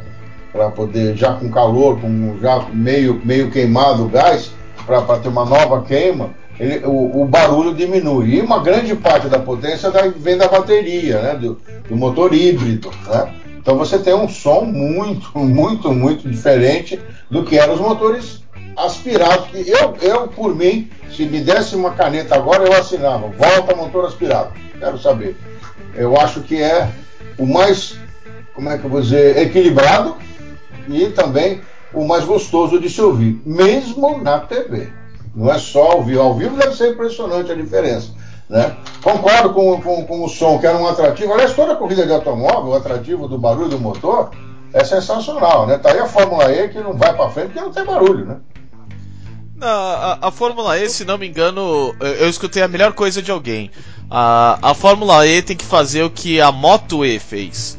para 0.53 0.69
poder 0.69 1.17
já 1.17 1.33
com 1.33 1.51
calor, 1.51 1.99
com 1.99 2.37
já 2.41 2.65
meio 2.71 3.19
meio 3.25 3.51
queimado 3.51 4.05
o 4.05 4.09
gás 4.09 4.51
para 4.85 5.01
ter 5.19 5.27
uma 5.27 5.43
nova 5.43 5.81
queima. 5.81 6.29
Ele, 6.57 6.85
o, 6.85 7.23
o, 7.23 7.25
barulho 7.25 7.73
diminui. 7.73 8.35
E 8.35 8.41
uma 8.41 8.59
grande 8.59 8.95
parte 8.95 9.27
da 9.27 9.39
potência 9.39 9.91
vem 10.15 10.37
da 10.37 10.47
bateria, 10.47 11.19
né? 11.19 11.33
do, 11.33 11.59
do 11.89 11.95
motor 11.95 12.31
híbrido. 12.33 12.91
Né? 13.07 13.33
Então 13.63 13.77
você 13.77 13.97
tem 13.97 14.13
um 14.13 14.27
som 14.27 14.65
muito, 14.65 15.39
muito, 15.39 15.93
muito 15.93 16.29
diferente 16.29 16.99
do 17.31 17.45
que 17.45 17.57
eram 17.57 17.75
os 17.75 17.79
motores 17.79 18.43
aspirados. 18.75 19.47
Eu, 19.65 19.95
eu, 20.01 20.27
por 20.27 20.53
mim, 20.53 20.91
se 21.09 21.25
me 21.25 21.39
desse 21.39 21.73
uma 21.73 21.91
caneta 21.91 22.35
agora, 22.35 22.65
eu 22.65 22.73
assinava. 22.73 23.29
Volta 23.29 23.73
motor 23.73 24.05
aspirado. 24.05 24.51
Quero 24.77 24.97
saber. 24.97 25.37
Eu 25.95 26.19
acho 26.19 26.41
que 26.41 26.61
é 26.61 26.89
o 27.37 27.45
mais, 27.45 27.95
como 28.53 28.69
é 28.69 28.77
que 28.77 28.83
eu 28.83 28.89
vou 28.89 28.99
dizer, 28.99 29.37
equilibrado 29.37 30.17
e 30.89 31.05
também 31.11 31.61
o 31.93 32.05
mais 32.05 32.25
gostoso 32.25 32.81
de 32.81 32.89
se 32.89 33.01
ouvir, 33.01 33.41
mesmo 33.45 34.21
na 34.21 34.39
TV. 34.39 34.89
Não 35.33 35.49
é 35.49 35.57
só 35.57 35.95
ouvir. 35.95 36.17
Ao 36.17 36.35
vivo 36.35 36.57
deve 36.57 36.75
ser 36.75 36.91
impressionante 36.91 37.49
a 37.49 37.55
diferença. 37.55 38.09
Né? 38.49 38.75
Concordo 39.01 39.53
com, 39.53 39.81
com, 39.81 40.05
com, 40.05 40.23
o 40.23 40.29
som, 40.29 40.59
que 40.59 40.67
era 40.67 40.77
um 40.77 40.87
atrativo. 40.87 41.33
Aliás, 41.33 41.53
toda 41.53 41.75
corrida 41.75 42.05
de 42.05 42.11
automóvel, 42.11 42.71
o 42.71 42.75
atrativo 42.75 43.27
do 43.27 43.37
barulho 43.37 43.69
do 43.69 43.79
motor 43.79 44.31
é 44.73 44.83
sensacional. 44.83 45.65
Né? 45.65 45.77
Tá 45.77 45.91
aí 45.91 45.99
a 45.99 46.07
Fórmula 46.07 46.51
E 46.51 46.69
que 46.69 46.79
não 46.79 46.93
vai 46.97 47.13
para 47.15 47.29
frente 47.29 47.47
porque 47.47 47.61
não 47.61 47.71
tem 47.71 47.85
barulho. 47.85 48.25
Né? 48.25 48.37
A, 49.61 50.19
a, 50.21 50.27
a, 50.27 50.31
Fórmula 50.31 50.77
E, 50.77 50.89
se 50.89 51.05
não 51.05 51.17
me 51.17 51.27
engano, 51.27 51.95
eu, 51.99 52.07
eu 52.07 52.29
escutei 52.29 52.61
a 52.61 52.67
melhor 52.67 52.93
coisa 52.93 53.21
de 53.21 53.31
alguém. 53.31 53.71
A, 54.09 54.59
a 54.61 54.73
Fórmula 54.73 55.25
E 55.25 55.41
tem 55.41 55.55
que 55.55 55.65
fazer 55.65 56.03
o 56.03 56.09
que 56.09 56.41
a 56.41 56.51
Moto 56.51 57.05
E 57.05 57.17
fez: 57.19 57.77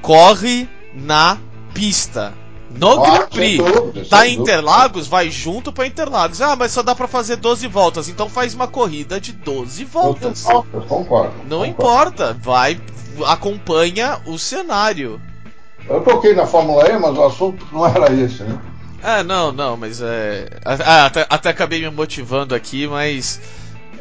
corre 0.00 0.68
na 0.94 1.38
pista 1.74 2.32
no 2.76 2.90
ah, 2.90 3.02
Grand 3.02 3.28
Prix. 3.28 3.56
Dúvida, 3.58 4.06
tá 4.08 4.26
em 4.26 4.38
Interlagos, 4.38 5.06
vai 5.06 5.30
junto 5.30 5.72
para 5.72 5.86
Interlagos. 5.86 6.40
Ah, 6.40 6.56
mas 6.56 6.72
só 6.72 6.82
dá 6.82 6.94
para 6.94 7.08
fazer 7.08 7.36
12 7.36 7.66
voltas, 7.68 8.08
então 8.08 8.28
faz 8.28 8.54
uma 8.54 8.66
corrida 8.68 9.20
de 9.20 9.32
12 9.32 9.84
voltas. 9.84 10.48
Eu, 10.48 10.66
eu 10.72 10.80
concordo. 10.82 11.32
Não 11.48 11.64
concordo. 11.64 11.66
importa, 11.66 12.36
vai 12.40 12.80
acompanha 13.26 14.20
o 14.26 14.38
cenário. 14.38 15.20
Eu 15.88 16.00
toquei 16.00 16.34
na 16.34 16.46
Fórmula 16.46 16.88
E, 16.88 16.98
mas 16.98 17.16
o 17.16 17.24
assunto 17.24 17.66
não 17.72 17.86
era 17.86 18.12
esse, 18.12 18.42
né? 18.42 18.58
É, 19.02 19.22
não, 19.22 19.50
não, 19.50 19.76
mas 19.76 20.00
é. 20.00 20.48
Ah, 20.64 21.06
até, 21.06 21.26
até 21.28 21.50
acabei 21.50 21.80
me 21.80 21.90
motivando 21.90 22.54
aqui, 22.54 22.86
mas. 22.86 23.40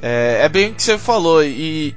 É, 0.01 0.41
é 0.43 0.49
bem 0.49 0.71
o 0.71 0.75
que 0.75 0.81
você 0.81 0.97
falou, 0.97 1.43
e 1.43 1.95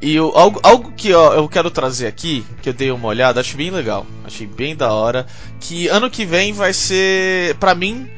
e 0.00 0.16
algo, 0.16 0.60
algo 0.62 0.92
que 0.92 1.12
ó, 1.12 1.34
eu 1.34 1.48
quero 1.48 1.70
trazer 1.70 2.06
aqui, 2.06 2.44
que 2.62 2.68
eu 2.68 2.72
dei 2.72 2.90
uma 2.90 3.08
olhada, 3.08 3.40
acho 3.40 3.56
bem 3.56 3.70
legal, 3.70 4.06
achei 4.24 4.46
bem 4.46 4.76
da 4.76 4.92
hora, 4.92 5.26
que 5.58 5.88
ano 5.88 6.08
que 6.08 6.24
vem 6.24 6.52
vai 6.52 6.72
ser, 6.72 7.56
para 7.56 7.74
mim, 7.74 8.08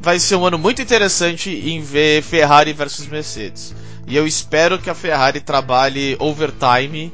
vai 0.00 0.20
ser 0.20 0.36
um 0.36 0.44
ano 0.44 0.58
muito 0.58 0.82
interessante 0.82 1.50
em 1.50 1.80
ver 1.80 2.22
Ferrari 2.22 2.74
versus 2.74 3.06
Mercedes. 3.06 3.74
E 4.06 4.14
eu 4.14 4.26
espero 4.26 4.78
que 4.78 4.90
a 4.90 4.94
Ferrari 4.94 5.40
trabalhe 5.40 6.14
overtime 6.20 7.10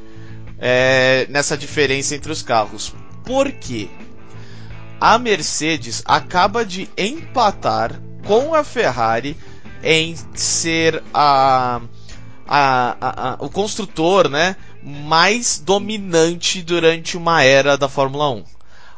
é, 0.59 1.27
nessa 1.31 1.57
diferença 1.57 2.17
entre 2.17 2.33
os 2.33 2.43
carros. 2.43 2.93
Por 3.25 3.53
quê? 3.53 3.89
A 5.01 5.19
Mercedes 5.19 6.03
acaba 6.05 6.65
de 6.65 6.91
empatar 6.99 8.01
com 8.27 8.57
a 8.57 8.65
Ferrari 8.65 9.37
em 9.85 10.17
ser 10.35 11.01
a 11.15 11.81
a, 12.53 12.97
a, 13.01 13.31
a, 13.31 13.37
o 13.39 13.49
construtor, 13.49 14.29
né, 14.29 14.57
mais 14.83 15.63
dominante 15.65 16.63
durante 16.63 17.17
uma 17.17 17.45
era 17.45 17.79
da 17.79 17.89
Fórmula 17.89 18.29
1. 18.29 18.45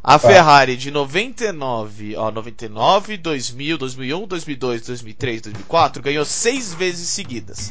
A 0.03 0.19
Ferrari 0.19 0.75
de 0.75 0.91
99, 0.91 2.17
ó, 2.17 2.31
99, 2.31 3.19
2000, 3.19 3.79
2001, 3.79 4.27
2002, 4.27 4.83
2003, 4.83 5.43
2004 5.43 6.03
ganhou 6.03 6.25
seis 6.25 6.73
vezes 6.73 7.09
seguidas. 7.11 7.71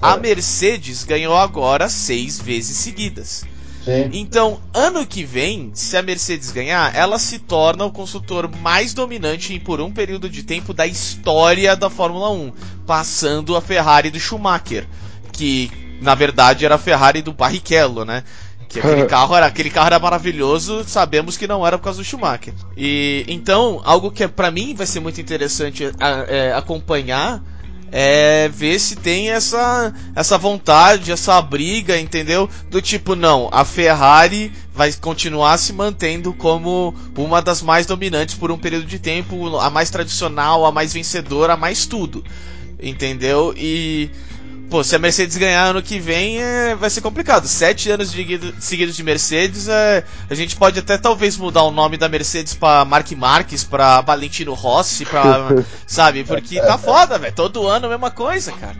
A 0.00 0.14
é. 0.14 0.20
Mercedes 0.20 1.02
ganhou 1.02 1.36
agora 1.36 1.88
seis 1.88 2.40
vezes 2.40 2.76
seguidas. 2.76 3.44
Sim. 3.84 4.10
Então, 4.12 4.60
ano 4.72 5.04
que 5.04 5.22
vem, 5.22 5.70
se 5.74 5.96
a 5.96 6.02
Mercedes 6.02 6.50
ganhar, 6.50 6.94
ela 6.94 7.18
se 7.18 7.38
torna 7.38 7.84
o 7.84 7.92
construtor 7.92 8.48
mais 8.58 8.94
dominante 8.94 9.58
por 9.60 9.80
um 9.80 9.92
período 9.92 10.30
de 10.30 10.44
tempo 10.44 10.72
da 10.72 10.86
história 10.86 11.76
da 11.76 11.90
Fórmula 11.90 12.30
1, 12.30 12.52
passando 12.86 13.56
a 13.56 13.60
Ferrari 13.60 14.10
do 14.10 14.20
Schumacher 14.20 14.86
que 15.36 15.70
na 16.00 16.14
verdade 16.14 16.64
era 16.64 16.74
a 16.76 16.78
Ferrari 16.78 17.22
do 17.22 17.32
Barrichello, 17.32 18.04
né? 18.04 18.24
Que 18.68 18.80
aquele 18.80 19.04
carro 19.06 19.36
era 19.36 19.46
aquele 19.46 19.70
carro 19.70 19.86
era 19.86 19.98
maravilhoso, 19.98 20.84
sabemos 20.86 21.36
que 21.36 21.46
não 21.46 21.66
era 21.66 21.78
por 21.78 21.84
causa 21.84 21.98
do 21.98 22.04
Schumacher. 22.04 22.54
E 22.76 23.24
então 23.28 23.80
algo 23.84 24.10
que 24.10 24.24
é, 24.24 24.28
para 24.28 24.50
mim 24.50 24.74
vai 24.74 24.86
ser 24.86 25.00
muito 25.00 25.20
interessante 25.20 25.84
é, 26.28 26.52
acompanhar 26.52 27.42
é 27.92 28.48
ver 28.48 28.80
se 28.80 28.96
tem 28.96 29.30
essa 29.30 29.94
essa 30.14 30.36
vontade, 30.36 31.12
essa 31.12 31.40
briga, 31.40 31.98
entendeu? 31.98 32.48
Do 32.68 32.82
tipo 32.82 33.14
não, 33.14 33.48
a 33.52 33.64
Ferrari 33.64 34.52
vai 34.74 34.92
continuar 34.92 35.56
se 35.58 35.72
mantendo 35.72 36.34
como 36.34 36.94
uma 37.16 37.40
das 37.40 37.62
mais 37.62 37.86
dominantes 37.86 38.34
por 38.34 38.50
um 38.50 38.58
período 38.58 38.86
de 38.86 38.98
tempo, 38.98 39.56
a 39.58 39.70
mais 39.70 39.88
tradicional, 39.88 40.66
a 40.66 40.72
mais 40.72 40.92
vencedora, 40.92 41.54
a 41.54 41.56
mais 41.56 41.86
tudo. 41.86 42.24
Entendeu? 42.78 43.54
E 43.56 44.10
Pô, 44.68 44.82
se 44.82 44.96
a 44.96 44.98
Mercedes 44.98 45.36
ganhar 45.36 45.64
ano 45.64 45.80
que 45.80 46.00
vem, 46.00 46.42
é, 46.42 46.74
vai 46.74 46.90
ser 46.90 47.00
complicado. 47.00 47.46
Sete 47.46 47.88
anos 47.90 48.12
de, 48.12 48.54
seguidos 48.58 48.96
de 48.96 49.02
Mercedes, 49.02 49.68
é, 49.68 50.04
a 50.28 50.34
gente 50.34 50.56
pode 50.56 50.80
até 50.80 50.98
talvez 50.98 51.36
mudar 51.36 51.62
o 51.62 51.70
nome 51.70 51.96
da 51.96 52.08
Mercedes 52.08 52.52
pra 52.52 52.84
Mark 52.84 53.10
Marques, 53.12 53.62
pra 53.62 54.00
Valentino 54.00 54.54
Rossi, 54.54 55.04
pra. 55.04 55.48
sabe? 55.86 56.24
Porque 56.24 56.60
tá 56.60 56.76
foda, 56.76 57.16
velho. 57.16 57.34
Todo 57.34 57.68
ano 57.68 57.86
a 57.86 57.90
mesma 57.90 58.10
coisa, 58.10 58.50
cara. 58.52 58.76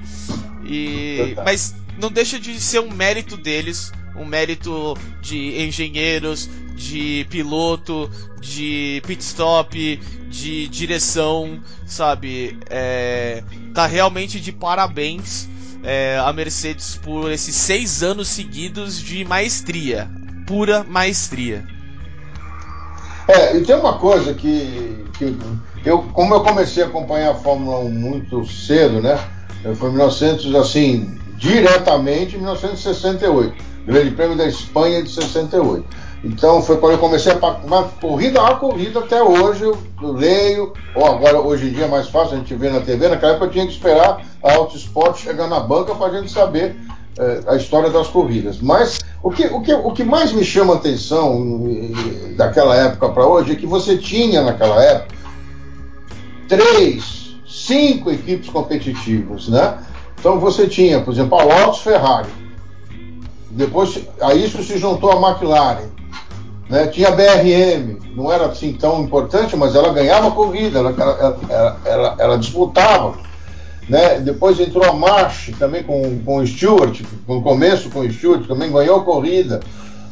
E, 0.65 1.37
mas 1.45 1.75
não 2.01 2.11
deixa 2.11 2.39
de 2.39 2.61
ser 2.61 2.81
um 2.81 2.91
mérito 2.91 3.37
deles, 3.37 3.93
um 4.17 4.25
mérito 4.25 4.97
de 5.23 5.63
engenheiros, 5.63 6.51
de 6.75 7.25
piloto, 7.31 8.11
de 8.41 9.01
pit 9.07 9.23
stop, 9.23 10.01
de 10.29 10.67
direção, 10.67 11.61
sabe? 11.87 12.59
É, 12.69 13.45
tá 13.73 13.87
realmente 13.87 14.41
de 14.41 14.51
parabéns 14.51 15.49
é, 15.87 16.19
a 16.19 16.33
Mercedes 16.33 16.97
por 16.97 17.31
esses 17.31 17.55
seis 17.55 18.03
anos 18.03 18.27
seguidos 18.27 19.01
de 19.01 19.25
maestria, 19.25 20.11
pura 20.45 20.83
maestria. 20.83 21.65
É, 23.29 23.57
e 23.57 23.63
tem 23.63 23.77
uma 23.77 23.97
coisa 23.97 24.35
que, 24.35 25.05
que 25.17 25.37
eu, 25.85 26.03
como 26.13 26.35
eu 26.35 26.41
comecei 26.41 26.83
a 26.83 26.87
acompanhar 26.87 27.31
a 27.31 27.35
Fórmula 27.35 27.79
1 27.79 27.89
muito 27.89 28.45
cedo, 28.47 29.01
né? 29.01 29.17
Foi 29.77 29.89
em 29.89 29.93
1900, 29.93 30.55
assim, 30.57 31.19
diretamente 31.37 32.35
em 32.35 32.39
1968, 32.39 33.65
Grande 33.87 34.11
Prêmio 34.11 34.37
da 34.37 34.47
Espanha 34.47 35.03
de 35.03 35.11
68. 35.11 35.85
Então 36.25 36.63
foi 36.63 36.79
quando 36.79 36.93
eu 36.93 36.99
comecei 36.99 37.33
a 37.33 37.83
corrida 38.01 38.43
a 38.43 38.55
corrida 38.55 39.01
até 39.01 39.23
hoje 39.23 39.65
eu, 39.65 39.79
leio, 40.01 40.73
ou 40.95 41.07
agora 41.07 41.41
hoje 41.41 41.69
em 41.69 41.73
dia 41.73 41.85
é 41.85 41.89
mais 41.89 42.09
fácil, 42.09 42.35
a 42.35 42.39
gente 42.39 42.55
vê 42.55 42.71
na 42.71 42.81
TV, 42.81 43.09
naquela 43.09 43.33
época 43.33 43.47
eu 43.47 43.51
tinha 43.51 43.67
que 43.67 43.73
esperar 43.73 44.23
a 44.43 44.53
Auto 44.55 44.77
Sport 44.77 45.19
chegar 45.19 45.47
na 45.47 45.61
banca 45.61 45.95
para 45.95 46.07
a 46.07 46.21
gente 46.21 46.33
saber 46.33 46.75
eh, 47.19 47.41
a 47.47 47.57
história 47.57 47.91
das 47.91 48.09
corridas. 48.09 48.59
Mas 48.61 49.01
o 49.23 49.31
que, 49.31 49.47
o, 49.47 49.61
que, 49.61 49.73
o 49.73 49.93
que 49.93 50.05
mais 50.05 50.33
me 50.33 50.45
chama 50.45 50.75
a 50.75 50.77
atenção 50.77 51.63
daquela 52.37 52.77
época 52.77 53.09
para 53.11 53.27
hoje 53.27 53.53
é 53.53 53.57
que 53.57 53.67
você 53.67 53.97
tinha 53.97 54.43
naquela 54.43 54.83
época 54.83 55.17
três, 56.49 57.37
cinco 57.47 58.11
equipes 58.11 58.49
competitivas, 58.51 59.49
né? 59.49 59.79
Então 60.19 60.39
você 60.41 60.67
tinha, 60.67 61.01
por 61.01 61.13
exemplo, 61.13 61.39
a 61.39 61.45
Lotus 61.45 61.81
Ferrari. 61.81 62.29
Depois 63.51 64.01
a 64.21 64.35
isso 64.35 64.63
se 64.63 64.79
juntou 64.79 65.11
a 65.11 65.31
McLaren. 65.31 65.89
Né? 66.69 66.87
Tinha 66.89 67.13
BRM, 67.13 67.99
não 68.15 68.33
era 68.33 68.47
assim 68.47 68.73
tão 68.73 69.03
importante, 69.03 69.57
mas 69.57 69.75
ela 69.75 69.93
ganhava 69.93 70.31
corrida, 70.31 70.81
ela, 70.81 70.95
ela, 70.99 71.81
ela, 71.85 72.17
ela 72.19 72.39
disputava. 72.39 73.19
Né? 73.89 74.19
Depois 74.21 74.59
entrou 74.59 74.85
a 74.85 74.93
March 74.93 75.51
também 75.59 75.83
com, 75.83 76.19
com 76.25 76.39
o 76.39 76.47
Stewart, 76.47 77.03
no 77.29 77.41
começo 77.43 77.89
com 77.91 78.01
o 78.01 78.13
Stewart, 78.13 78.47
também 78.47 78.73
ganhou 78.73 79.05
corrida. 79.05 79.61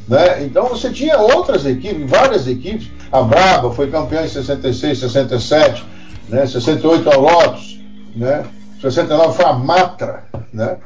Né? 0.06 0.44
Então 0.44 0.68
você 0.68 0.90
tinha 0.90 1.18
outras 1.18 1.66
equipes, 1.66 2.08
várias 2.08 2.46
equipes. 2.46 2.90
A 3.10 3.22
Braba 3.22 3.72
foi 3.72 3.90
campeã 3.90 4.24
em 4.24 4.28
66, 4.28 4.98
67, 4.98 5.84
né? 6.28 6.46
68 6.46 7.10
a 7.10 7.16
Lotus, 7.16 7.80
né? 8.14 8.44
69 8.80 9.34
foi 9.34 9.44
a 9.44 9.52
Matra, 9.52 10.24
né? 10.52 10.76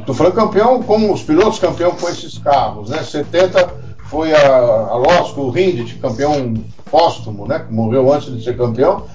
Estou 0.00 0.14
falando 0.14 0.34
campeão 0.34 0.82
com 0.82 1.10
os 1.12 1.22
pilotos 1.22 1.58
campeão 1.58 1.92
com 1.92 2.08
esses 2.08 2.36
carros, 2.38 2.90
né? 2.90 3.02
70 3.02 3.91
foi 4.12 4.30
a, 4.34 4.46
a 4.46 4.94
Losco, 4.96 5.40
o 5.40 5.50
Rindt, 5.50 5.94
campeão 5.94 6.54
póstumo, 6.90 7.48
né? 7.48 7.60
Que 7.60 7.72
morreu 7.72 8.12
antes 8.12 8.30
de 8.30 8.44
ser 8.44 8.58
campeão. 8.58 9.06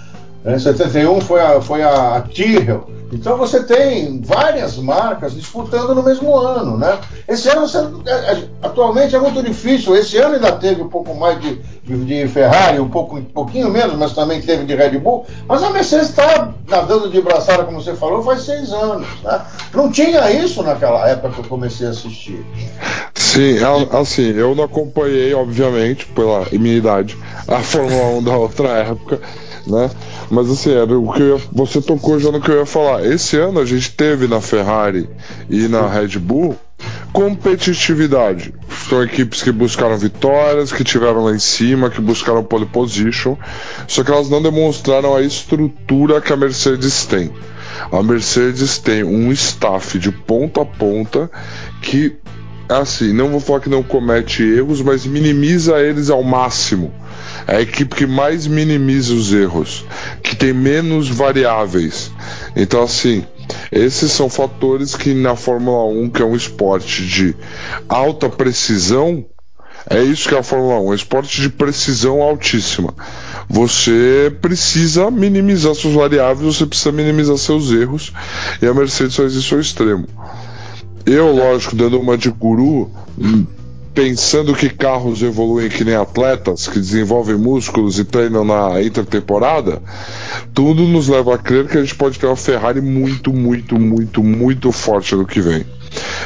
Em 0.44 0.58
71 0.58 1.22
foi 1.22 1.40
a, 1.40 1.62
foi 1.62 1.84
a 1.84 2.22
Tyrrell. 2.22 2.90
Então 3.14 3.38
você 3.38 3.64
tem 3.64 4.20
várias 4.22 4.76
marcas 4.78 5.36
disputando 5.36 5.94
no 5.94 6.02
mesmo 6.02 6.36
ano, 6.36 6.78
né? 6.78 6.98
Esse 7.28 7.48
ano, 7.48 7.68
é, 8.08 8.12
é, 8.12 8.50
atualmente, 8.64 9.16
é 9.16 9.20
muito 9.20 9.44
difícil. 9.44 9.96
Esse 9.96 10.18
ano 10.18 10.34
ainda 10.34 10.52
teve 10.54 10.82
um 10.82 10.90
pouco 10.90 11.14
mais 11.14 11.40
de, 11.42 11.62
de, 11.88 12.28
Ferrari, 12.28 12.80
um, 12.80 12.90
pouco, 12.90 13.18
um 13.18 13.24
pouquinho 13.24 13.70
menos, 13.70 13.96
mas 13.98 14.14
também 14.14 14.42
teve 14.42 14.66
de 14.66 14.76
Red 14.76 14.98
Bull. 15.00 15.26
Mas 15.48 15.64
a 15.64 15.70
Mercedes 15.70 16.10
está 16.10 16.54
nadando 16.68 17.10
de 17.10 17.22
braçada, 17.22 17.64
como 17.64 17.82
você 17.82 17.96
falou, 17.96 18.22
faz 18.24 18.42
seis 18.42 18.72
anos. 18.74 19.08
Né? 19.24 19.42
Não 19.74 19.90
tinha 19.92 20.30
isso 20.32 20.62
naquela 20.64 21.08
época 21.08 21.30
que 21.30 21.40
eu 21.40 21.46
comecei 21.46 21.88
a 21.88 21.92
assistir. 21.92 22.46
Sim, 23.14 23.58
assim, 23.92 24.34
eu 24.34 24.54
não 24.54 24.66
acompanhei, 24.66 25.34
obviamente, 25.34 26.06
pela 26.08 26.46
minha 26.52 26.76
idade, 26.76 27.18
a 27.48 27.60
Fórmula 27.60 28.18
1 28.18 28.24
da 28.24 28.38
outra 28.38 28.70
época, 28.70 29.22
né? 29.66 29.90
Mas 30.30 30.50
assim, 30.50 30.74
era 30.74 30.98
o 30.98 31.12
que 31.14 31.22
ia, 31.22 31.38
você 31.52 31.82
tocou 31.82 32.20
já 32.20 32.32
no 32.32 32.42
que 32.42 32.52
eu 32.52 32.60
ia 32.60 32.66
falar. 32.66 33.06
Esse 33.06 33.38
ano 33.38 33.60
a 33.60 33.66
gente 33.66 33.92
teve 33.92 34.28
na 34.28 34.42
Ferrari 34.42 35.10
e 35.50 35.68
na 35.68 35.88
Red 35.88 36.20
Bull 36.20 36.56
competitividade. 37.12 38.54
São 38.90 39.04
equipes 39.04 39.42
que 39.42 39.52
buscaram 39.52 39.98
vitórias, 39.98 40.72
que 40.72 40.84
tiveram 40.84 41.24
lá 41.24 41.32
em 41.32 41.40
cima, 41.40 41.90
que 41.90 42.00
buscaram 42.00 42.44
pole 42.44 42.66
position, 42.66 43.36
só 43.88 44.04
que 44.04 44.12
elas 44.12 44.30
não 44.30 44.42
demonstraram 44.42 45.16
a 45.16 45.22
estrutura 45.22 46.22
que 46.22 46.32
a 46.32 46.38
Mercedes 46.38 47.06
tem. 47.06 47.32
A 47.92 48.02
Mercedes 48.02 48.78
tem 48.78 49.04
um 49.04 49.32
staff 49.32 50.00
de 50.00 50.12
ponta 50.12 50.62
a 50.62 50.66
ponta 50.66 51.30
que, 51.82 52.16
assim, 52.70 53.14
não 53.14 53.30
vou 53.30 53.40
falar 53.40 53.60
que 53.60 53.70
não 53.70 53.84
comete 53.84 54.44
erros, 54.44 54.82
mas 54.82 55.06
minimiza 55.06 55.80
eles 55.80 56.10
ao 56.10 56.24
máximo 56.24 56.94
é 57.48 57.58
a 57.58 57.62
equipe 57.62 57.96
que 57.96 58.06
mais 58.06 58.46
minimiza 58.46 59.14
os 59.14 59.34
erros, 59.34 59.86
que 60.22 60.36
tem 60.36 60.54
menos 60.54 61.08
variáveis. 61.08 62.12
Então, 62.56 62.84
assim, 62.84 63.26
esses 63.72 64.12
são 64.12 64.30
fatores 64.30 64.96
que 64.96 65.14
na 65.14 65.36
Fórmula 65.36 65.86
1, 65.86 66.10
que 66.10 66.22
é 66.22 66.26
um 66.26 66.36
esporte 66.36 67.06
de 67.06 67.36
alta 67.88 68.30
precisão, 68.30 69.26
é 69.90 70.04
isso 70.04 70.28
que 70.28 70.36
é 70.36 70.40
a 70.40 70.44
Fórmula 70.44 70.80
1, 70.80 70.86
é 70.86 70.90
um 70.90 70.94
esporte 70.94 71.42
de 71.42 71.50
precisão 71.50 72.22
altíssima. 72.22 72.94
Você 73.50 74.36
precisa 74.42 75.10
minimizar 75.10 75.74
suas 75.76 75.94
variáveis, 75.94 76.56
você 76.56 76.66
precisa 76.66 76.92
minimizar 76.92 77.38
seus 77.38 77.72
erros, 77.72 78.12
e 78.62 78.66
a 78.66 78.74
Mercedes 78.74 79.16
faz 79.16 79.34
isso 79.34 79.56
ao 79.56 79.62
extremo. 79.62 80.08
Eu, 81.06 81.34
lógico, 81.34 81.76
dando 81.76 82.00
uma 82.00 82.18
de 82.18 82.30
guru, 82.30 82.92
pensando 83.98 84.54
que 84.54 84.70
carros 84.70 85.24
evoluem 85.24 85.70
que 85.70 85.84
nem 85.84 85.96
atletas, 85.96 86.68
que 86.68 86.80
desenvolvem 86.80 87.36
músculos 87.36 87.98
e 87.98 88.06
treinam 88.06 88.46
na 88.46 88.80
intertemporada, 88.80 89.82
tudo 90.54 90.84
nos 90.84 91.08
leva 91.08 91.34
a 91.34 91.38
crer 91.40 91.68
que 91.68 91.80
a 91.80 91.82
gente 91.82 91.96
pode 91.96 92.20
ter 92.20 92.28
uma 92.28 92.36
Ferrari 92.36 92.80
muito, 92.80 93.34
muito, 93.34 93.80
muito, 93.80 94.22
muito 94.22 94.72
forte 94.72 95.16
no 95.16 95.26
que 95.26 95.42
vem. 95.42 95.66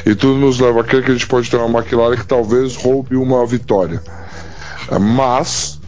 E 0.06 0.14
tudo 0.14 0.38
nos 0.38 0.60
leva 0.60 0.82
a 0.82 0.84
crer 0.84 1.02
que 1.02 1.12
a 1.12 1.14
gente 1.14 1.28
pode 1.28 1.50
ter 1.50 1.56
uma 1.56 1.80
McLaren 1.80 2.18
que 2.18 2.26
talvez 2.26 2.76
roube 2.76 3.16
uma 3.16 3.46
vitória. 3.46 4.04
Mas, 5.00 5.80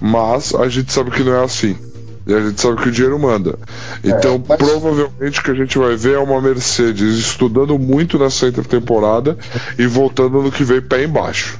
mas 0.00 0.54
a 0.54 0.68
gente 0.68 0.92
sabe 0.92 1.10
que 1.10 1.24
não 1.24 1.34
é 1.34 1.42
assim. 1.42 1.76
E 2.26 2.32
a 2.32 2.40
gente 2.40 2.60
sabe 2.60 2.80
que 2.80 2.88
o 2.88 2.92
dinheiro 2.92 3.18
manda. 3.18 3.58
Então, 4.02 4.36
é, 4.36 4.42
mas... 4.48 4.58
provavelmente 4.58 5.40
o 5.40 5.42
que 5.42 5.50
a 5.50 5.54
gente 5.54 5.78
vai 5.78 5.94
ver 5.94 6.14
é 6.14 6.18
uma 6.18 6.40
Mercedes 6.40 7.18
estudando 7.18 7.78
muito 7.78 8.18
nessa 8.18 8.46
intertemporada 8.46 9.36
e 9.78 9.86
voltando 9.86 10.42
no 10.42 10.50
que 10.50 10.64
vem 10.64 10.80
pé 10.80 11.04
embaixo. 11.04 11.58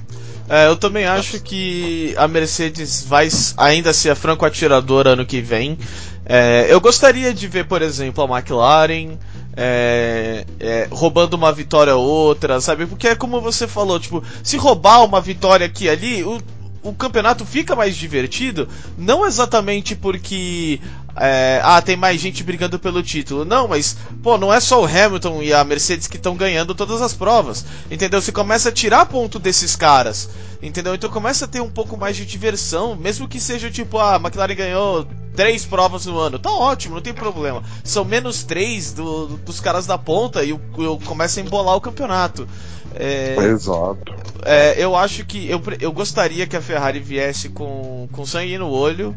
É, 0.49 0.69
eu 0.69 0.77
também 0.77 1.07
acho 1.07 1.41
que 1.41 2.15
a 2.19 2.29
Mercedes 2.29 3.05
vai 3.07 3.29
ainda 3.57 3.93
ser 3.93 4.11
a 4.11 4.15
franco 4.15 4.45
atiradora 4.45 5.11
ano 5.11 5.25
que 5.25 5.41
vem. 5.41 5.79
É, 6.27 6.67
eu 6.69 6.81
gostaria 6.81 7.33
de 7.33 7.47
ver, 7.49 7.67
por 7.67 7.83
exemplo, 7.83 8.25
a 8.25 8.39
McLaren 8.39 9.19
é, 9.57 10.45
é, 10.61 10.89
roubando 10.91 11.35
uma 11.35 11.53
vitória 11.53 11.95
ou 11.95 12.05
outra, 12.05 12.61
sabe? 12.61 12.87
Porque 12.87 13.09
é 13.09 13.15
como 13.15 13.41
você 13.41 13.67
falou, 13.67 13.99
tipo, 14.01 14.23
se 14.43 14.57
roubar 14.57 15.05
uma 15.05 15.21
vitória 15.21 15.67
aqui 15.67 15.85
e 15.85 15.89
ali, 15.89 16.25
o, 16.25 16.39
o 16.85 16.93
campeonato 16.93 17.47
fica 17.47 17.75
mais 17.75 17.97
divertido, 17.97 18.69
não 18.97 19.27
exatamente 19.27 19.97
porque 19.97 20.79
é, 21.17 21.61
ah, 21.63 21.81
tem 21.81 21.97
mais 21.97 22.21
gente 22.21 22.43
brigando 22.43 22.79
pelo 22.79 23.03
título. 23.03 23.45
Não, 23.45 23.69
mas, 23.69 23.97
pô, 24.23 24.37
não 24.37 24.53
é 24.53 24.61
só 24.61 24.83
o 24.83 24.87
Hamilton 24.87 25.43
e 25.43 25.53
a 25.53 25.63
Mercedes 25.63 26.09
que 26.09 26.17
estão 26.17 26.37
ganhando 26.37 26.75
todas 26.75 27.01
as 27.01 27.15
provas. 27.15 27.65
Entendeu? 27.91 28.21
Você 28.21 28.33
começa 28.33 28.69
a 28.69 28.73
tirar 28.73 29.07
ponto 29.07 29.39
desses 29.39 29.77
caras. 29.77 30.29
Entendeu? 30.61 30.95
Então 30.95 31.11
começa 31.11 31.45
a 31.45 31.49
ter 31.49 31.61
um 31.61 31.71
pouco 31.71 31.97
mais 31.97 32.17
de 32.17 32.27
diversão. 32.27 32.97
Mesmo 32.97 33.29
que 33.29 33.39
seja 33.39 33.71
tipo, 33.71 33.99
ah, 33.99 34.17
a 34.17 34.21
McLaren 34.21 34.55
ganhou 34.55 35.07
três 35.37 35.65
provas 35.65 36.07
no 36.07 36.19
ano. 36.19 36.39
Tá 36.39 36.51
ótimo, 36.51 36.97
não 36.97 37.03
tem 37.03 37.15
problema. 37.15 37.63
São 37.85 38.05
menos 38.05 38.43
três 38.43 38.93
do, 38.93 39.27
dos 39.27 39.61
caras 39.61 39.87
da 39.87 39.99
ponta 39.99 40.43
e 40.43 40.51
eu, 40.51 40.61
começo 41.05 41.39
a 41.39 41.43
embolar 41.43 41.77
o 41.77 41.81
campeonato. 41.81 42.49
É, 42.95 43.37
Exato. 43.37 44.15
É, 44.45 44.75
eu 44.79 44.97
acho 44.97 45.25
que. 45.25 45.49
Eu, 45.49 45.61
eu 45.81 45.93
gostaria 45.93 46.47
que 46.47 46.57
a 46.57 46.63
Ferrari 46.63 46.99
viesse 46.99 47.49
com, 47.49 48.09
com 48.13 48.27
sangue 48.27 48.57
no 48.59 48.69
olho. 48.69 49.17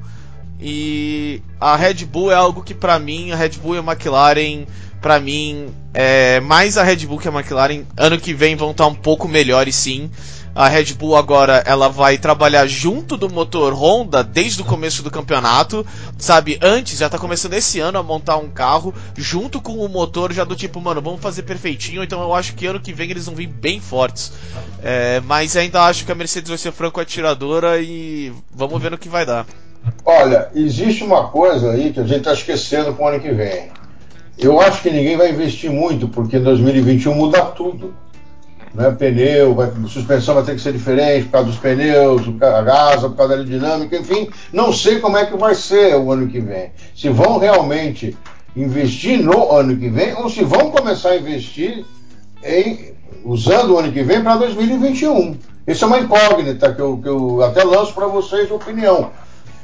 E 0.60 1.42
a 1.60 1.76
Red 1.76 2.06
Bull 2.06 2.32
é 2.32 2.36
algo 2.36 2.64
que 2.64 2.74
para 2.74 2.98
mim, 2.98 3.32
a 3.32 3.36
Red 3.36 3.52
Bull 3.62 3.76
e 3.76 3.78
a 3.78 3.82
McLaren, 3.82 4.66
para 5.02 5.20
mim, 5.20 5.68
é 5.94 6.40
mais 6.40 6.78
a 6.78 6.84
Red 6.84 7.06
Bull 7.06 7.20
que 7.20 7.28
a 7.28 7.32
McLaren, 7.32 7.84
ano 7.96 8.20
que 8.20 8.34
vem 8.34 8.56
vão 8.56 8.72
estar 8.72 8.86
tá 8.86 8.90
um 8.90 8.96
pouco 8.96 9.28
melhores 9.28 9.76
sim. 9.76 10.10
a 10.56 10.68
Red 10.68 10.96
Bull 10.96 11.16
agora 11.16 11.62
ela 11.68 11.88
vai 11.88 12.18
trabalhar 12.18 12.66
junto 12.66 13.16
do 13.16 13.30
motor 13.30 13.76
Honda 13.76 14.24
desde 14.24 14.60
o 14.60 14.66
começo 14.66 15.04
do 15.04 15.12
campeonato, 15.12 15.86
sabe? 16.18 16.58
Antes, 16.60 16.98
já 16.98 17.08
tá 17.08 17.20
começando 17.20 17.54
esse 17.54 17.80
ano 17.80 18.00
a 18.00 18.04
montar 18.04 18.38
um 18.38 18.50
carro 18.50 18.92
junto 19.16 19.62
com 19.62 19.74
o 19.74 19.88
motor 19.88 20.34
já 20.34 20.44
do 20.44 20.56
tipo, 20.56 20.82
mano, 20.82 21.00
vamos 21.00 21.22
fazer 21.22 21.44
perfeitinho, 21.44 22.04
então 22.04 22.20
eu 22.24 22.34
acho 22.34 22.56
que 22.56 22.66
ano 22.66 22.80
que 22.80 22.92
vem 22.92 23.12
eles 23.12 23.28
vão 23.28 23.36
vir 23.36 23.46
bem 23.46 23.80
fortes. 23.80 24.34
É, 24.82 25.22
mas 25.22 25.56
ainda 25.56 25.84
acho 25.84 26.04
que 26.04 26.12
a 26.12 26.16
Mercedes 26.16 26.50
vai 26.50 26.58
ser 26.58 26.72
franco 26.72 27.00
atiradora 27.00 27.80
e 27.80 28.34
vamos 28.52 28.82
ver 28.82 28.90
no 28.90 28.98
que 28.98 29.10
vai 29.10 29.28
dar. 29.28 29.46
Olha, 30.06 30.50
existe 30.56 31.04
uma 31.04 31.28
coisa 31.28 31.72
aí 31.72 31.92
que 31.92 32.00
a 32.00 32.04
gente 32.04 32.20
está 32.20 32.34
esquecendo 32.34 32.94
com 32.94 33.04
o 33.04 33.08
ano 33.08 33.20
que 33.20 33.32
vem. 33.32 33.70
Eu 34.38 34.62
acho 34.62 34.82
que 34.82 34.90
ninguém 34.90 35.18
vai 35.18 35.32
investir 35.32 35.72
muito, 35.72 36.08
porque 36.08 36.38
em 36.38 36.44
2021 36.44 37.14
muda 37.14 37.42
tudo. 37.46 37.94
Né? 38.74 38.92
Pneu, 38.92 39.56
vai, 39.56 39.72
suspensão 39.88 40.36
vai 40.36 40.44
ter 40.44 40.54
que 40.56 40.62
ser 40.62 40.72
diferente 40.74 41.26
por 41.26 41.32
causa 41.32 41.48
dos 41.48 41.58
pneus, 41.58 42.22
a 42.42 42.62
gasa, 42.62 43.10
por 43.10 43.18
causa 43.18 43.34
da 43.34 43.40
aerodinâmica, 43.40 43.98
enfim. 43.98 44.30
Não 44.54 44.72
sei 44.72 45.00
como 45.00 45.18
é 45.18 45.26
que 45.26 45.36
vai 45.36 45.56
ser 45.56 45.96
o 45.96 46.12
ano 46.12 46.28
que 46.28 46.40
vem. 46.40 46.72
Se 46.96 47.10
vão 47.10 47.40
realmente 47.40 48.16
investir 48.56 49.22
no 49.22 49.52
ano 49.52 49.76
que 49.78 49.90
vem 49.90 50.14
ou 50.16 50.30
se 50.30 50.44
vão 50.44 50.72
começar 50.72 51.10
a 51.10 51.18
investir 51.18 51.86
em, 52.44 52.94
usando 53.24 53.74
o 53.74 53.80
ano 53.80 53.92
que 53.92 54.04
vem 54.04 54.22
para 54.22 54.38
2021. 54.38 55.38
Isso 55.68 55.84
é 55.84 55.88
uma 55.88 56.00
incógnita 56.00 56.74
que 56.74 56.82
eu, 56.82 56.98
que 56.98 57.10
eu 57.10 57.44
até 57.44 57.64
lanço 57.64 57.94
para 57.94 58.08
vocês 58.08 58.50
opinião. 58.52 59.12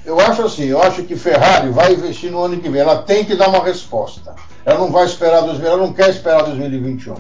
Eu 0.06 0.20
acho 0.20 0.42
assim, 0.42 0.66
eu 0.66 0.82
acho 0.82 1.04
que 1.04 1.16
Ferrari 1.16 1.70
vai 1.70 1.94
investir 1.94 2.30
no 2.32 2.44
ano 2.44 2.58
que 2.58 2.70
vem. 2.70 2.82
Ela 2.82 2.98
tem 3.04 3.24
que 3.24 3.36
dar 3.36 3.50
uma 3.50 3.64
resposta. 3.64 4.36
Ela 4.66 4.80
não 4.80 4.92
vai 4.92 5.06
esperar 5.06 5.42
2000, 5.42 5.68
ela 5.68 5.78
não 5.78 5.94
quer 5.94 6.10
esperar 6.10 6.44
2021. 6.44 7.16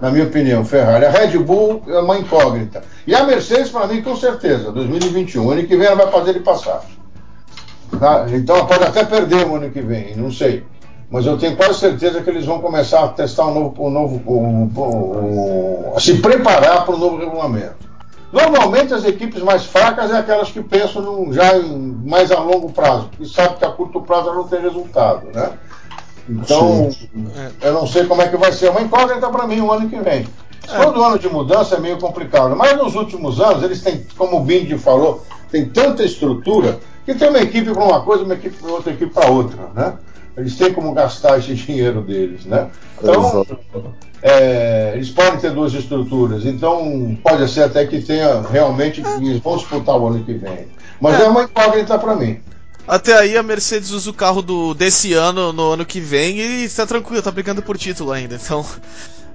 Na 0.00 0.10
minha 0.10 0.24
opinião, 0.24 0.64
Ferrari. 0.64 1.06
A 1.06 1.10
Red 1.10 1.38
Bull 1.38 1.82
é 1.86 1.98
uma 1.98 2.18
incógnita. 2.18 2.82
E 3.06 3.14
a 3.14 3.24
Mercedes, 3.24 3.70
para 3.70 3.86
mim, 3.86 4.02
com 4.02 4.14
certeza, 4.16 4.70
2021. 4.70 5.50
Ano 5.50 5.66
que 5.66 5.76
vem 5.76 5.86
ela 5.86 5.96
vai 5.96 6.10
fazer 6.10 6.30
ele 6.30 6.40
passar. 6.40 6.82
Tá? 7.98 8.26
Então 8.30 8.56
ela 8.56 8.66
pode 8.66 8.84
até 8.84 9.04
perder 9.04 9.46
o 9.46 9.56
ano 9.56 9.70
que 9.70 9.80
vem, 9.80 10.14
não 10.16 10.30
sei. 10.30 10.64
Mas 11.08 11.24
eu 11.24 11.38
tenho 11.38 11.56
quase 11.56 11.78
certeza 11.78 12.20
que 12.20 12.28
eles 12.28 12.44
vão 12.44 12.60
começar 12.60 13.04
a 13.04 13.08
testar 13.08 13.46
um 13.46 13.54
novo. 13.54 13.86
Um 13.86 13.90
novo 13.90 14.22
um, 14.26 14.70
um, 14.76 15.94
um, 15.94 16.00
se 16.00 16.14
preparar 16.18 16.84
para 16.84 16.94
o 16.94 16.98
novo 16.98 17.16
regulamento. 17.16 17.95
Normalmente 18.32 18.92
as 18.92 19.04
equipes 19.04 19.42
mais 19.42 19.64
fracas 19.64 20.10
é 20.10 20.18
aquelas 20.18 20.50
que 20.50 20.62
pensam 20.62 21.02
num, 21.02 21.32
já 21.32 21.56
em, 21.56 21.96
mais 22.04 22.30
a 22.32 22.40
longo 22.40 22.72
prazo, 22.72 23.08
porque 23.08 23.24
sabe 23.24 23.56
que 23.56 23.64
a 23.64 23.70
curto 23.70 24.00
prazo 24.00 24.34
não 24.34 24.48
tem 24.48 24.60
resultado, 24.60 25.28
né? 25.32 25.52
Então, 26.28 26.90
Sim. 26.90 27.28
eu 27.60 27.72
não 27.72 27.86
sei 27.86 28.04
como 28.04 28.20
é 28.20 28.28
que 28.28 28.36
vai 28.36 28.52
ser. 28.52 28.70
Uma 28.70 28.82
incógnita 28.82 29.28
para 29.28 29.46
mim 29.46 29.60
o 29.60 29.70
ano 29.70 29.88
que 29.88 29.98
vem. 30.00 30.26
É. 30.68 30.82
Todo 30.82 31.02
ano 31.02 31.18
de 31.18 31.28
mudança 31.28 31.76
é 31.76 31.80
meio 31.80 31.98
complicado, 31.98 32.56
mas 32.56 32.76
nos 32.76 32.96
últimos 32.96 33.40
anos 33.40 33.62
eles 33.62 33.80
têm, 33.80 34.04
como 34.18 34.38
o 34.38 34.40
Bindi 34.40 34.76
falou, 34.76 35.24
tem 35.50 35.68
tanta 35.68 36.02
estrutura 36.02 36.80
que 37.04 37.14
tem 37.14 37.28
uma 37.28 37.38
equipe 37.38 37.72
para 37.72 37.84
uma 37.84 38.00
coisa, 38.00 38.24
uma 38.24 38.34
equipe 38.34 38.56
para 38.56 38.72
outra 38.72 38.92
equipe 38.92 39.14
para 39.14 39.30
outra, 39.30 39.70
né? 39.72 39.92
Eles 40.36 40.56
têm 40.56 40.72
como 40.72 40.92
gastar 40.92 41.38
esse 41.38 41.54
dinheiro 41.56 42.02
deles, 42.02 42.44
né? 42.44 42.68
Então, 42.98 43.46
é, 44.22 44.92
eles 44.94 45.10
podem 45.10 45.38
ter 45.38 45.52
duas 45.52 45.72
estruturas, 45.72 46.44
então 46.44 47.16
pode 47.22 47.48
ser 47.50 47.64
até 47.64 47.86
que 47.86 48.00
tenha 48.00 48.40
realmente 48.40 49.02
que 49.02 49.08
eles 49.08 49.40
vão 49.40 49.56
disputar 49.56 49.96
o 49.96 50.08
ano 50.08 50.24
que 50.24 50.34
vem. 50.34 50.66
Mas 51.00 51.20
é, 51.20 51.24
é 51.24 51.28
uma 51.28 51.44
incógnita 51.44 51.98
para 51.98 52.16
mim. 52.16 52.40
Até 52.88 53.14
aí 53.18 53.36
a 53.36 53.42
Mercedes 53.42 53.90
usa 53.90 54.10
o 54.10 54.14
carro 54.14 54.40
do, 54.40 54.72
desse 54.72 55.12
ano 55.12 55.52
no 55.52 55.72
ano 55.72 55.84
que 55.84 56.00
vem 56.00 56.38
e 56.38 56.64
está 56.64 56.86
tranquilo, 56.86 57.20
tá 57.20 57.32
brigando 57.32 57.60
por 57.60 57.76
título 57.76 58.12
ainda. 58.12 58.36
Então, 58.36 58.64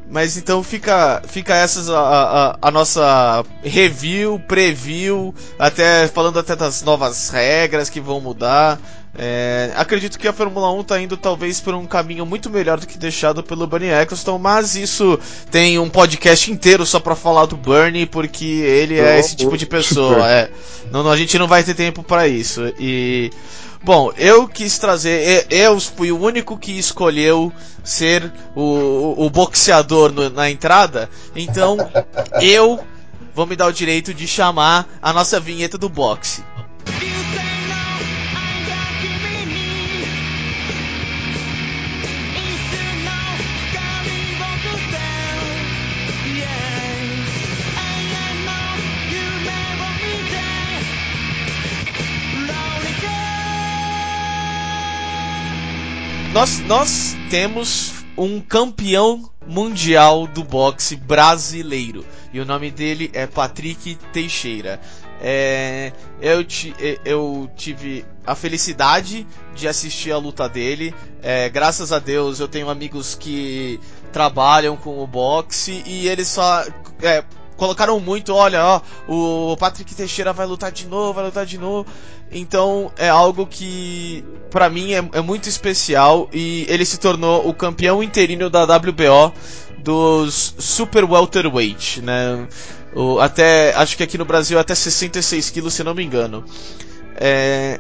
mas 0.09 0.37
então 0.37 0.63
fica 0.63 1.21
fica 1.27 1.55
essas 1.55 1.89
a, 1.89 1.99
a, 1.99 2.57
a, 2.61 2.71
nossa 2.71 3.43
review, 3.63 4.41
preview, 4.47 5.35
até 5.59 6.07
falando 6.07 6.39
até 6.39 6.55
das 6.55 6.81
novas 6.81 7.29
regras 7.29 7.89
que 7.89 7.99
vão 7.99 8.21
mudar. 8.21 8.79
É, 9.17 9.71
acredito 9.75 10.17
que 10.17 10.27
a 10.27 10.31
Fórmula 10.31 10.71
1 10.71 10.81
está 10.81 11.01
indo 11.01 11.17
talvez 11.17 11.59
por 11.59 11.73
um 11.73 11.85
caminho 11.85 12.25
muito 12.25 12.49
melhor 12.49 12.79
do 12.79 12.87
que 12.87 12.97
deixado 12.97 13.43
pelo 13.43 13.67
Bernie 13.67 13.91
Eccleston, 13.91 14.37
mas 14.37 14.75
isso 14.75 15.19
tem 15.49 15.77
um 15.77 15.89
podcast 15.89 16.49
inteiro 16.49 16.85
só 16.85 16.99
para 16.99 17.15
falar 17.15 17.45
do 17.45 17.57
Bernie, 17.57 18.05
porque 18.05 18.45
ele 18.45 18.97
é 18.97 19.19
esse 19.19 19.35
tipo 19.35 19.57
de 19.57 19.65
pessoa. 19.65 20.29
É, 20.29 20.49
não, 20.91 21.09
a 21.09 21.17
gente 21.17 21.37
não 21.37 21.47
vai 21.47 21.61
ter 21.63 21.73
tempo 21.73 22.03
para 22.03 22.25
isso. 22.27 22.73
E 22.79 23.31
bom, 23.83 24.13
eu 24.17 24.47
quis 24.47 24.77
trazer, 24.79 25.45
eu 25.49 25.77
fui 25.79 26.11
o 26.11 26.19
único 26.19 26.57
que 26.57 26.71
escolheu 26.71 27.51
ser 27.83 28.31
o, 28.55 29.25
o 29.25 29.29
boxeador 29.29 30.13
no, 30.13 30.29
na 30.29 30.49
entrada, 30.49 31.09
então 31.35 31.77
eu 32.41 32.79
vou 33.35 33.45
me 33.45 33.57
dar 33.57 33.67
o 33.67 33.73
direito 33.73 34.13
de 34.13 34.25
chamar 34.25 34.87
a 35.01 35.11
nossa 35.11 35.37
vinheta 35.37 35.77
do 35.77 35.89
boxe. 35.89 36.43
Nós, 56.33 56.59
nós 56.59 57.17
temos 57.29 57.91
um 58.17 58.39
campeão 58.39 59.29
mundial 59.45 60.25
do 60.25 60.45
boxe 60.45 60.95
brasileiro. 60.95 62.05
E 62.31 62.39
o 62.39 62.45
nome 62.45 62.71
dele 62.71 63.11
é 63.13 63.27
Patrick 63.27 63.95
Teixeira. 64.13 64.79
É, 65.21 65.91
eu, 66.21 66.43
eu, 67.03 67.51
tive 67.55 68.05
a 68.25 68.33
felicidade 68.33 69.27
de 69.53 69.67
assistir 69.67 70.13
a 70.13 70.17
luta 70.17 70.47
dele. 70.47 70.95
É, 71.21 71.49
graças 71.49 71.91
a 71.91 71.99
Deus 71.99 72.39
eu 72.39 72.47
tenho 72.47 72.69
amigos 72.69 73.13
que 73.13 73.77
trabalham 74.13 74.77
com 74.77 75.03
o 75.03 75.05
boxe 75.05 75.83
e 75.85 76.07
eles 76.07 76.29
só 76.29 76.65
é, 77.03 77.25
colocaram 77.61 77.99
muito, 77.99 78.33
olha, 78.33 78.65
ó, 78.65 78.81
o 79.07 79.55
Patrick 79.55 79.93
Teixeira 79.93 80.33
vai 80.33 80.47
lutar 80.47 80.71
de 80.71 80.87
novo, 80.87 81.13
vai 81.13 81.25
lutar 81.25 81.45
de 81.45 81.59
novo. 81.59 81.85
Então 82.31 82.91
é 82.97 83.07
algo 83.07 83.45
que 83.45 84.25
para 84.49 84.67
mim 84.67 84.93
é, 84.93 85.07
é, 85.13 85.21
muito 85.21 85.47
especial 85.47 86.27
e 86.33 86.65
ele 86.67 86.83
se 86.83 86.97
tornou 86.97 87.47
o 87.47 87.53
campeão 87.53 88.01
interino 88.01 88.49
da 88.49 88.63
WBO 88.63 89.31
dos 89.77 90.55
Super 90.57 91.03
Welterweight, 91.03 92.01
né? 92.01 92.47
O, 92.95 93.19
até 93.19 93.75
acho 93.75 93.95
que 93.95 94.01
aqui 94.01 94.17
no 94.17 94.25
Brasil 94.25 94.57
até 94.57 94.73
66 94.73 95.51
quilos, 95.51 95.75
se 95.75 95.83
não 95.83 95.93
me 95.93 96.03
engano. 96.03 96.43
É, 97.15 97.79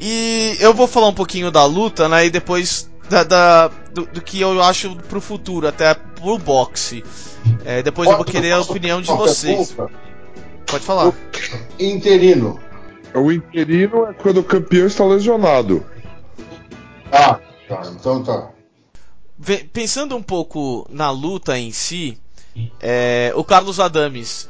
e 0.00 0.56
eu 0.58 0.74
vou 0.74 0.88
falar 0.88 1.06
um 1.06 1.14
pouquinho 1.14 1.52
da 1.52 1.64
luta, 1.64 2.08
né? 2.08 2.26
E 2.26 2.30
depois 2.30 2.90
da, 3.08 3.22
da 3.22 3.68
do, 3.94 4.06
do, 4.06 4.20
que 4.20 4.40
eu 4.40 4.60
acho 4.60 4.96
pro 5.08 5.20
futuro, 5.20 5.68
até 5.68 5.94
pro 5.94 6.36
boxe. 6.36 7.04
É, 7.64 7.82
depois 7.82 8.08
eu 8.08 8.16
vou 8.16 8.24
querer 8.24 8.52
a 8.52 8.60
opinião 8.60 9.00
de 9.00 9.08
vocês. 9.08 9.74
Pode 10.66 10.84
falar. 10.84 11.08
O 11.08 11.14
interino. 11.78 12.60
O 13.14 13.32
interino 13.32 14.06
é 14.06 14.12
quando 14.12 14.38
o 14.38 14.44
campeão 14.44 14.86
está 14.86 15.04
lesionado. 15.04 15.84
Ah, 17.10 17.38
tá. 17.68 17.82
Então 17.92 18.22
tá. 18.22 18.50
Pensando 19.72 20.16
um 20.16 20.22
pouco 20.22 20.86
na 20.90 21.10
luta 21.10 21.58
em 21.58 21.72
si, 21.72 22.18
é, 22.80 23.32
o 23.34 23.42
Carlos 23.42 23.80
Adames, 23.80 24.48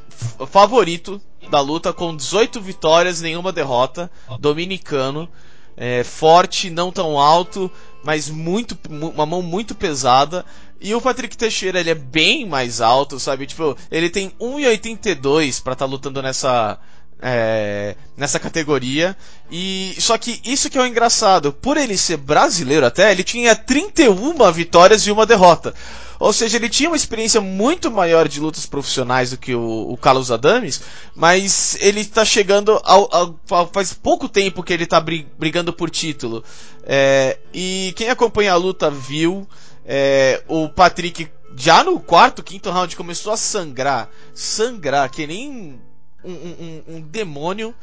favorito 0.48 1.20
da 1.50 1.60
luta, 1.60 1.92
com 1.92 2.14
18 2.14 2.60
vitórias, 2.60 3.20
nenhuma 3.20 3.52
derrota, 3.52 4.10
dominicano, 4.38 5.28
é, 5.76 6.04
forte, 6.04 6.70
não 6.70 6.92
tão 6.92 7.18
alto, 7.18 7.70
mas 8.04 8.28
muito 8.28 8.76
uma 8.88 9.24
mão 9.24 9.42
muito 9.42 9.74
pesada. 9.74 10.44
E 10.80 10.94
o 10.94 11.00
Patrick 11.00 11.36
Teixeira, 11.36 11.80
ele 11.80 11.90
é 11.90 11.94
bem 11.94 12.46
mais 12.46 12.80
alto, 12.80 13.20
sabe? 13.20 13.46
Tipo, 13.46 13.76
ele 13.90 14.08
tem 14.08 14.32
1,82 14.40 15.62
para 15.62 15.74
estar 15.74 15.84
tá 15.84 15.90
lutando 15.90 16.22
nessa 16.22 16.78
é, 17.22 17.96
nessa 18.16 18.38
categoria. 18.38 19.16
E 19.50 19.94
só 19.98 20.16
que 20.16 20.40
isso 20.44 20.70
que 20.70 20.78
é 20.78 20.80
o 20.80 20.86
engraçado, 20.86 21.52
por 21.52 21.76
ele 21.76 21.96
ser 21.96 22.16
brasileiro 22.16 22.86
até, 22.86 23.12
ele 23.12 23.24
tinha 23.24 23.54
31 23.54 24.52
vitórias 24.52 25.06
e 25.06 25.10
uma 25.10 25.26
derrota. 25.26 25.74
Ou 26.18 26.34
seja, 26.34 26.58
ele 26.58 26.68
tinha 26.68 26.90
uma 26.90 26.96
experiência 26.96 27.40
muito 27.40 27.90
maior 27.90 28.28
de 28.28 28.40
lutas 28.40 28.66
profissionais 28.66 29.30
do 29.30 29.38
que 29.38 29.54
o, 29.54 29.90
o 29.90 29.96
Carlos 29.96 30.30
Adames, 30.30 30.82
mas 31.14 31.78
ele 31.80 32.00
está 32.00 32.26
chegando 32.26 32.78
ao, 32.84 33.08
ao, 33.48 33.70
faz 33.72 33.94
pouco 33.94 34.28
tempo 34.28 34.62
que 34.62 34.72
ele 34.72 34.84
está 34.84 35.00
brigando 35.00 35.72
por 35.72 35.88
título. 35.88 36.44
É, 36.84 37.38
e 37.54 37.94
quem 37.96 38.10
acompanha 38.10 38.52
a 38.52 38.56
luta 38.56 38.90
viu 38.90 39.48
é, 39.92 40.40
o 40.46 40.68
Patrick 40.68 41.28
já 41.56 41.82
no 41.82 41.98
quarto, 41.98 42.44
quinto 42.44 42.70
round 42.70 42.94
começou 42.94 43.32
a 43.32 43.36
sangrar, 43.36 44.08
sangrar 44.32 45.10
que 45.10 45.26
nem 45.26 45.80
um, 46.22 46.30
um, 46.30 46.82
um 46.86 47.00
demônio. 47.00 47.74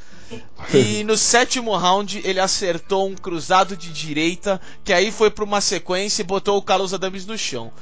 E 0.73 1.03
no 1.05 1.17
sétimo 1.17 1.75
round 1.75 2.21
ele 2.23 2.39
acertou 2.39 3.09
um 3.09 3.13
cruzado 3.13 3.75
de 3.75 3.91
direita, 3.91 4.61
que 4.85 4.93
aí 4.93 5.11
foi 5.11 5.29
para 5.29 5.43
uma 5.43 5.59
sequência 5.59 6.21
e 6.21 6.25
botou 6.25 6.57
o 6.57 6.61
Carlos 6.61 6.93
Adames 6.93 7.25
no 7.25 7.37
chão. 7.37 7.73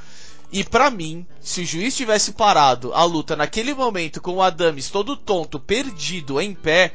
E 0.51 0.63
para 0.63 0.89
mim, 0.89 1.23
se 1.39 1.61
o 1.61 1.65
juiz 1.65 1.95
tivesse 1.95 2.31
parado 2.31 2.95
a 2.95 3.03
luta 3.03 3.35
naquele 3.35 3.75
momento 3.75 4.19
com 4.19 4.37
o 4.37 4.41
Adams 4.41 4.89
todo 4.89 5.15
tonto, 5.15 5.59
perdido, 5.59 6.41
em 6.41 6.55
pé, 6.55 6.93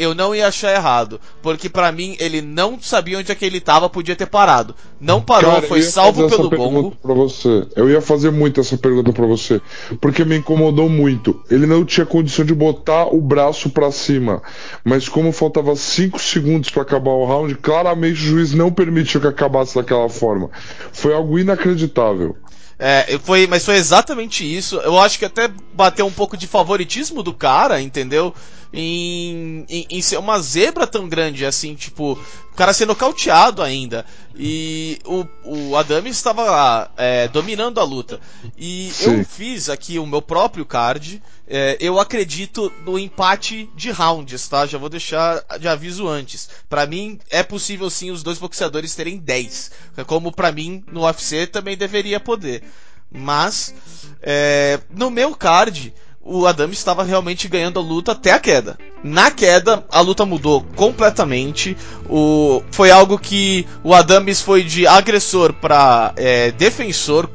eu 0.00 0.14
não 0.14 0.34
ia 0.34 0.48
achar 0.48 0.74
errado. 0.74 1.20
Porque 1.42 1.68
para 1.68 1.92
mim, 1.92 2.16
ele 2.18 2.40
não 2.40 2.80
sabia 2.80 3.18
onde 3.18 3.30
é 3.30 3.34
que 3.34 3.44
ele 3.44 3.60
tava, 3.60 3.90
podia 3.90 4.16
ter 4.16 4.26
parado. 4.26 4.74
Não 5.00 5.20
parou, 5.20 5.52
Cara, 5.52 5.66
foi 5.66 5.82
salvo 5.82 6.28
pelo 6.28 6.48
gongo. 6.48 6.96
Pra 7.02 7.12
você. 7.14 7.66
Eu 7.76 7.90
ia 7.90 8.00
fazer 8.00 8.30
muito 8.30 8.60
essa 8.60 8.76
pergunta 8.76 9.12
para 9.12 9.26
você. 9.26 9.60
Porque 10.00 10.24
me 10.24 10.36
incomodou 10.36 10.88
muito. 10.88 11.42
Ele 11.50 11.66
não 11.66 11.84
tinha 11.84 12.06
condição 12.06 12.44
de 12.44 12.54
botar 12.54 13.06
o 13.14 13.20
braço 13.20 13.68
para 13.70 13.92
cima. 13.92 14.42
Mas 14.84 15.08
como 15.08 15.32
faltava 15.32 15.76
5 15.76 16.18
segundos 16.18 16.70
para 16.70 16.82
acabar 16.82 17.10
o 17.10 17.26
round, 17.26 17.54
claramente 17.56 18.12
o 18.12 18.16
juiz 18.16 18.54
não 18.54 18.72
permitiu 18.72 19.20
que 19.20 19.26
acabasse 19.26 19.74
daquela 19.74 20.08
forma. 20.08 20.50
Foi 20.92 21.12
algo 21.12 21.38
inacreditável. 21.38 22.36
É, 22.82 23.18
foi, 23.22 23.46
mas 23.46 23.62
foi 23.62 23.74
exatamente 23.74 24.42
isso. 24.42 24.76
Eu 24.76 24.98
acho 24.98 25.18
que 25.18 25.26
até 25.26 25.50
bateu 25.74 26.06
um 26.06 26.10
pouco 26.10 26.34
de 26.34 26.46
favoritismo 26.46 27.22
do 27.22 27.34
cara, 27.34 27.78
entendeu? 27.78 28.34
Em, 28.72 29.64
em, 29.68 29.86
em, 29.90 30.00
ser 30.00 30.16
uma 30.18 30.38
zebra 30.38 30.86
tão 30.86 31.08
grande 31.08 31.44
assim, 31.44 31.74
tipo, 31.74 32.12
o 32.52 32.54
cara 32.54 32.72
sendo 32.72 32.90
nocauteado 32.90 33.62
ainda. 33.62 34.06
E 34.36 34.98
o, 35.04 35.26
o 35.44 35.76
Adami 35.76 36.10
estava 36.10 36.90
é, 36.96 37.26
dominando 37.28 37.80
a 37.80 37.84
luta. 37.84 38.20
E 38.56 38.90
Sim. 38.92 39.18
eu 39.18 39.24
fiz 39.24 39.68
aqui 39.68 39.98
o 39.98 40.06
meu 40.06 40.22
próprio 40.22 40.64
card. 40.64 41.20
É, 41.48 41.76
eu 41.80 41.98
acredito 41.98 42.72
no 42.84 42.96
empate 42.96 43.68
de 43.74 43.90
rounds, 43.90 44.46
tá? 44.46 44.66
Já 44.66 44.78
vou 44.78 44.88
deixar 44.88 45.44
de 45.58 45.66
aviso 45.66 46.06
antes. 46.06 46.48
Para 46.68 46.86
mim, 46.86 47.18
é 47.28 47.42
possível 47.42 47.90
sim 47.90 48.12
os 48.12 48.22
dois 48.22 48.38
boxeadores 48.38 48.94
terem 48.94 49.18
10. 49.18 49.72
Como 50.06 50.30
para 50.30 50.52
mim, 50.52 50.84
no 50.92 51.02
UFC 51.04 51.48
também 51.48 51.76
deveria 51.76 52.20
poder. 52.20 52.62
Mas, 53.10 53.74
é, 54.22 54.78
no 54.88 55.10
meu 55.10 55.34
card, 55.34 55.92
o 56.22 56.46
Adam 56.46 56.70
estava 56.70 57.02
realmente 57.02 57.48
ganhando 57.48 57.78
a 57.78 57.82
luta 57.82 58.12
até 58.12 58.32
a 58.32 58.38
queda. 58.38 58.78
Na 59.02 59.30
queda, 59.30 59.84
a 59.90 60.00
luta 60.00 60.26
mudou 60.26 60.62
completamente. 60.76 61.76
O, 62.08 62.62
foi 62.70 62.90
algo 62.90 63.18
que 63.18 63.66
o 63.82 63.94
Adames 63.94 64.40
foi 64.40 64.62
de 64.62 64.86
agressor 64.86 65.52
para 65.54 66.12
é, 66.16 66.50
defensor 66.52 67.28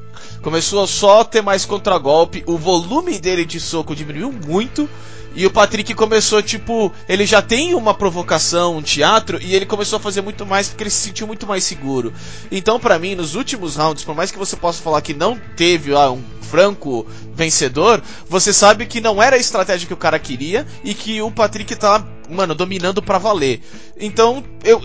começou 0.46 0.84
a 0.84 0.88
só 0.88 1.24
ter 1.24 1.42
mais 1.42 1.66
contragolpe, 1.66 2.44
o 2.46 2.56
volume 2.56 3.18
dele 3.18 3.44
de 3.44 3.60
soco 3.60 3.96
diminuiu 3.96 4.32
muito. 4.32 4.88
E 5.34 5.44
o 5.44 5.50
Patrick 5.50 5.92
começou, 5.96 6.42
tipo, 6.42 6.94
ele 7.10 7.26
já 7.26 7.42
tem 7.42 7.74
uma 7.74 7.96
provocação, 7.96 8.78
um 8.78 8.82
teatro, 8.82 9.38
e 9.42 9.56
ele 9.56 9.66
começou 9.66 9.98
a 9.98 10.00
fazer 10.00 10.22
muito 10.22 10.46
mais 10.46 10.70
porque 10.70 10.84
ele 10.84 10.92
se 10.92 11.08
sentiu 11.08 11.26
muito 11.26 11.48
mais 11.48 11.64
seguro. 11.64 12.14
Então, 12.52 12.80
para 12.80 13.00
mim, 13.00 13.16
nos 13.16 13.34
últimos 13.34 13.76
rounds, 13.76 14.04
por 14.04 14.16
mais 14.16 14.32
que 14.32 14.38
você 14.38 14.56
possa 14.56 14.82
falar 14.82 15.02
que 15.02 15.16
não 15.16 15.36
teve 15.58 15.94
ah, 15.94 16.12
um 16.12 16.24
franco 16.42 17.08
vencedor, 17.34 18.02
você 18.30 18.54
sabe 18.54 18.86
que 18.86 19.02
não 19.02 19.22
era 19.22 19.36
a 19.36 19.40
estratégia 19.40 19.88
que 19.88 19.94
o 19.94 19.98
cara 19.98 20.20
queria 20.20 20.66
e 20.84 20.94
que 20.94 21.22
o 21.24 21.32
Patrick 21.32 21.76
tá, 21.76 22.06
mano, 22.30 22.54
dominando 22.54 23.02
para 23.02 23.18
valer. 23.18 23.62
Então, 24.00 24.44
eu, 24.64 24.80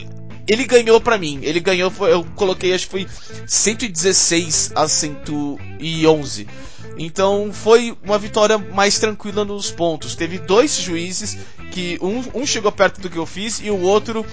ele 0.50 0.64
ganhou 0.64 1.00
para 1.00 1.16
mim. 1.16 1.38
Ele 1.42 1.60
ganhou, 1.60 1.92
eu 2.08 2.26
coloquei, 2.34 2.74
acho 2.74 2.86
que 2.86 2.90
foi 2.90 3.06
116 3.46 4.72
a 4.74 4.88
111. 4.88 6.48
Então 6.98 7.50
foi 7.52 7.96
uma 8.02 8.18
vitória 8.18 8.58
mais 8.58 8.98
tranquila 8.98 9.44
nos 9.44 9.70
pontos. 9.70 10.16
Teve 10.16 10.38
dois 10.38 10.76
juízes 10.76 11.38
que 11.70 11.96
um, 12.02 12.40
um 12.42 12.44
chegou 12.44 12.72
perto 12.72 13.00
do 13.00 13.08
que 13.08 13.16
eu 13.16 13.26
fiz 13.26 13.60
e 13.62 13.70
o 13.70 13.78
outro 13.78 14.26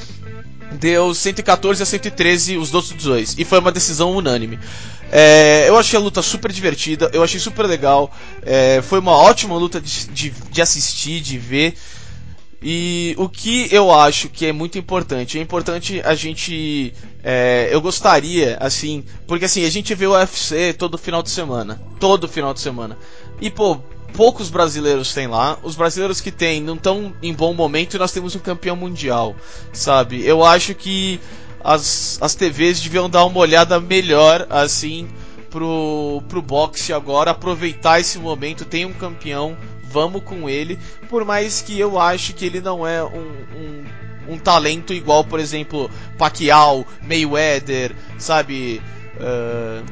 deu 0.79 1.13
114 1.13 1.83
a 1.83 1.85
113 1.85 2.57
os 2.57 2.73
outros 2.73 2.93
dois. 3.03 3.35
E 3.37 3.45
foi 3.45 3.59
uma 3.59 3.71
decisão 3.71 4.11
unânime. 4.11 4.57
É, 5.11 5.65
eu 5.67 5.77
achei 5.77 5.99
a 5.99 6.01
luta 6.01 6.23
super 6.23 6.51
divertida, 6.51 7.11
eu 7.13 7.21
achei 7.21 7.39
super 7.39 7.67
legal. 7.67 8.11
É, 8.41 8.81
foi 8.81 8.97
uma 8.97 9.15
ótima 9.15 9.55
luta 9.55 9.79
de, 9.79 10.07
de, 10.07 10.29
de 10.31 10.61
assistir, 10.63 11.21
de 11.21 11.37
ver. 11.37 11.75
E 12.61 13.13
o 13.17 13.29
que 13.29 13.67
eu 13.71 13.93
acho 13.93 14.29
que 14.29 14.45
é 14.45 14.51
muito 14.51 14.79
importante, 14.79 15.37
é 15.37 15.41
importante 15.41 16.01
a 16.03 16.15
gente. 16.15 16.91
É, 17.23 17.69
eu 17.71 17.79
gostaria, 17.79 18.57
assim, 18.59 19.03
porque 19.27 19.45
assim, 19.45 19.63
a 19.63 19.69
gente 19.69 19.93
vê 19.93 20.07
o 20.07 20.13
UFC 20.13 20.73
todo 20.73 20.97
final 20.97 21.21
de 21.21 21.29
semana. 21.29 21.79
Todo 21.99 22.27
final 22.27 22.53
de 22.53 22.59
semana. 22.59 22.97
E, 23.39 23.51
pô, 23.51 23.77
poucos 24.13 24.49
brasileiros 24.49 25.13
tem 25.13 25.27
lá. 25.27 25.59
Os 25.61 25.75
brasileiros 25.75 26.19
que 26.19 26.31
tem 26.31 26.61
não 26.61 26.73
estão 26.73 27.13
em 27.21 27.33
bom 27.33 27.53
momento 27.53 27.95
e 27.95 27.99
nós 27.99 28.11
temos 28.11 28.35
um 28.35 28.39
campeão 28.39 28.75
mundial, 28.75 29.35
sabe? 29.71 30.25
Eu 30.25 30.43
acho 30.43 30.73
que 30.73 31.19
as, 31.63 32.17
as 32.21 32.33
TVs 32.33 32.79
deviam 32.79 33.09
dar 33.09 33.25
uma 33.25 33.39
olhada 33.39 33.79
melhor, 33.79 34.47
assim, 34.49 35.07
pro, 35.51 36.23
pro 36.27 36.41
boxe 36.41 36.91
agora, 36.91 37.31
aproveitar 37.31 37.99
esse 37.99 38.17
momento, 38.17 38.65
tem 38.65 38.85
um 38.85 38.93
campeão 38.93 39.55
vamos 39.89 40.23
com 40.23 40.49
ele, 40.49 40.77
por 41.09 41.25
mais 41.25 41.61
que 41.61 41.79
eu 41.79 41.99
acho 41.99 42.33
que 42.33 42.45
ele 42.45 42.61
não 42.61 42.85
é 42.85 43.03
um, 43.03 43.31
um, 43.55 44.33
um 44.33 44.37
talento 44.37 44.93
igual, 44.93 45.23
por 45.23 45.39
exemplo, 45.39 45.89
Pacquiao, 46.17 46.85
Mayweather, 47.01 47.93
sabe? 48.17 48.81
Uh... 49.15 49.83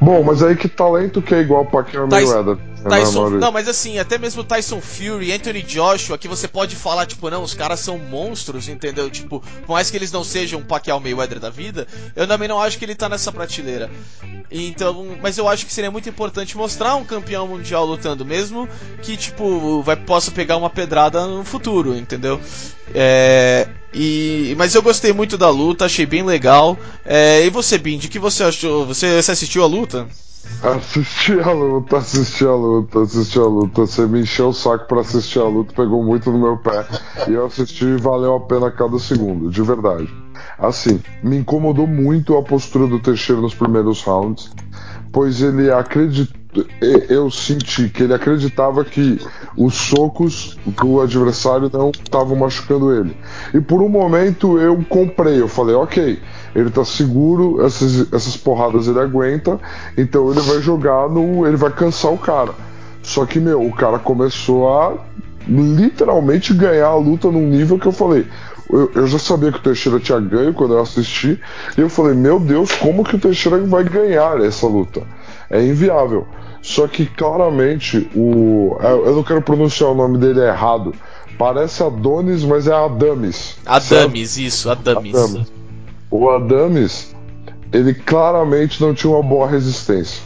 Bom, 0.00 0.22
mas 0.22 0.42
aí 0.42 0.56
que 0.56 0.68
talento 0.68 1.22
que 1.22 1.34
é 1.34 1.40
igual 1.40 1.64
Pacquiao 1.66 2.06
e 2.06 2.10
Mayweather? 2.10 2.71
Tyson, 2.88 3.30
não, 3.30 3.52
mas 3.52 3.68
assim, 3.68 3.98
até 3.98 4.18
mesmo 4.18 4.44
Tyson 4.44 4.80
Fury, 4.80 5.32
Anthony 5.32 5.62
Joshua, 5.62 6.18
que 6.18 6.28
você 6.28 6.48
pode 6.48 6.76
falar, 6.76 7.06
tipo, 7.06 7.28
não, 7.30 7.42
os 7.42 7.54
caras 7.54 7.80
são 7.80 7.98
monstros, 7.98 8.68
entendeu? 8.68 9.10
Tipo, 9.10 9.42
por 9.66 9.72
mais 9.72 9.90
que 9.90 9.96
eles 9.96 10.12
não 10.12 10.24
sejam 10.24 10.60
um 10.60 10.64
Pacquiao 10.64 11.00
Mayweather 11.00 11.40
da 11.40 11.50
vida, 11.50 11.86
eu 12.14 12.26
também 12.26 12.48
não 12.48 12.60
acho 12.60 12.78
que 12.78 12.84
ele 12.84 12.94
tá 12.94 13.08
nessa 13.08 13.32
prateleira. 13.32 13.90
Então, 14.50 15.16
mas 15.22 15.38
eu 15.38 15.48
acho 15.48 15.64
que 15.64 15.72
seria 15.72 15.90
muito 15.90 16.08
importante 16.08 16.56
mostrar 16.56 16.94
um 16.96 17.04
campeão 17.04 17.48
mundial 17.48 17.86
lutando, 17.86 18.24
mesmo 18.24 18.68
que, 19.00 19.16
tipo, 19.16 19.82
vai, 19.82 19.96
possa 19.96 20.30
pegar 20.30 20.56
uma 20.56 20.68
pedrada 20.68 21.26
no 21.26 21.44
futuro, 21.44 21.96
entendeu? 21.96 22.40
É, 22.94 23.66
e, 23.94 24.54
mas 24.58 24.74
eu 24.74 24.82
gostei 24.82 25.12
muito 25.12 25.38
da 25.38 25.48
luta, 25.48 25.86
achei 25.86 26.04
bem 26.04 26.22
legal. 26.22 26.78
É, 27.04 27.44
e 27.44 27.50
você, 27.50 27.78
Bindi, 27.78 28.06
o 28.06 28.10
que 28.10 28.18
você 28.18 28.44
achou? 28.44 28.86
Você, 28.86 29.22
você 29.22 29.32
assistiu 29.32 29.62
a 29.62 29.66
luta? 29.66 30.06
Assisti 30.62 31.38
a 31.40 31.52
luta, 31.52 31.98
assisti 31.98 32.44
a 32.44 32.54
luta, 32.54 33.02
assisti 33.02 33.38
a 33.38 33.44
luta. 33.44 33.86
Você 33.86 34.06
me 34.06 34.20
encheu 34.20 34.48
o 34.48 34.52
saco 34.52 34.86
para 34.86 35.00
assistir 35.00 35.38
a 35.38 35.44
luta, 35.44 35.72
pegou 35.74 36.04
muito 36.04 36.30
no 36.30 36.38
meu 36.38 36.56
pé. 36.56 36.86
E 37.28 37.32
eu 37.32 37.46
assisti 37.46 37.84
e 37.84 37.96
valeu 37.96 38.34
a 38.34 38.40
pena 38.40 38.70
cada 38.70 38.98
segundo, 38.98 39.50
de 39.50 39.62
verdade. 39.62 40.08
Assim, 40.58 41.00
me 41.22 41.38
incomodou 41.38 41.86
muito 41.86 42.36
a 42.36 42.42
postura 42.42 42.86
do 42.86 43.00
Teixeira 43.00 43.40
nos 43.40 43.54
primeiros 43.54 44.02
rounds, 44.02 44.52
pois 45.12 45.42
ele 45.42 45.70
acreditou. 45.70 46.41
Eu 47.08 47.30
senti 47.30 47.88
que 47.88 48.02
ele 48.02 48.12
acreditava 48.12 48.84
que 48.84 49.18
os 49.56 49.74
socos 49.74 50.58
do 50.66 51.00
adversário 51.00 51.70
não 51.72 51.90
estavam 51.90 52.36
machucando 52.36 52.94
ele. 52.94 53.16
E 53.54 53.60
por 53.60 53.80
um 53.80 53.88
momento 53.88 54.58
eu 54.58 54.84
comprei, 54.86 55.40
eu 55.40 55.48
falei, 55.48 55.74
ok, 55.74 56.20
ele 56.54 56.70
tá 56.70 56.84
seguro, 56.84 57.64
essas, 57.64 58.12
essas 58.12 58.36
porradas 58.36 58.86
ele 58.86 59.00
aguenta, 59.00 59.58
então 59.96 60.30
ele 60.30 60.40
vai 60.40 60.60
jogar 60.60 61.08
no. 61.08 61.46
ele 61.46 61.56
vai 61.56 61.70
cansar 61.70 62.12
o 62.12 62.18
cara. 62.18 62.52
Só 63.02 63.24
que, 63.24 63.40
meu, 63.40 63.66
o 63.66 63.72
cara 63.72 63.98
começou 63.98 64.68
a 64.68 64.96
literalmente 65.48 66.54
ganhar 66.54 66.88
a 66.88 66.96
luta 66.96 67.30
num 67.30 67.48
nível 67.48 67.78
que 67.78 67.86
eu 67.86 67.92
falei. 67.92 68.26
Eu, 68.70 68.90
eu, 68.94 69.06
já 69.06 69.18
sabia 69.18 69.50
que 69.52 69.58
o 69.58 69.62
Teixeira 69.62 69.98
tinha 69.98 70.20
ganho 70.20 70.54
quando 70.54 70.74
eu 70.74 70.80
assisti, 70.80 71.38
e 71.76 71.80
eu 71.80 71.90
falei, 71.90 72.14
meu 72.14 72.38
Deus, 72.38 72.72
como 72.72 73.04
que 73.04 73.16
o 73.16 73.18
Teixeira 73.18 73.58
vai 73.58 73.84
ganhar 73.84 74.40
essa 74.40 74.66
luta? 74.66 75.02
É 75.52 75.62
inviável. 75.62 76.26
Só 76.62 76.88
que 76.88 77.06
claramente 77.06 78.08
o. 78.14 78.76
Eu 78.80 79.14
não 79.16 79.22
quero 79.22 79.42
pronunciar 79.42 79.90
o 79.90 79.94
nome 79.94 80.16
dele 80.16 80.40
errado. 80.40 80.94
Parece 81.38 81.82
Adonis, 81.82 82.42
mas 82.42 82.66
é 82.66 82.72
Adames. 82.72 83.58
Adames, 83.66 84.30
certo? 84.30 84.46
isso, 84.46 84.70
Adames. 84.70 85.14
Adames. 85.14 85.52
O 86.10 86.30
Adames, 86.30 87.14
ele 87.72 87.92
claramente 87.94 88.80
não 88.80 88.94
tinha 88.94 89.12
uma 89.12 89.22
boa 89.22 89.46
resistência. 89.46 90.22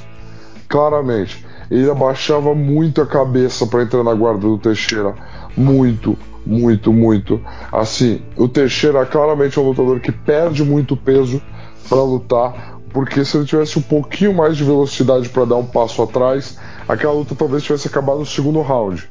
Claramente. 0.69 1.45
Ele 1.71 1.91
abaixava 1.91 2.55
muito 2.55 3.03
a 3.03 3.07
cabeça 3.07 3.67
para 3.67 3.83
entrar 3.83 4.05
na 4.05 4.15
guarda 4.15 4.41
do 4.41 4.59
Teixeira. 4.59 5.15
Muito, 5.57 6.17
muito, 6.45 6.93
muito. 6.93 7.41
Assim, 7.73 8.23
o 8.37 8.47
Teixeira 8.47 9.05
claramente 9.05 9.59
é 9.59 9.63
um 9.63 9.69
lutador 9.69 9.99
que 9.99 10.13
perde 10.13 10.63
muito 10.63 10.97
peso 10.97 11.43
para 11.89 12.03
lutar, 12.03 12.76
porque 12.93 13.25
se 13.25 13.37
ele 13.37 13.47
tivesse 13.47 13.79
um 13.79 13.83
pouquinho 13.83 14.35
mais 14.35 14.57
de 14.57 14.65
velocidade 14.65 15.29
para 15.29 15.45
dar 15.45 15.57
um 15.57 15.67
passo 15.67 16.03
atrás, 16.03 16.59
aquela 16.89 17.13
luta 17.13 17.35
talvez 17.35 17.63
tivesse 17.63 17.89
acabado 17.89 18.19
no 18.19 18.27
segundo 18.27 18.61
round. 18.63 19.09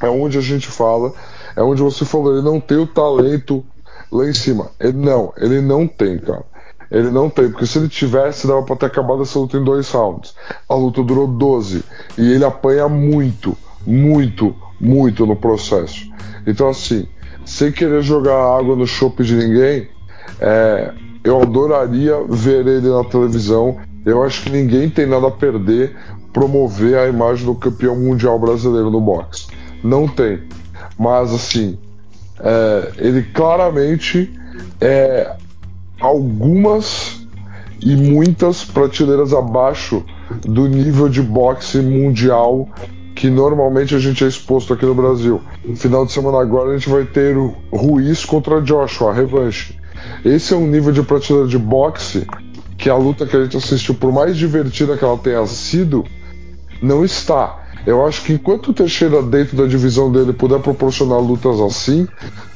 É 0.00 0.08
onde 0.08 0.38
a 0.38 0.40
gente 0.40 0.68
fala, 0.68 1.12
é 1.56 1.62
onde 1.62 1.82
você 1.82 2.04
falou, 2.04 2.34
ele 2.34 2.44
não 2.44 2.60
tem 2.60 2.78
o 2.78 2.86
talento 2.86 3.64
lá 4.12 4.26
em 4.26 4.32
cima. 4.32 4.70
Ele 4.78 4.98
não, 4.98 5.32
ele 5.36 5.60
não 5.60 5.86
tem, 5.86 6.18
cara. 6.18 6.44
Ele 6.90 7.10
não 7.10 7.28
tem, 7.28 7.50
porque 7.50 7.66
se 7.66 7.78
ele 7.78 7.88
tivesse, 7.88 8.46
dava 8.46 8.62
pra 8.62 8.76
ter 8.76 8.86
acabado 8.86 9.22
essa 9.22 9.38
luta 9.38 9.58
em 9.58 9.64
dois 9.64 9.90
rounds. 9.90 10.34
A 10.68 10.74
luta 10.74 11.02
durou 11.02 11.26
12 11.26 11.84
e 12.16 12.32
ele 12.32 12.44
apanha 12.44 12.88
muito, 12.88 13.56
muito, 13.86 14.54
muito 14.80 15.26
no 15.26 15.36
processo. 15.36 16.10
Então, 16.46 16.68
assim, 16.68 17.06
sem 17.44 17.70
querer 17.70 18.02
jogar 18.02 18.56
água 18.56 18.74
no 18.74 18.86
chope 18.86 19.22
de 19.22 19.34
ninguém, 19.34 19.88
é, 20.40 20.94
eu 21.24 21.42
adoraria 21.42 22.14
ver 22.28 22.66
ele 22.66 22.88
na 22.88 23.04
televisão. 23.04 23.76
Eu 24.04 24.22
acho 24.22 24.42
que 24.42 24.50
ninguém 24.50 24.88
tem 24.88 25.06
nada 25.06 25.28
a 25.28 25.30
perder 25.30 25.96
promover 26.32 26.96
a 26.98 27.08
imagem 27.08 27.46
do 27.46 27.54
campeão 27.54 27.96
mundial 27.96 28.38
brasileiro 28.38 28.90
no 28.90 29.00
boxe. 29.00 29.46
Não 29.82 30.06
tem. 30.06 30.40
Mas 30.98 31.32
assim, 31.32 31.78
é, 32.40 32.92
ele 32.98 33.22
claramente 33.22 34.32
é 34.80 35.34
algumas 36.00 37.26
e 37.80 37.96
muitas 37.96 38.64
prateleiras 38.64 39.32
abaixo 39.32 40.04
do 40.42 40.66
nível 40.66 41.08
de 41.08 41.22
boxe 41.22 41.78
mundial 41.78 42.68
que 43.14 43.28
normalmente 43.28 43.96
a 43.96 43.98
gente 43.98 44.22
é 44.22 44.28
exposto 44.28 44.72
aqui 44.72 44.86
no 44.86 44.94
Brasil. 44.94 45.40
No 45.64 45.74
final 45.74 46.06
de 46.06 46.12
semana 46.12 46.40
agora 46.40 46.70
a 46.70 46.78
gente 46.78 46.88
vai 46.88 47.04
ter 47.04 47.36
o 47.36 47.52
Ruiz 47.72 48.24
contra 48.24 48.60
Joshua, 48.60 49.10
a 49.10 49.14
revanche. 49.14 49.76
Esse 50.24 50.54
é 50.54 50.56
um 50.56 50.66
nível 50.66 50.92
de 50.92 51.02
prateleira 51.02 51.48
de 51.48 51.58
boxe 51.58 52.26
que 52.76 52.88
a 52.88 52.96
luta 52.96 53.26
que 53.26 53.36
a 53.36 53.42
gente 53.42 53.56
assistiu, 53.56 53.94
por 53.94 54.12
mais 54.12 54.36
divertida 54.36 54.96
que 54.96 55.04
ela 55.04 55.18
tenha 55.18 55.44
sido, 55.46 56.04
não 56.80 57.04
está. 57.04 57.64
Eu 57.86 58.06
acho 58.06 58.22
que 58.22 58.32
enquanto 58.34 58.68
o 58.68 58.74
Teixeira, 58.74 59.22
dentro 59.22 59.56
da 59.56 59.66
divisão 59.66 60.12
dele, 60.12 60.32
puder 60.32 60.60
proporcionar 60.60 61.18
lutas 61.18 61.60
assim, 61.60 62.06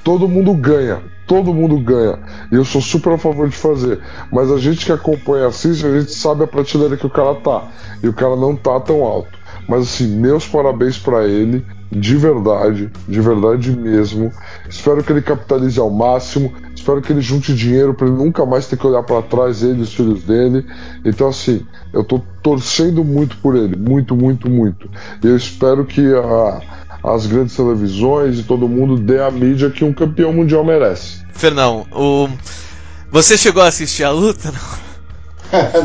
todo 0.05 0.29
mundo 0.29 0.55
ganha. 0.55 1.03
Todo 1.27 1.55
mundo 1.55 1.79
ganha. 1.79 2.19
E 2.51 2.57
eu 2.57 2.65
sou 2.65 2.81
super 2.81 3.15
a 3.15 3.19
favor 3.19 3.49
de 3.49 3.57
fazer. 3.57 4.01
Mas 4.31 4.51
a 4.51 4.59
gente 4.59 4.85
que 4.85 4.93
acompanha 4.93 5.47
assiste, 5.47 5.87
a 5.87 5.99
gente 5.99 6.13
sabe 6.13 6.45
a 6.45 6.47
prateleira 6.47 6.97
que 6.97 7.07
o 7.07 7.11
cara 7.11 7.35
tá. 7.37 7.69
E 8.03 8.09
o 8.09 8.13
cara 8.13 8.37
não 8.37 8.55
tá 8.55 8.79
tão 8.81 9.03
alto. 9.03 9.39
Mas 9.69 9.83
assim, 9.83 10.07
meus 10.09 10.47
parabéns 10.47 10.99
para 10.99 11.27
ele, 11.27 11.65
de 11.95 12.17
verdade, 12.17 12.91
de 13.07 13.21
verdade 13.21 13.71
mesmo. 13.71 14.33
Espero 14.69 15.05
que 15.05 15.13
ele 15.13 15.21
capitalize 15.21 15.79
ao 15.79 15.91
máximo. 15.91 16.53
Espero 16.75 17.03
que 17.03 17.13
ele 17.13 17.21
junte 17.21 17.55
dinheiro 17.55 17.93
para 17.93 18.07
ele 18.07 18.17
nunca 18.17 18.47
mais 18.47 18.67
ter 18.67 18.79
que 18.79 18.87
olhar 18.87 19.03
para 19.03 19.21
trás 19.23 19.63
ele 19.63 19.81
e 19.81 19.83
os 19.83 19.93
filhos 19.93 20.23
dele. 20.23 20.67
Então 21.05 21.29
assim, 21.29 21.67
eu 21.93 22.03
tô 22.03 22.21
torcendo 22.43 23.05
muito 23.05 23.37
por 23.39 23.55
ele, 23.55 23.77
muito, 23.77 24.17
muito, 24.17 24.49
muito. 24.49 24.89
E 25.23 25.27
eu 25.27 25.37
espero 25.37 25.85
que 25.85 26.01
a, 26.15 26.61
as 27.05 27.27
grandes 27.27 27.55
televisões 27.55 28.39
e 28.39 28.43
todo 28.43 28.67
mundo 28.67 28.97
dê 28.97 29.21
a 29.23 29.31
mídia 29.31 29.71
que 29.71 29.85
um 29.85 29.93
campeão 29.93 30.33
mundial 30.33 30.65
merece. 30.65 31.23
Fernão, 31.35 31.87
o 31.93 32.29
você 33.11 33.37
chegou 33.37 33.63
a 33.63 33.67
assistir 33.67 34.05
a 34.05 34.11
luta? 34.11 34.51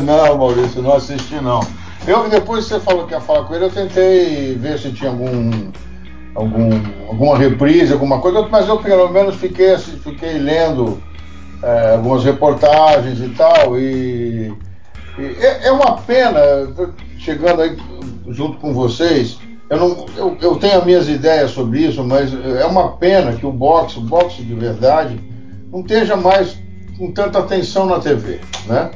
não 0.00 0.38
Maurício, 0.38 0.80
não 0.80 0.94
assisti 0.94 1.34
não. 1.34 1.60
Eu, 2.06 2.26
depois 2.30 2.64
que 2.64 2.70
você 2.70 2.80
falou 2.80 3.06
que 3.06 3.12
ia 3.12 3.20
falar 3.20 3.44
com 3.44 3.54
ele, 3.54 3.66
eu 3.66 3.70
tentei 3.70 4.54
ver 4.54 4.78
se 4.78 4.90
tinha 4.92 5.10
algum, 5.10 5.70
algum, 6.38 6.70
alguma 7.08 7.36
reprise, 7.36 7.92
alguma 7.92 8.20
coisa, 8.20 8.46
mas 8.48 8.68
eu 8.68 8.78
pelo 8.78 9.08
menos 9.10 9.34
fiquei, 9.36 9.76
fiquei 9.76 10.38
lendo 10.38 11.02
é, 11.62 11.94
algumas 11.94 12.22
reportagens 12.22 13.20
e 13.20 13.28
tal, 13.30 13.76
e, 13.76 14.54
e 15.18 15.24
é, 15.40 15.66
é, 15.66 15.72
uma 15.72 15.96
pena, 15.96 16.38
chegando 17.18 17.62
aí 17.62 17.76
junto 18.28 18.58
com 18.58 18.72
vocês, 18.72 19.38
eu, 19.68 19.78
não, 19.78 20.06
eu, 20.16 20.36
eu 20.40 20.56
tenho 20.56 20.78
as 20.78 20.84
minhas 20.84 21.08
ideias 21.08 21.50
sobre 21.50 21.80
isso, 21.80 22.04
mas 22.04 22.32
é 22.32 22.64
uma 22.64 22.92
pena 22.92 23.32
que 23.32 23.44
o 23.44 23.52
boxe, 23.52 23.98
o 23.98 24.02
boxe 24.02 24.42
de 24.42 24.54
verdade, 24.54 25.18
não 25.72 25.80
esteja 25.80 26.16
mais 26.16 26.56
com 26.96 27.10
tanta 27.10 27.40
atenção 27.40 27.84
na 27.86 27.98
TV, 27.98 28.40
né? 28.66 28.90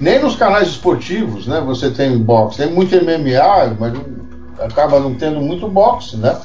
Nem 0.00 0.20
nos 0.20 0.34
canais 0.34 0.68
esportivos, 0.68 1.46
né? 1.46 1.60
Você 1.60 1.90
tem 1.90 2.18
boxe, 2.18 2.58
tem 2.58 2.72
muito 2.72 2.94
MMA, 2.96 3.76
mas 3.78 3.92
acaba 4.60 5.00
não 5.00 5.14
tendo 5.14 5.40
muito 5.40 5.68
boxe, 5.68 6.16
né? 6.16 6.36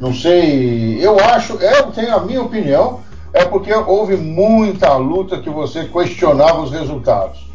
Não 0.00 0.14
sei, 0.14 0.98
eu 1.04 1.18
acho, 1.20 1.54
eu 1.54 1.92
tenho 1.92 2.16
a 2.16 2.20
minha 2.20 2.42
opinião, 2.42 3.00
é 3.32 3.44
porque 3.44 3.72
houve 3.72 4.16
muita 4.16 4.94
luta 4.94 5.38
que 5.38 5.50
você 5.50 5.84
questionava 5.84 6.62
os 6.62 6.70
resultados, 6.70 7.46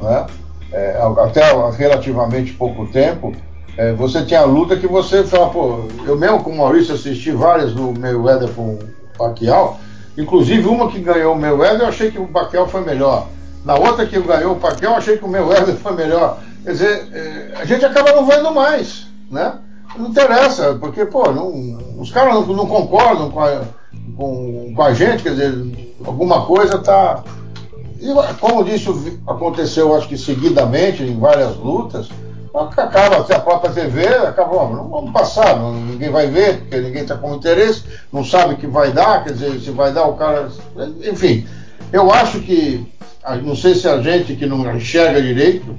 né? 0.00 0.26
É, 0.70 0.98
até 1.18 1.42
relativamente 1.76 2.52
pouco 2.52 2.86
tempo, 2.88 3.32
é, 3.76 3.92
você 3.92 4.24
tinha 4.24 4.40
a 4.40 4.44
luta 4.44 4.76
que 4.76 4.86
você 4.86 5.24
fala, 5.24 5.48
pô, 5.50 5.84
eu 6.04 6.16
mesmo 6.18 6.42
com 6.42 6.50
o 6.50 6.56
Maurício 6.58 6.94
assisti 6.94 7.30
várias 7.30 7.72
do 7.72 7.98
Mayweather 7.98 8.50
com 8.50 8.74
o 8.74 8.78
Pacquiao, 9.16 9.78
inclusive 10.18 10.66
uma 10.68 10.90
que 10.90 10.98
ganhou 10.98 11.34
o 11.34 11.40
Mayweather, 11.40 11.82
eu 11.82 11.88
achei 11.88 12.10
que 12.10 12.18
o 12.18 12.28
Pacquiao 12.28 12.68
foi 12.68 12.82
melhor. 12.82 13.28
Na 13.64 13.76
outra 13.76 14.04
que 14.04 14.20
ganhou 14.20 14.52
o 14.52 14.60
Pacquiao, 14.60 14.94
achei 14.94 15.16
que 15.16 15.24
o 15.24 15.28
meu 15.28 15.48
Wesley 15.48 15.76
foi 15.76 15.94
melhor. 15.94 16.38
Quer 16.62 16.72
dizer, 16.72 17.08
é, 17.12 17.54
a 17.56 17.64
gente 17.64 17.84
acaba 17.84 18.12
não 18.12 18.26
vendo 18.26 18.52
mais, 18.52 19.06
né? 19.30 19.54
Não 19.96 20.08
interessa, 20.08 20.76
porque, 20.80 21.04
pô, 21.04 21.30
não, 21.30 22.00
os 22.00 22.10
caras 22.10 22.34
não, 22.34 22.46
não, 22.46 22.66
concordam 22.66 23.30
com 23.30 23.40
a, 23.40 23.62
com, 24.16 24.72
com 24.74 24.82
a 24.82 24.92
gente, 24.92 25.22
quer 25.22 25.30
dizer, 25.30 25.96
alguma 26.04 26.44
coisa 26.46 26.78
tá... 26.78 27.22
E, 28.00 28.12
como 28.40 28.64
disse, 28.64 28.88
aconteceu, 29.26 29.94
acho 29.94 30.08
que 30.08 30.18
seguidamente, 30.18 31.02
em 31.02 31.18
várias 31.18 31.56
lutas, 31.56 32.08
acaba 32.54 33.16
a 33.16 33.40
própria 33.40 33.72
TV, 33.72 34.06
acaba, 34.06 34.68
não 34.68 34.88
vamos 34.88 35.12
passar, 35.12 35.58
não, 35.58 35.74
ninguém 35.74 36.10
vai 36.10 36.26
ver, 36.26 36.60
porque 36.60 36.80
ninguém 36.80 37.02
está 37.02 37.16
com 37.16 37.34
interesse, 37.34 37.84
não 38.12 38.24
sabe 38.24 38.54
o 38.54 38.56
que 38.56 38.66
vai 38.66 38.92
dar, 38.92 39.24
quer 39.24 39.32
dizer, 39.32 39.60
se 39.60 39.70
vai 39.70 39.92
dar 39.92 40.06
o 40.06 40.14
cara. 40.14 40.48
Enfim, 41.10 41.46
eu 41.92 42.12
acho 42.12 42.40
que 42.40 42.92
não 43.42 43.56
sei 43.56 43.74
se 43.74 43.88
a 43.88 44.00
gente 44.00 44.36
que 44.36 44.46
não 44.46 44.76
enxerga 44.76 45.20
direito 45.20 45.74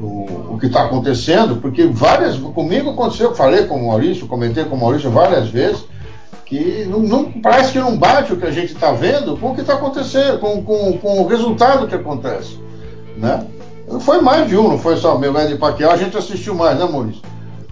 o, 0.00 0.54
o 0.54 0.58
que 0.58 0.66
está 0.66 0.84
acontecendo, 0.84 1.56
porque 1.56 1.86
várias, 1.86 2.36
comigo 2.36 2.90
aconteceu, 2.90 3.34
falei 3.34 3.64
com 3.64 3.76
o 3.76 3.88
Maurício, 3.88 4.26
comentei 4.26 4.64
com 4.64 4.76
o 4.76 4.80
Maurício 4.80 5.10
várias 5.10 5.48
vezes, 5.48 5.84
que 6.44 6.84
não, 6.84 7.00
não 7.00 7.32
parece 7.32 7.72
que 7.72 7.78
não 7.78 7.96
bate 7.96 8.32
o 8.32 8.36
que 8.36 8.46
a 8.46 8.50
gente 8.50 8.72
está 8.72 8.92
vendo 8.92 9.36
com 9.36 9.50
o 9.50 9.54
que 9.54 9.62
está 9.62 9.74
acontecendo, 9.74 10.38
com, 10.38 10.62
com, 10.62 10.98
com 10.98 11.20
o 11.22 11.26
resultado 11.26 11.88
que 11.88 11.94
acontece. 11.94 12.58
Né? 13.16 13.44
Foi 14.00 14.20
mais 14.20 14.48
de 14.48 14.56
um, 14.56 14.68
não 14.68 14.78
foi 14.78 14.96
só 14.96 15.16
o 15.16 15.18
meu 15.18 15.32
de 15.46 15.56
Paquial, 15.56 15.92
a 15.92 15.96
gente 15.96 16.16
assistiu 16.16 16.54
mais, 16.54 16.78
né, 16.78 16.84
Maurício? 16.84 17.22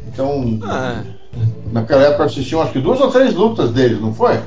Então, 0.06 0.58
ah. 0.62 1.02
naquela 1.72 2.04
época 2.04 2.24
assistiam 2.24 2.62
acho 2.62 2.72
que 2.72 2.80
duas 2.80 3.00
ou 3.00 3.10
três 3.10 3.34
lutas 3.34 3.70
deles, 3.70 4.00
não 4.00 4.14
foi? 4.14 4.40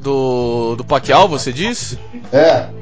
Do, 0.00 0.76
do 0.76 0.84
Paquial, 0.84 1.28
você 1.28 1.52
disse? 1.52 1.98
É. 2.32 2.77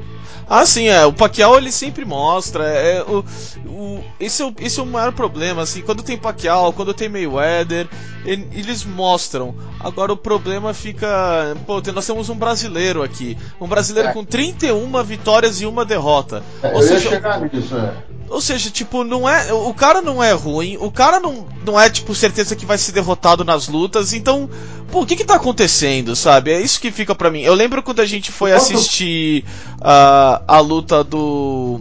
Ah, 0.49 0.65
sim, 0.65 0.87
é. 0.87 1.05
O 1.05 1.13
Pacquiao 1.13 1.57
ele 1.57 1.71
sempre 1.71 2.05
mostra. 2.05 2.63
É, 2.65 3.01
o, 3.03 3.23
o, 3.65 4.03
esse, 4.19 4.41
é 4.41 4.45
o, 4.45 4.53
esse 4.59 4.79
é 4.79 4.83
o 4.83 4.85
maior 4.85 5.11
problema, 5.11 5.61
assim. 5.61 5.81
Quando 5.81 6.03
tem 6.03 6.17
Pacquiao, 6.17 6.71
quando 6.71 6.93
tem 6.93 7.09
Mayweather, 7.09 7.87
eles 8.27 8.83
mostram. 8.83 9.55
Agora 9.79 10.11
o 10.11 10.17
problema 10.17 10.73
fica. 10.73 11.55
Pô, 11.65 11.81
nós 11.93 12.05
temos 12.05 12.29
um 12.29 12.35
brasileiro 12.35 13.01
aqui. 13.01 13.37
Um 13.59 13.67
brasileiro 13.67 14.09
é. 14.09 14.13
com 14.13 14.25
31 14.25 15.03
vitórias 15.03 15.61
e 15.61 15.65
uma 15.65 15.85
derrota. 15.85 16.43
É, 16.61 16.73
Ou 16.73 16.83
seja, 16.83 17.21
nisso, 17.51 17.75
é. 17.75 17.93
Ou 18.29 18.41
seja, 18.41 18.69
tipo, 18.69 19.05
não 19.05 19.27
é. 19.27 19.53
O 19.53 19.73
cara 19.73 20.01
não 20.01 20.21
é 20.21 20.33
ruim, 20.33 20.77
o 20.77 20.91
cara 20.91 21.19
não, 21.19 21.47
não 21.65 21.79
é, 21.79 21.89
tipo, 21.89 22.13
certeza 22.13 22.55
que 22.55 22.65
vai 22.65 22.77
ser 22.77 22.91
derrotado 22.91 23.45
nas 23.45 23.69
lutas, 23.69 24.11
então. 24.11 24.49
Pô, 24.91 25.01
o 25.01 25.05
que 25.05 25.15
que 25.15 25.23
tá 25.23 25.35
acontecendo, 25.35 26.15
sabe? 26.15 26.51
É 26.51 26.59
isso 26.59 26.81
que 26.81 26.91
fica 26.91 27.15
pra 27.15 27.31
mim. 27.31 27.41
Eu 27.41 27.53
lembro 27.53 27.81
quando 27.81 28.01
a 28.01 28.05
gente 28.05 28.31
foi 28.31 28.51
assistir 28.51 29.45
uh, 29.79 30.43
a 30.45 30.59
luta 30.59 31.03
do. 31.03 31.79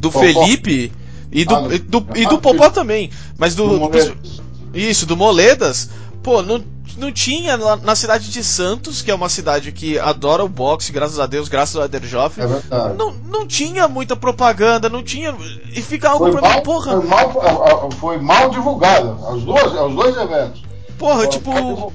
Do 0.00 0.10
Popó. 0.10 0.20
Felipe 0.20 0.92
e 1.32 1.44
do, 1.44 1.54
ah, 1.54 1.68
e 1.70 1.78
do, 1.78 2.06
e 2.14 2.26
do 2.26 2.38
Popó 2.38 2.70
também. 2.70 3.10
Mas 3.38 3.54
do. 3.54 3.88
do 3.88 4.39
isso, 4.74 5.06
do 5.06 5.16
Moledas. 5.16 5.90
Pô, 6.22 6.42
não 6.42 6.62
não 6.96 7.10
tinha 7.12 7.56
na 7.56 7.94
cidade 7.94 8.30
de 8.30 8.44
Santos, 8.44 9.02
que 9.02 9.10
é 9.10 9.14
uma 9.14 9.28
cidade 9.28 9.72
que 9.72 9.98
adora 9.98 10.44
o 10.44 10.48
boxe, 10.48 10.92
graças 10.92 11.18
a 11.18 11.26
Deus, 11.26 11.48
graças 11.48 11.76
ao 11.76 11.84
Eder 11.84 12.04
Joffre. 12.04 12.42
É 12.42 12.94
não, 12.94 13.12
não 13.12 13.46
tinha 13.46 13.88
muita 13.88 14.14
propaganda, 14.14 14.88
não 14.88 15.02
tinha. 15.02 15.34
E 15.74 15.80
fica 15.82 16.10
algo 16.10 16.24
foi 16.24 16.32
pra 16.32 16.42
mal, 16.42 16.56
mim, 16.56 16.62
porra. 16.62 17.00
Foi 17.00 17.08
mal, 17.08 17.90
foi 17.92 18.18
mal 18.18 18.50
divulgado, 18.50 19.12
os 19.34 19.42
dois, 19.42 19.64
os 19.64 19.94
dois 19.94 20.16
eventos. 20.16 20.62
Porra, 20.98 21.26
tipo. 21.26 21.92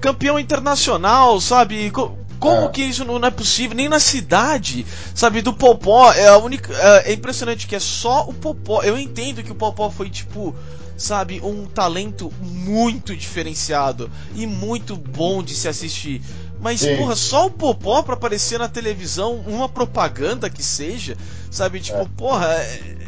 Campeão 0.00 0.36
internacional, 0.36 1.40
sabe? 1.40 1.92
Como 2.40 2.64
é. 2.64 2.68
que 2.70 2.82
isso 2.82 3.04
não 3.04 3.24
é 3.24 3.30
possível? 3.30 3.76
Nem 3.76 3.88
na 3.88 4.00
cidade, 4.00 4.84
sabe? 5.14 5.42
Do 5.42 5.52
Popó 5.52 6.12
é 6.12 6.26
a 6.26 6.38
única. 6.38 6.72
É, 6.74 7.10
é 7.10 7.12
impressionante 7.12 7.68
que 7.68 7.76
é 7.76 7.80
só 7.80 8.24
o 8.28 8.34
Popó. 8.34 8.82
Eu 8.82 8.98
entendo 8.98 9.44
que 9.44 9.52
o 9.52 9.54
Popó 9.54 9.88
foi 9.90 10.10
tipo 10.10 10.52
sabe, 10.96 11.40
um 11.40 11.66
talento 11.66 12.32
muito 12.40 13.16
diferenciado 13.16 14.10
e 14.34 14.46
muito 14.46 14.96
bom 14.96 15.42
de 15.42 15.54
se 15.54 15.68
assistir. 15.68 16.22
Mas, 16.60 16.80
Sim. 16.80 16.96
porra, 16.96 17.16
só 17.16 17.46
o 17.46 17.50
Popó 17.50 18.02
pra 18.02 18.14
aparecer 18.14 18.58
na 18.58 18.68
televisão, 18.68 19.36
uma 19.46 19.68
propaganda 19.68 20.48
que 20.48 20.62
seja, 20.62 21.16
sabe? 21.50 21.80
Tipo, 21.80 21.98
é. 22.02 22.06
porra, 22.16 22.46
é, 22.46 23.02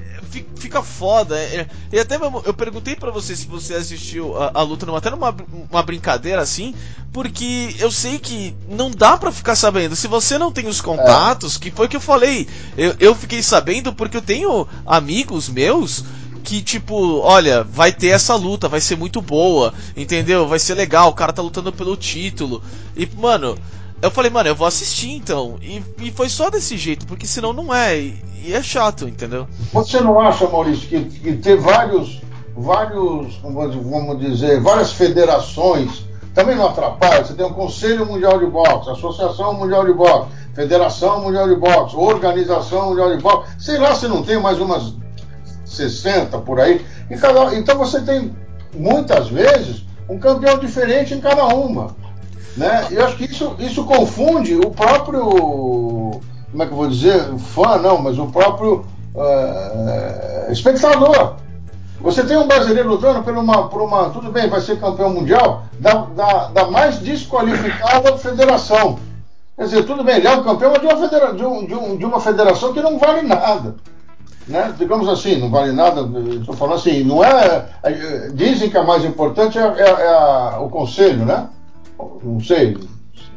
fica 0.57 0.83
foda. 0.83 1.39
É, 1.39 1.67
e 1.93 1.99
até 1.99 2.19
mesmo, 2.19 2.43
eu 2.45 2.53
perguntei 2.53 2.97
para 2.97 3.11
você 3.11 3.37
se 3.37 3.47
você 3.47 3.75
assistiu 3.75 4.37
a, 4.37 4.51
a 4.55 4.63
luta 4.63 4.85
numa, 4.87 4.99
até 4.99 5.11
numa 5.11 5.35
uma 5.71 5.83
brincadeira 5.83 6.43
assim, 6.43 6.75
porque 7.13 7.77
eu 7.79 7.91
sei 7.91 8.19
que 8.19 8.55
não 8.69 8.91
dá 8.91 9.17
para 9.17 9.31
ficar 9.31 9.55
sabendo. 9.55 9.95
Se 9.95 10.09
você 10.09 10.37
não 10.39 10.51
tem 10.51 10.67
os 10.67 10.81
contatos, 10.81 11.57
é. 11.57 11.59
que 11.61 11.71
foi 11.71 11.87
que 11.87 11.97
eu 11.97 12.01
falei, 12.01 12.49
eu, 12.77 12.95
eu 12.99 13.15
fiquei 13.15 13.43
sabendo 13.43 13.93
porque 13.93 14.17
eu 14.17 14.23
tenho 14.23 14.67
amigos 14.85 15.49
meus 15.49 16.05
que, 16.45 16.63
tipo, 16.63 17.21
olha, 17.21 17.65
vai 17.65 17.91
ter 17.91 18.09
essa 18.09 18.37
luta, 18.37 18.69
vai 18.69 18.81
ser 18.81 18.97
muito 18.97 19.23
boa, 19.23 19.73
entendeu? 19.97 20.47
Vai 20.47 20.59
ser 20.59 20.75
legal, 20.75 21.09
o 21.09 21.15
cara 21.15 21.33
tá 21.33 21.41
lutando 21.41 21.73
pelo 21.73 21.97
título. 21.97 22.63
E, 22.95 23.09
mano, 23.17 23.57
eu 24.03 24.11
falei, 24.11 24.31
mano, 24.31 24.51
eu 24.51 24.55
vou 24.55 24.67
assistir 24.67 25.11
então. 25.11 25.57
E, 25.63 25.83
e 26.03 26.11
foi 26.13 26.29
só 26.29 26.51
desse 26.51 26.77
jeito, 26.77 27.07
porque 27.07 27.27
senão 27.27 27.55
não 27.55 27.75
é. 27.75 27.99
E, 27.99 28.53
é 28.53 28.63
chato, 28.63 29.09
entendeu? 29.09 29.49
Você 29.73 30.01
não 30.03 30.21
acha, 30.21 30.47
Maurício, 30.47 30.87
que, 30.87 31.05
que 31.05 31.37
ter 31.37 31.57
vários, 31.57 32.21
vários, 32.55 33.37
vamos 33.43 34.21
dizer, 34.21 34.61
várias 34.61 34.93
federações 34.93 36.05
também 36.35 36.57
não 36.57 36.67
atrapalha? 36.67 37.25
Você 37.25 37.33
tem 37.33 37.47
o 37.47 37.55
Conselho 37.55 38.05
Mundial 38.05 38.39
de 38.39 38.47
Boxe, 38.47 38.91
Associação 38.91 39.55
Mundial 39.55 39.87
de 39.87 39.95
Boxe, 39.95 40.29
Federação 40.55 41.23
Mundial 41.23 41.49
de 41.49 41.57
Boxe, 41.57 41.97
Organização 41.97 42.91
Mundial 42.91 43.17
de 43.17 43.23
Boxe, 43.23 43.51
sei 43.59 43.79
lá 43.79 43.95
se 43.95 44.07
não 44.07 44.23
tem 44.23 44.39
mais 44.39 44.61
umas 44.61 44.93
60 45.65 46.39
por 46.39 46.61
aí. 46.61 46.85
Cada, 47.21 47.55
então 47.55 47.79
você 47.79 48.01
tem, 48.01 48.35
muitas 48.75 49.29
vezes, 49.29 49.85
um 50.09 50.19
campeão 50.19 50.59
diferente 50.59 51.15
em 51.15 51.21
cada 51.21 51.47
uma. 51.47 51.95
Né? 52.57 52.87
Eu 52.91 53.05
acho 53.05 53.17
que 53.17 53.25
isso, 53.25 53.57
isso 53.59 53.85
confunde 53.85 54.55
o 54.57 54.71
próprio, 54.71 56.21
como 56.51 56.63
é 56.63 56.67
que 56.67 56.73
eu 56.73 56.77
vou 56.77 56.89
dizer, 56.89 57.21
fã 57.39 57.79
não, 57.79 57.99
mas 57.99 58.19
o 58.19 58.27
próprio 58.27 58.85
uh, 59.15 60.53
espectador. 60.53 61.37
Você 62.01 62.23
tem 62.23 62.37
um 62.37 62.47
brasileiro 62.47 62.91
lutando 62.91 63.23
por 63.23 63.35
uma, 63.35 63.69
por 63.69 63.81
uma. 63.81 64.11
Tudo 64.11 64.31
bem, 64.31 64.49
vai 64.49 64.61
ser 64.61 64.79
campeão 64.79 65.11
mundial 65.11 65.65
da, 65.79 66.05
da, 66.15 66.49
da 66.49 66.71
mais 66.71 66.99
desqualificada 66.99 68.19
federação. 68.19 68.99
Quer 69.57 69.65
dizer, 69.65 69.85
tudo 69.85 70.05
bem, 70.05 70.17
ele 70.17 70.27
é 70.27 70.33
um 70.33 70.43
campeão 70.43 70.73
de 70.73 70.85
uma, 70.85 70.97
federa 70.97 71.33
de, 71.33 71.45
um, 71.45 71.65
de, 71.65 71.75
um, 71.75 71.97
de 71.97 72.05
uma 72.05 72.21
federação 72.21 72.73
que 72.73 72.83
não 72.83 72.99
vale 72.99 73.23
nada. 73.23 73.77
Né? 74.47 74.75
Digamos 74.79 75.09
assim, 75.09 75.37
não 75.39 75.51
vale 75.51 75.73
nada. 75.73 76.03
Estou 76.39 76.55
falando 76.55 76.77
assim, 76.77 77.03
não 77.03 77.25
é. 77.25 77.67
Dizem 78.35 78.69
que 78.69 78.77
a 78.77 78.83
mais 78.83 79.05
importante 79.05 79.59
é, 79.59 79.63
é, 79.63 79.83
é 79.83 80.09
a, 80.09 80.59
o 80.61 80.69
conselho, 80.69 81.25
né? 81.25 81.49
Não 82.23 82.41
sei. 82.41 82.77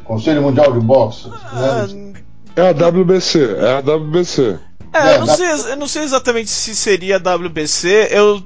Conselho 0.03 0.41
Mundial 0.41 0.73
de 0.73 0.79
Boxe. 0.79 1.29
Né? 1.29 2.13
É 2.55 2.69
a 2.69 2.71
WBC, 2.71 3.55
é 3.57 3.77
a 3.77 3.79
WBC. 3.79 4.59
É, 4.93 5.15
eu 5.15 5.19
não, 5.19 5.27
sei, 5.27 5.71
eu 5.71 5.75
não 5.75 5.87
sei 5.87 6.03
exatamente 6.03 6.49
se 6.49 6.75
seria 6.75 7.17
a 7.17 7.35
WBC. 7.35 8.07
Eu, 8.09 8.41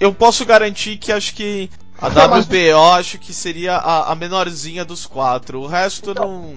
eu 0.00 0.12
posso 0.12 0.44
garantir 0.44 0.96
que 0.96 1.12
acho 1.12 1.34
que 1.34 1.70
a 2.00 2.08
WBO 2.08 2.92
acho 2.94 3.18
que 3.18 3.32
seria 3.32 3.76
a, 3.76 4.12
a 4.12 4.14
menorzinha 4.14 4.84
dos 4.84 5.06
quatro. 5.06 5.60
O 5.60 5.66
resto 5.66 6.10
então, 6.10 6.26
não. 6.26 6.54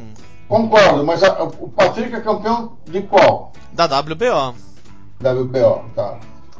Concordo, 0.47 1.05
mas 1.05 1.23
a, 1.23 1.43
o 1.43 1.69
Patrick 1.69 2.15
é 2.15 2.21
campeão 2.21 2.77
de 2.85 3.01
qual? 3.01 3.51
Da 3.73 3.85
WBO. 3.85 4.55
WBO, 5.21 5.85
tá. 5.95 6.17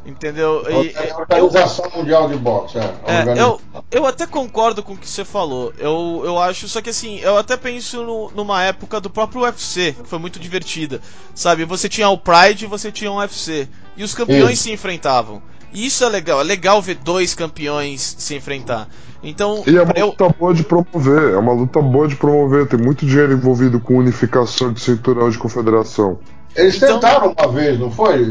Entendeu? 0.08 0.64
E, 0.70 0.96
é 0.96 1.12
a 1.12 1.18
Organização 1.18 1.86
eu, 1.86 1.98
Mundial 1.98 2.30
de 2.30 2.38
Boxe, 2.38 2.78
é. 2.78 2.82
é 3.06 3.42
eu, 3.42 3.60
eu 3.92 4.06
até 4.06 4.26
concordo 4.26 4.82
com 4.82 4.94
o 4.94 4.98
que 4.98 5.08
você 5.08 5.26
falou. 5.26 5.74
Eu, 5.78 6.22
eu 6.24 6.40
acho, 6.40 6.70
só 6.70 6.82
que 6.82 6.90
assim, 6.90 7.20
eu 7.20 7.38
até 7.38 7.58
penso 7.58 8.02
no, 8.04 8.32
numa 8.32 8.64
época 8.64 9.02
do 9.02 9.10
próprio 9.10 9.42
UFC, 9.42 9.94
que 10.02 10.08
foi 10.08 10.18
muito 10.18 10.40
divertida. 10.40 11.02
Sabe, 11.36 11.66
você 11.66 11.90
tinha 11.90 12.08
o 12.08 12.18
Pride 12.18 12.64
e 12.64 12.68
você 12.68 12.90
tinha 12.90 13.12
o 13.12 13.18
UFC. 13.18 13.68
E 13.98 14.04
os 14.04 14.14
campeões 14.14 14.54
Isso. 14.54 14.64
se 14.64 14.72
enfrentavam. 14.72 15.42
E 15.74 15.86
isso 15.86 16.04
é 16.06 16.10
legal, 16.10 16.40
é 16.40 16.44
legal 16.44 16.82
ver 16.82 16.96
dois 16.96 17.36
campeões 17.36 18.16
se 18.18 18.36
enfrentar. 18.36 18.88
Então, 19.22 19.64
e 19.68 19.76
é 19.76 19.82
uma 19.82 19.94
eu... 19.96 20.08
luta 20.08 20.30
boa 20.30 20.54
de 20.54 20.64
promover, 20.64 21.34
é 21.34 21.38
uma 21.38 21.52
luta 21.52 21.82
boa 21.82 22.08
de 22.08 22.16
promover, 22.16 22.68
tem 22.68 22.80
muito 22.80 23.06
dinheiro 23.06 23.34
envolvido 23.34 23.80
com 23.80 23.96
unificação 23.98 24.72
de 24.72 24.80
cinturão 24.80 25.30
de 25.30 25.38
confederação. 25.38 26.20
Eles 26.56 26.76
então, 26.76 26.96
tentaram 26.96 27.36
uma 27.38 27.48
vez, 27.52 27.80
não 27.80 27.92
foi? 27.92 28.26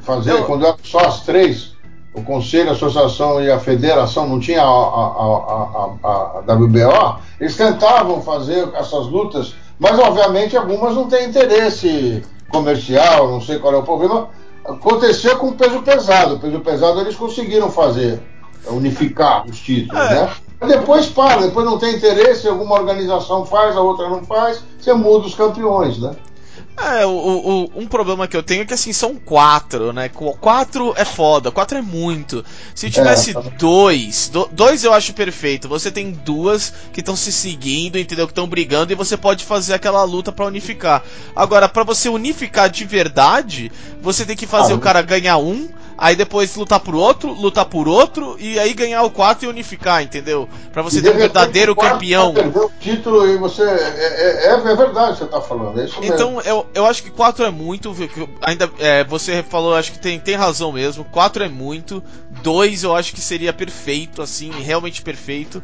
Fazer, 0.00 0.32
eu... 0.32 0.44
quando 0.44 0.66
eram 0.66 0.76
só 0.82 1.00
as 1.00 1.20
três, 1.20 1.76
o 2.14 2.22
Conselho, 2.22 2.70
a 2.70 2.72
Associação 2.72 3.42
e 3.42 3.50
a 3.50 3.58
Federação, 3.58 4.28
não 4.28 4.40
tinha 4.40 4.62
a, 4.62 4.64
a, 4.64 5.90
a, 6.02 6.42
a, 6.48 6.54
WBO, 6.54 7.18
eles 7.40 7.56
tentavam 7.56 8.20
fazer 8.22 8.68
essas 8.74 9.06
lutas, 9.06 9.54
mas 9.78 9.98
obviamente 9.98 10.56
algumas 10.56 10.94
não 10.94 11.08
têm 11.08 11.28
interesse 11.28 12.22
comercial, 12.48 13.30
não 13.30 13.40
sei 13.40 13.58
qual 13.58 13.74
é 13.74 13.76
o 13.76 13.82
problema. 13.82 14.28
Aconteceu 14.64 15.38
com 15.38 15.48
o 15.48 15.54
peso 15.54 15.80
pesado. 15.82 16.34
O 16.34 16.40
peso 16.40 16.60
pesado 16.60 17.00
eles 17.00 17.16
conseguiram 17.16 17.70
fazer, 17.70 18.20
unificar 18.66 19.46
os 19.46 19.58
títulos, 19.60 20.02
é. 20.02 20.14
né? 20.14 20.30
Mas 20.60 20.70
depois 20.70 21.06
para, 21.06 21.42
depois 21.42 21.64
não 21.64 21.78
tem 21.78 21.94
interesse, 21.94 22.48
alguma 22.48 22.74
organização 22.74 23.46
faz, 23.46 23.76
a 23.76 23.80
outra 23.80 24.08
não 24.08 24.24
faz, 24.24 24.60
você 24.78 24.92
muda 24.92 25.26
os 25.26 25.34
campeões, 25.34 25.98
né? 25.98 26.16
É, 26.80 27.04
o, 27.04 27.10
o, 27.10 27.70
um 27.74 27.88
problema 27.88 28.28
que 28.28 28.36
eu 28.36 28.42
tenho 28.42 28.62
é 28.62 28.64
que 28.64 28.72
assim, 28.72 28.92
são 28.92 29.16
quatro, 29.16 29.92
né? 29.92 30.08
Quatro 30.08 30.94
é 30.96 31.04
foda, 31.04 31.50
quatro 31.50 31.76
é 31.76 31.82
muito. 31.82 32.44
Se 32.74 32.88
tivesse 32.88 33.36
é. 33.36 33.42
dois, 33.58 34.28
do, 34.28 34.48
dois 34.52 34.84
eu 34.84 34.92
acho 34.94 35.12
perfeito. 35.12 35.68
Você 35.68 35.90
tem 35.90 36.12
duas 36.12 36.72
que 36.92 37.00
estão 37.00 37.16
se 37.16 37.32
seguindo, 37.32 37.98
entendeu? 37.98 38.26
Que 38.26 38.32
estão 38.32 38.48
brigando 38.48 38.92
e 38.92 38.96
você 38.96 39.16
pode 39.16 39.44
fazer 39.44 39.74
aquela 39.74 40.04
luta 40.04 40.30
para 40.30 40.46
unificar. 40.46 41.02
Agora, 41.34 41.68
para 41.68 41.82
você 41.82 42.08
unificar 42.08 42.70
de 42.70 42.84
verdade, 42.84 43.72
você 44.00 44.24
tem 44.24 44.36
que 44.36 44.46
fazer 44.46 44.72
ah, 44.72 44.76
o 44.76 44.80
cara 44.80 45.02
ganhar 45.02 45.38
um, 45.38 45.68
aí 45.98 46.14
depois 46.14 46.54
lutar 46.54 46.78
por 46.78 46.94
outro, 46.94 47.32
lutar 47.32 47.64
por 47.64 47.88
outro, 47.88 48.36
e 48.38 48.56
aí 48.56 48.72
ganhar 48.72 49.02
o 49.02 49.10
4 49.10 49.44
e 49.44 49.48
unificar, 49.48 50.00
entendeu? 50.00 50.48
Para 50.72 50.80
você 50.80 51.02
ter 51.02 51.10
um 51.10 51.18
verdadeiro 51.18 51.74
campeão. 51.74 52.32
o 52.32 52.70
título 52.80 53.26
e 53.26 53.36
você. 53.36 53.62
É, 53.62 53.66
é, 53.66 54.46
é, 54.46 54.52
é 54.52 54.76
verdade 54.76 55.18
você 55.18 55.26
tá 55.26 55.40
falando, 55.40 55.80
é 55.80 55.84
isso 55.86 55.98
mesmo. 56.00 56.14
Então, 56.14 56.40
eu, 56.42 56.64
eu 56.72 56.86
acho 56.86 57.02
que 57.02 57.10
4 57.10 57.44
é 57.44 57.50
muito. 57.50 57.94
Ainda 58.42 58.70
é, 58.78 59.02
você 59.02 59.42
falou, 59.42 59.74
acho 59.74 59.90
que 59.90 59.98
tem, 59.98 60.20
tem 60.20 60.36
razão 60.36 60.70
mesmo. 60.70 61.04
4 61.04 61.42
é 61.42 61.48
muito. 61.48 62.02
2 62.42 62.84
eu 62.84 62.94
acho 62.94 63.12
que 63.12 63.20
seria 63.20 63.52
perfeito, 63.52 64.22
assim, 64.22 64.52
realmente 64.52 65.02
perfeito. 65.02 65.60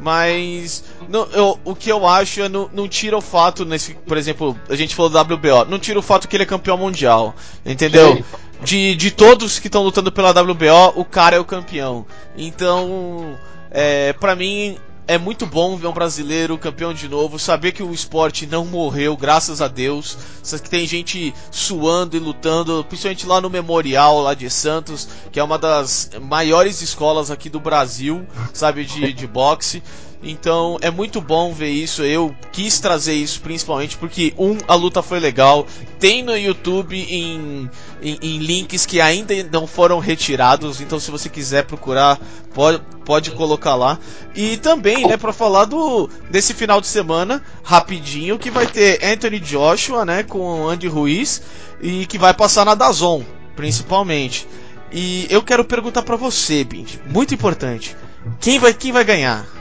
Mas 0.00 0.82
não, 1.08 1.26
eu, 1.26 1.60
o 1.62 1.74
que 1.74 1.92
eu 1.92 2.06
acho 2.06 2.40
é 2.40 2.48
não, 2.48 2.70
não 2.72 2.88
tira 2.88 3.16
o 3.18 3.20
fato, 3.20 3.66
nesse, 3.66 3.92
por 3.92 4.16
exemplo, 4.16 4.58
a 4.68 4.74
gente 4.74 4.94
falou 4.94 5.10
do 5.10 5.20
WBO, 5.20 5.66
não 5.68 5.78
tira 5.78 5.98
o 5.98 6.02
fato 6.02 6.26
que 6.26 6.34
ele 6.34 6.44
é 6.44 6.46
campeão 6.46 6.78
mundial. 6.78 7.34
Entendeu? 7.64 8.16
Sim 8.16 8.24
de, 8.62 8.94
de 8.94 9.10
todos 9.10 9.58
que 9.58 9.68
estão 9.68 9.82
lutando 9.82 10.12
pela 10.12 10.30
WBO, 10.30 10.92
o 10.94 11.04
cara 11.04 11.36
é 11.36 11.40
o 11.40 11.44
campeão. 11.44 12.06
Então, 12.36 13.38
é, 13.70 14.12
para 14.12 14.34
mim 14.34 14.78
é 15.10 15.18
muito 15.18 15.44
bom 15.44 15.76
ver 15.76 15.88
um 15.88 15.92
brasileiro 15.92 16.56
campeão 16.56 16.94
de 16.94 17.08
novo, 17.08 17.36
saber 17.36 17.72
que 17.72 17.82
o 17.82 17.92
esporte 17.92 18.46
não 18.46 18.64
morreu, 18.64 19.16
graças 19.16 19.60
a 19.60 19.66
Deus. 19.66 20.16
Que 20.62 20.70
tem 20.70 20.86
gente 20.86 21.34
suando 21.50 22.16
e 22.16 22.20
lutando, 22.20 22.84
principalmente 22.84 23.26
lá 23.26 23.40
no 23.40 23.50
Memorial, 23.50 24.20
lá 24.20 24.34
de 24.34 24.48
Santos, 24.48 25.08
que 25.32 25.40
é 25.40 25.42
uma 25.42 25.58
das 25.58 26.10
maiores 26.20 26.80
escolas 26.80 27.28
aqui 27.28 27.50
do 27.50 27.58
Brasil, 27.58 28.24
sabe, 28.52 28.84
de, 28.84 29.12
de 29.12 29.26
boxe. 29.26 29.82
Então 30.22 30.76
é 30.82 30.90
muito 30.90 31.20
bom 31.20 31.52
ver 31.52 31.70
isso. 31.70 32.02
Eu 32.02 32.34
quis 32.52 32.78
trazer 32.78 33.14
isso 33.14 33.40
principalmente 33.40 33.96
porque, 33.96 34.34
um, 34.38 34.56
a 34.68 34.74
luta 34.74 35.02
foi 35.02 35.18
legal. 35.18 35.66
Tem 35.98 36.22
no 36.22 36.36
YouTube 36.36 36.94
em, 36.94 37.70
em, 38.02 38.18
em, 38.20 38.38
links 38.38 38.84
que 38.84 39.00
ainda 39.00 39.34
não 39.50 39.66
foram 39.66 39.98
retirados. 39.98 40.80
Então, 40.80 41.00
se 41.00 41.10
você 41.10 41.28
quiser 41.28 41.64
procurar, 41.64 42.18
pode, 42.52 42.82
pode 43.04 43.30
colocar 43.30 43.74
lá. 43.74 43.98
E 44.34 44.58
também, 44.58 45.06
né, 45.06 45.16
para 45.16 45.32
falar 45.32 45.64
do 45.64 46.08
desse 46.30 46.52
final 46.52 46.80
de 46.80 46.86
semana, 46.86 47.42
rapidinho, 47.62 48.38
que 48.38 48.50
vai 48.50 48.66
ter 48.66 49.02
Anthony 49.02 49.40
Joshua, 49.40 50.04
né, 50.04 50.22
com 50.22 50.68
Andy 50.68 50.86
Ruiz 50.86 51.42
e 51.80 52.04
que 52.06 52.18
vai 52.18 52.34
passar 52.34 52.66
na 52.66 52.74
Dazon, 52.74 53.22
principalmente. 53.56 54.46
E 54.92 55.26
eu 55.30 55.42
quero 55.42 55.64
perguntar 55.64 56.02
para 56.02 56.16
você, 56.16 56.64
Bint, 56.64 56.96
muito 57.06 57.32
importante. 57.32 57.96
Quem 58.40 58.58
vai, 58.58 58.74
quem 58.74 58.92
vai 58.92 59.04
ganhar? 59.04 59.59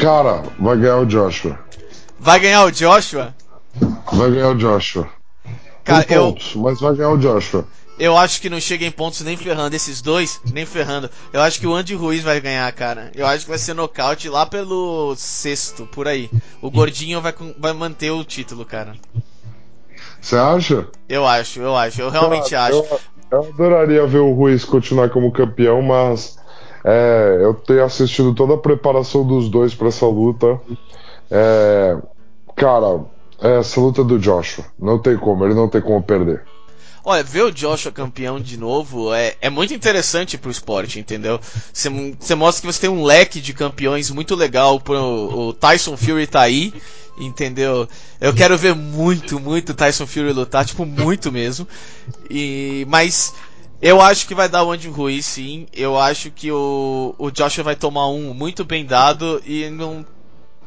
Cara, 0.00 0.42
vai 0.58 0.78
ganhar 0.78 0.96
o 0.96 1.04
Joshua. 1.04 1.58
Vai 2.18 2.40
ganhar 2.40 2.64
o 2.64 2.70
Joshua? 2.70 3.34
Vai 4.10 4.30
ganhar 4.30 4.48
o 4.48 4.54
Joshua. 4.54 5.08
Cara, 5.84 6.04
pontos, 6.04 6.54
eu... 6.54 6.62
mas 6.62 6.80
vai 6.80 6.94
ganhar 6.94 7.10
o 7.10 7.18
Joshua. 7.18 7.66
Eu 7.98 8.16
acho 8.16 8.40
que 8.40 8.48
não 8.48 8.58
chega 8.58 8.86
em 8.86 8.90
pontos 8.90 9.20
nem 9.20 9.36
ferrando. 9.36 9.76
Esses 9.76 10.00
dois, 10.00 10.40
nem 10.54 10.64
ferrando. 10.64 11.10
Eu 11.34 11.42
acho 11.42 11.60
que 11.60 11.66
o 11.66 11.74
Andy 11.74 11.94
Ruiz 11.94 12.22
vai 12.22 12.40
ganhar, 12.40 12.72
cara. 12.72 13.12
Eu 13.14 13.26
acho 13.26 13.44
que 13.44 13.50
vai 13.50 13.58
ser 13.58 13.74
nocaute 13.74 14.26
lá 14.30 14.46
pelo 14.46 15.14
sexto, 15.16 15.84
por 15.84 16.08
aí. 16.08 16.30
O 16.62 16.70
Gordinho 16.70 17.20
vai, 17.20 17.34
vai 17.58 17.74
manter 17.74 18.10
o 18.10 18.24
título, 18.24 18.64
cara. 18.64 18.94
Você 20.18 20.34
acha? 20.34 20.88
Eu 21.10 21.26
acho, 21.26 21.60
eu 21.60 21.76
acho. 21.76 22.00
Eu 22.00 22.08
realmente 22.08 22.50
cara, 22.52 22.74
acho. 22.74 22.86
Eu, 22.90 23.00
eu 23.32 23.48
adoraria 23.50 24.06
ver 24.06 24.20
o 24.20 24.32
Ruiz 24.32 24.64
continuar 24.64 25.10
como 25.10 25.30
campeão, 25.30 25.82
mas 25.82 26.38
é, 26.84 27.38
eu 27.42 27.54
tenho 27.54 27.84
assistido 27.84 28.34
toda 28.34 28.54
a 28.54 28.58
preparação 28.58 29.26
dos 29.26 29.48
dois 29.48 29.74
para 29.74 29.88
essa 29.88 30.06
luta. 30.06 30.60
É, 31.30 31.96
cara, 32.56 33.04
é 33.40 33.58
essa 33.58 33.80
luta 33.80 34.02
do 34.02 34.18
Joshua, 34.18 34.64
não 34.78 34.98
tem 34.98 35.16
como, 35.16 35.44
ele 35.44 35.54
não 35.54 35.68
tem 35.68 35.80
como 35.80 36.02
perder. 36.02 36.44
Olha, 37.02 37.22
ver 37.22 37.44
o 37.44 37.50
Joshua 37.50 37.90
campeão 37.90 38.38
de 38.38 38.58
novo 38.58 39.14
é, 39.14 39.34
é 39.40 39.48
muito 39.48 39.72
interessante 39.72 40.36
pro 40.36 40.50
esporte, 40.50 40.98
entendeu? 40.98 41.40
Você 41.72 42.34
mostra 42.34 42.60
que 42.60 42.72
você 42.72 42.80
tem 42.80 42.90
um 42.90 43.04
leque 43.04 43.40
de 43.40 43.54
campeões 43.54 44.10
muito 44.10 44.34
legal. 44.34 44.78
Pro, 44.78 45.48
o 45.48 45.52
Tyson 45.54 45.96
Fury 45.96 46.26
tá 46.26 46.42
aí, 46.42 46.74
entendeu? 47.18 47.88
Eu 48.20 48.34
quero 48.34 48.56
ver 48.58 48.74
muito, 48.74 49.40
muito 49.40 49.72
Tyson 49.72 50.06
Fury 50.06 50.32
lutar, 50.32 50.66
tipo, 50.66 50.84
muito 50.84 51.32
mesmo. 51.32 51.66
E, 52.28 52.84
mas 52.86 53.32
eu 53.80 54.00
acho 54.00 54.26
que 54.26 54.34
vai 54.34 54.48
dar 54.48 54.62
o 54.62 54.72
Andy 54.72 54.88
Ruiz, 54.88 55.24
sim. 55.24 55.66
Eu 55.72 55.98
acho 55.98 56.30
que 56.30 56.52
o, 56.52 57.14
o 57.18 57.30
Joshua 57.30 57.64
vai 57.64 57.76
tomar 57.76 58.08
um 58.08 58.34
muito 58.34 58.64
bem 58.64 58.84
dado 58.84 59.42
e 59.46 59.70
não. 59.70 60.04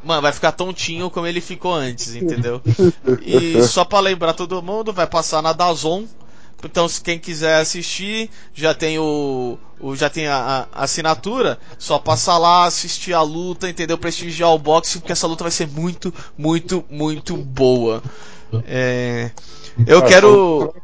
mano, 0.02 0.22
vai 0.22 0.32
ficar 0.32 0.52
tontinho 0.52 1.08
como 1.10 1.26
ele 1.26 1.40
ficou 1.40 1.72
antes, 1.72 2.14
entendeu? 2.14 2.60
E 3.22 3.62
só 3.62 3.84
para 3.84 4.00
lembrar 4.00 4.32
todo 4.32 4.62
mundo, 4.62 4.92
vai 4.92 5.06
passar 5.06 5.42
na 5.42 5.52
Dazon. 5.52 6.04
Então, 6.64 6.88
se 6.88 7.00
quem 7.00 7.18
quiser 7.18 7.60
assistir, 7.60 8.30
já 8.54 8.74
tem 8.74 8.98
o, 8.98 9.58
o 9.78 9.94
já 9.94 10.08
tem 10.08 10.26
a, 10.26 10.66
a, 10.72 10.84
assinatura, 10.84 11.58
só 11.78 11.98
passar 11.98 12.38
lá, 12.38 12.64
assistir 12.64 13.12
a 13.12 13.20
luta, 13.20 13.68
entendeu? 13.68 13.98
Prestigiar 13.98 14.50
o 14.50 14.58
boxe, 14.58 14.98
porque 14.98 15.12
essa 15.12 15.26
luta 15.26 15.44
vai 15.44 15.50
ser 15.50 15.68
muito, 15.68 16.12
muito, 16.38 16.82
muito 16.88 17.36
boa. 17.36 18.02
É, 18.66 19.30
eu 19.86 19.98
Ah, 19.98 20.02
quero. 20.02 20.74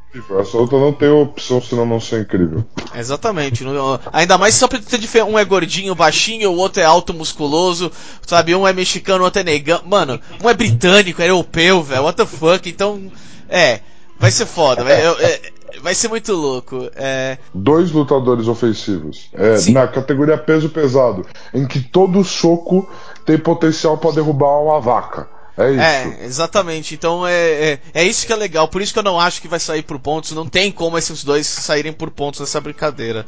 Essa 0.41 0.57
luta 0.57 0.77
não 0.77 0.93
tem 0.93 1.09
opção 1.09 1.63
senão 1.63 1.87
não 1.87 2.01
ser 2.01 2.23
incrível. 2.23 2.65
Exatamente. 2.95 3.65
Ainda 4.13 4.37
mais 4.37 4.55
só 4.55 4.67
pra 4.67 4.79
ter 4.81 5.23
um 5.23 5.39
é 5.39 5.45
gordinho, 5.45 5.95
baixinho, 5.95 6.51
o 6.51 6.57
outro 6.57 6.83
é 6.83 6.85
alto, 6.85 7.15
musculoso, 7.15 7.93
sabe? 8.27 8.55
Um 8.55 8.67
é 8.67 8.73
mexicano, 8.73 9.21
o 9.23 9.25
outro 9.25 9.41
é 9.41 9.45
negão. 9.45 9.81
Mano, 9.87 10.21
um 10.43 10.49
é 10.51 10.55
britânico, 10.55 11.23
é 11.23 11.31
europeu, 11.31 11.83
velho. 11.83 12.03
What 12.03 12.17
the 12.17 12.27
fuck? 12.27 12.69
Então, 12.69 13.11
é. 13.49 13.81
Vai 14.19 14.31
ser 14.31 14.45
foda. 14.47 14.85
Vai, 14.85 15.07
eu- 15.07 15.17
é, 15.19 15.41
vai 15.81 15.95
ser 15.95 16.09
muito 16.09 16.33
louco. 16.35 16.91
É, 16.95 17.39
Dois 17.55 17.91
lutadores 17.91 18.49
ofensivos. 18.49 19.31
É, 19.33 19.71
na 19.71 19.87
categoria 19.89 20.37
peso 20.37 20.69
pesado, 20.69 21.25
em 21.55 21.67
que 21.67 21.81
todo 21.81 22.23
soco 22.23 22.87
tem 23.25 23.39
potencial 23.39 23.97
para 23.97 24.13
derrubar 24.13 24.61
uma 24.63 24.79
vaca. 24.81 25.27
É 25.57 25.71
isso. 25.71 25.81
É, 25.81 26.25
exatamente. 26.25 26.95
Então 26.95 27.27
é, 27.27 27.33
é, 27.35 27.81
é 27.95 28.05
isso 28.05 28.27
que 28.27 28.33
é 28.33 28.37
legal. 28.37 28.69
Por 28.69 28.83
isso 28.83 28.93
que 28.93 28.99
eu 28.99 29.03
não 29.03 29.21
acho 29.21 29.41
que 29.41 29.49
vai 29.49 29.61
sair 29.61 29.83
por 29.83 29.99
pontos. 29.99 30.33
Não 30.33 30.47
tem 30.47 30.71
como 30.71 30.97
esses 30.97 31.25
dois 31.25 31.47
saírem 31.47 31.93
por 31.93 32.11
pontos 32.11 32.41
nessa 32.41 32.61
brincadeira. 32.61 33.27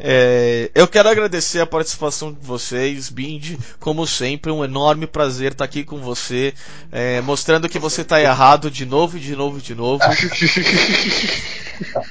É, 0.00 0.70
eu 0.74 0.86
quero 0.86 1.08
agradecer 1.08 1.60
a 1.60 1.66
participação 1.66 2.32
de 2.32 2.40
vocês, 2.40 3.08
Bindi. 3.08 3.58
Como 3.78 4.06
sempre, 4.06 4.50
um 4.50 4.64
enorme 4.64 5.06
prazer 5.06 5.52
estar 5.52 5.64
aqui 5.64 5.84
com 5.84 5.98
você, 5.98 6.52
é, 6.90 7.20
mostrando 7.20 7.68
que 7.68 7.78
você 7.78 8.02
está 8.02 8.20
errado 8.20 8.70
de 8.70 8.84
novo, 8.84 9.16
e 9.16 9.20
de 9.20 9.34
novo, 9.34 9.58
e 9.58 9.62
de 9.62 9.74
novo. 9.74 10.02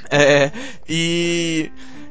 É, 0.09 0.49
e 0.87 1.69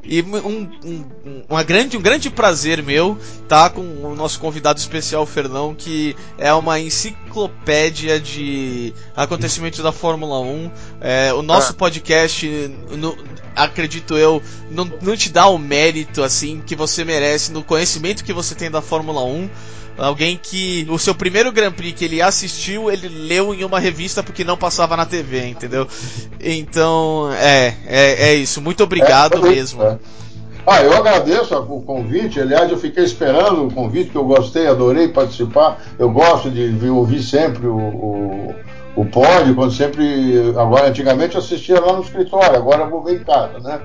e 0.08 0.22
um, 0.22 0.68
um, 0.84 1.42
uma 1.48 1.62
grande, 1.62 1.96
um 1.96 2.00
grande 2.02 2.30
prazer 2.30 2.82
meu 2.82 3.18
tá 3.48 3.68
com 3.68 3.80
o 3.80 4.14
nosso 4.14 4.38
convidado 4.40 4.78
especial, 4.78 5.26
Fernão, 5.26 5.74
que 5.74 6.14
é 6.38 6.52
uma 6.54 6.78
enciclopédia 6.80 8.18
de 8.20 8.92
acontecimentos 9.14 9.80
da 9.80 9.92
Fórmula 9.92 10.40
1. 10.40 10.70
É, 11.00 11.32
o 11.32 11.42
nosso 11.42 11.74
podcast, 11.74 12.46
no- 12.90 13.16
acredito 13.54 14.16
eu, 14.16 14.42
não, 14.70 14.84
não 15.02 15.16
te 15.16 15.30
dá 15.30 15.46
o 15.48 15.58
mérito 15.58 16.22
assim 16.22 16.62
que 16.64 16.74
você 16.76 17.04
merece 17.04 17.52
no 17.52 17.62
conhecimento 17.64 18.24
que 18.24 18.32
você 18.32 18.54
tem 18.54 18.70
da 18.70 18.80
Fórmula 18.82 19.22
1. 19.24 19.50
Alguém 19.98 20.38
que 20.40 20.86
o 20.90 20.98
seu 20.98 21.14
primeiro 21.14 21.50
Grand 21.50 21.72
Prix 21.72 21.98
que 21.98 22.04
ele 22.04 22.20
assistiu, 22.20 22.90
ele 22.90 23.08
leu 23.08 23.54
em 23.54 23.64
uma 23.64 23.80
revista 23.80 24.22
porque 24.22 24.44
não 24.44 24.56
passava 24.56 24.96
na 24.96 25.06
TV, 25.06 25.46
entendeu? 25.48 25.88
Então, 26.40 27.30
é, 27.32 27.74
é, 27.86 28.28
é 28.30 28.34
isso. 28.34 28.60
Muito 28.60 28.82
obrigado 28.84 29.46
É, 29.46 29.50
mesmo. 29.50 29.82
é. 29.82 29.98
Ah, 30.66 30.82
eu 30.82 30.92
agradeço 30.96 31.54
o 31.56 31.80
convite. 31.80 32.40
Aliás, 32.40 32.70
eu 32.70 32.76
fiquei 32.76 33.04
esperando 33.04 33.66
o 33.68 33.72
convite, 33.72 34.10
que 34.10 34.16
eu 34.18 34.24
gostei, 34.24 34.66
adorei 34.66 35.06
participar. 35.08 35.80
Eu 35.98 36.10
gosto 36.10 36.50
de 36.50 36.68
vi- 36.68 36.90
ouvir 36.90 37.22
sempre 37.22 37.66
o, 37.68 37.76
o, 37.76 38.54
o 38.96 39.04
pódio, 39.04 39.54
quando 39.54 39.72
sempre. 39.72 40.52
Agora, 40.56 40.88
antigamente 40.88 41.34
eu 41.34 41.40
assistia 41.40 41.78
lá 41.78 41.92
no 41.92 42.02
escritório, 42.02 42.56
agora 42.56 42.84
eu 42.84 42.90
vou 42.90 43.04
ver 43.04 43.20
em 43.20 43.24
casa, 43.24 43.58
né? 43.60 43.78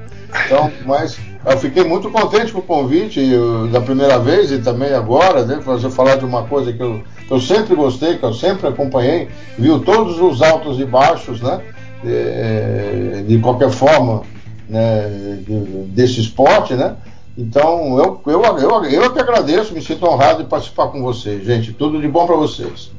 Então, 0.46 0.72
mas 0.86 1.20
eu 1.46 1.58
fiquei 1.58 1.84
muito 1.84 2.10
contente 2.10 2.54
com 2.54 2.60
o 2.60 2.64
convite 2.64 3.20
eu, 3.20 3.68
da 3.68 3.82
primeira 3.82 4.18
vez 4.18 4.52
e 4.52 4.60
também 4.60 4.94
agora, 4.94 5.46
né? 5.46 5.60
Fazer 5.62 5.90
falar 5.90 6.16
de 6.16 6.24
uma 6.26 6.44
coisa 6.44 6.72
que 6.72 6.82
eu, 6.82 7.04
eu 7.30 7.40
sempre 7.42 7.76
gostei, 7.76 8.18
que 8.18 8.24
eu 8.24 8.34
sempre 8.34 8.68
acompanhei, 8.68 9.28
viu 9.58 9.80
todos 9.80 10.20
os 10.20 10.42
altos 10.42 10.80
e 10.80 10.86
baixos, 10.86 11.42
né? 11.42 11.62
É, 12.04 13.24
de 13.28 13.38
qualquer 13.40 13.70
forma, 13.70 14.24
né, 14.68 15.38
de- 15.46 15.84
desse 15.90 16.20
esporte, 16.22 16.74
né? 16.74 16.96
Então 17.38 17.98
eu, 18.00 18.22
eu, 18.26 18.44
eu, 18.58 18.84
eu 18.86 19.14
que 19.14 19.20
agradeço, 19.20 19.74
me 19.74 19.82
sinto 19.82 20.06
honrado 20.06 20.44
de 20.44 20.50
participar 20.50 20.88
com 20.88 21.02
vocês, 21.02 21.44
gente. 21.46 21.74
Tudo 21.74 22.00
de 22.02 22.08
bom 22.08 22.26
para 22.26 22.36
vocês. 22.36 22.92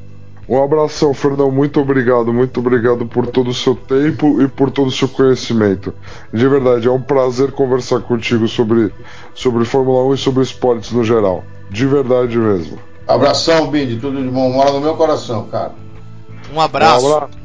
Um 0.49 0.63
abração, 0.63 1.15
Fernão. 1.15 1.51
Muito 1.51 1.81
obrigado. 1.81 2.33
Muito 2.33 2.59
obrigado 2.61 3.07
por 3.07 3.27
todo 3.27 3.51
o 3.51 3.55
seu 3.55 3.75
tempo 3.75 4.43
e 4.43 4.49
por 4.49 4.71
todo 4.71 4.89
o 4.89 4.93
seu 4.93 5.09
conhecimento. 5.09 5.95
De 6.33 6.47
verdade, 6.49 6.89
é 6.89 6.91
um 6.91 7.01
prazer 7.01 7.53
conversar 7.53 8.01
contigo 8.01 8.49
sobre, 8.49 8.93
sobre 9.35 9.65
Fórmula 9.65 10.05
1 10.11 10.15
e 10.15 10.19
sobre 10.19 10.43
esportes 10.43 10.91
no 10.91 11.05
geral. 11.05 11.45
De 11.71 11.87
verdade 11.87 12.37
mesmo. 12.37 12.79
Abração, 13.07 13.69
Bindi, 13.69 13.97
tudo 13.97 14.21
de 14.21 14.29
bom. 14.29 14.51
Mora 14.51 14.73
no 14.73 14.81
meu 14.81 14.97
coração, 14.97 15.47
cara. 15.47 15.73
Um 16.53 16.61
abraço. 16.61 17.07
Um 17.07 17.15
abraço. 17.15 17.42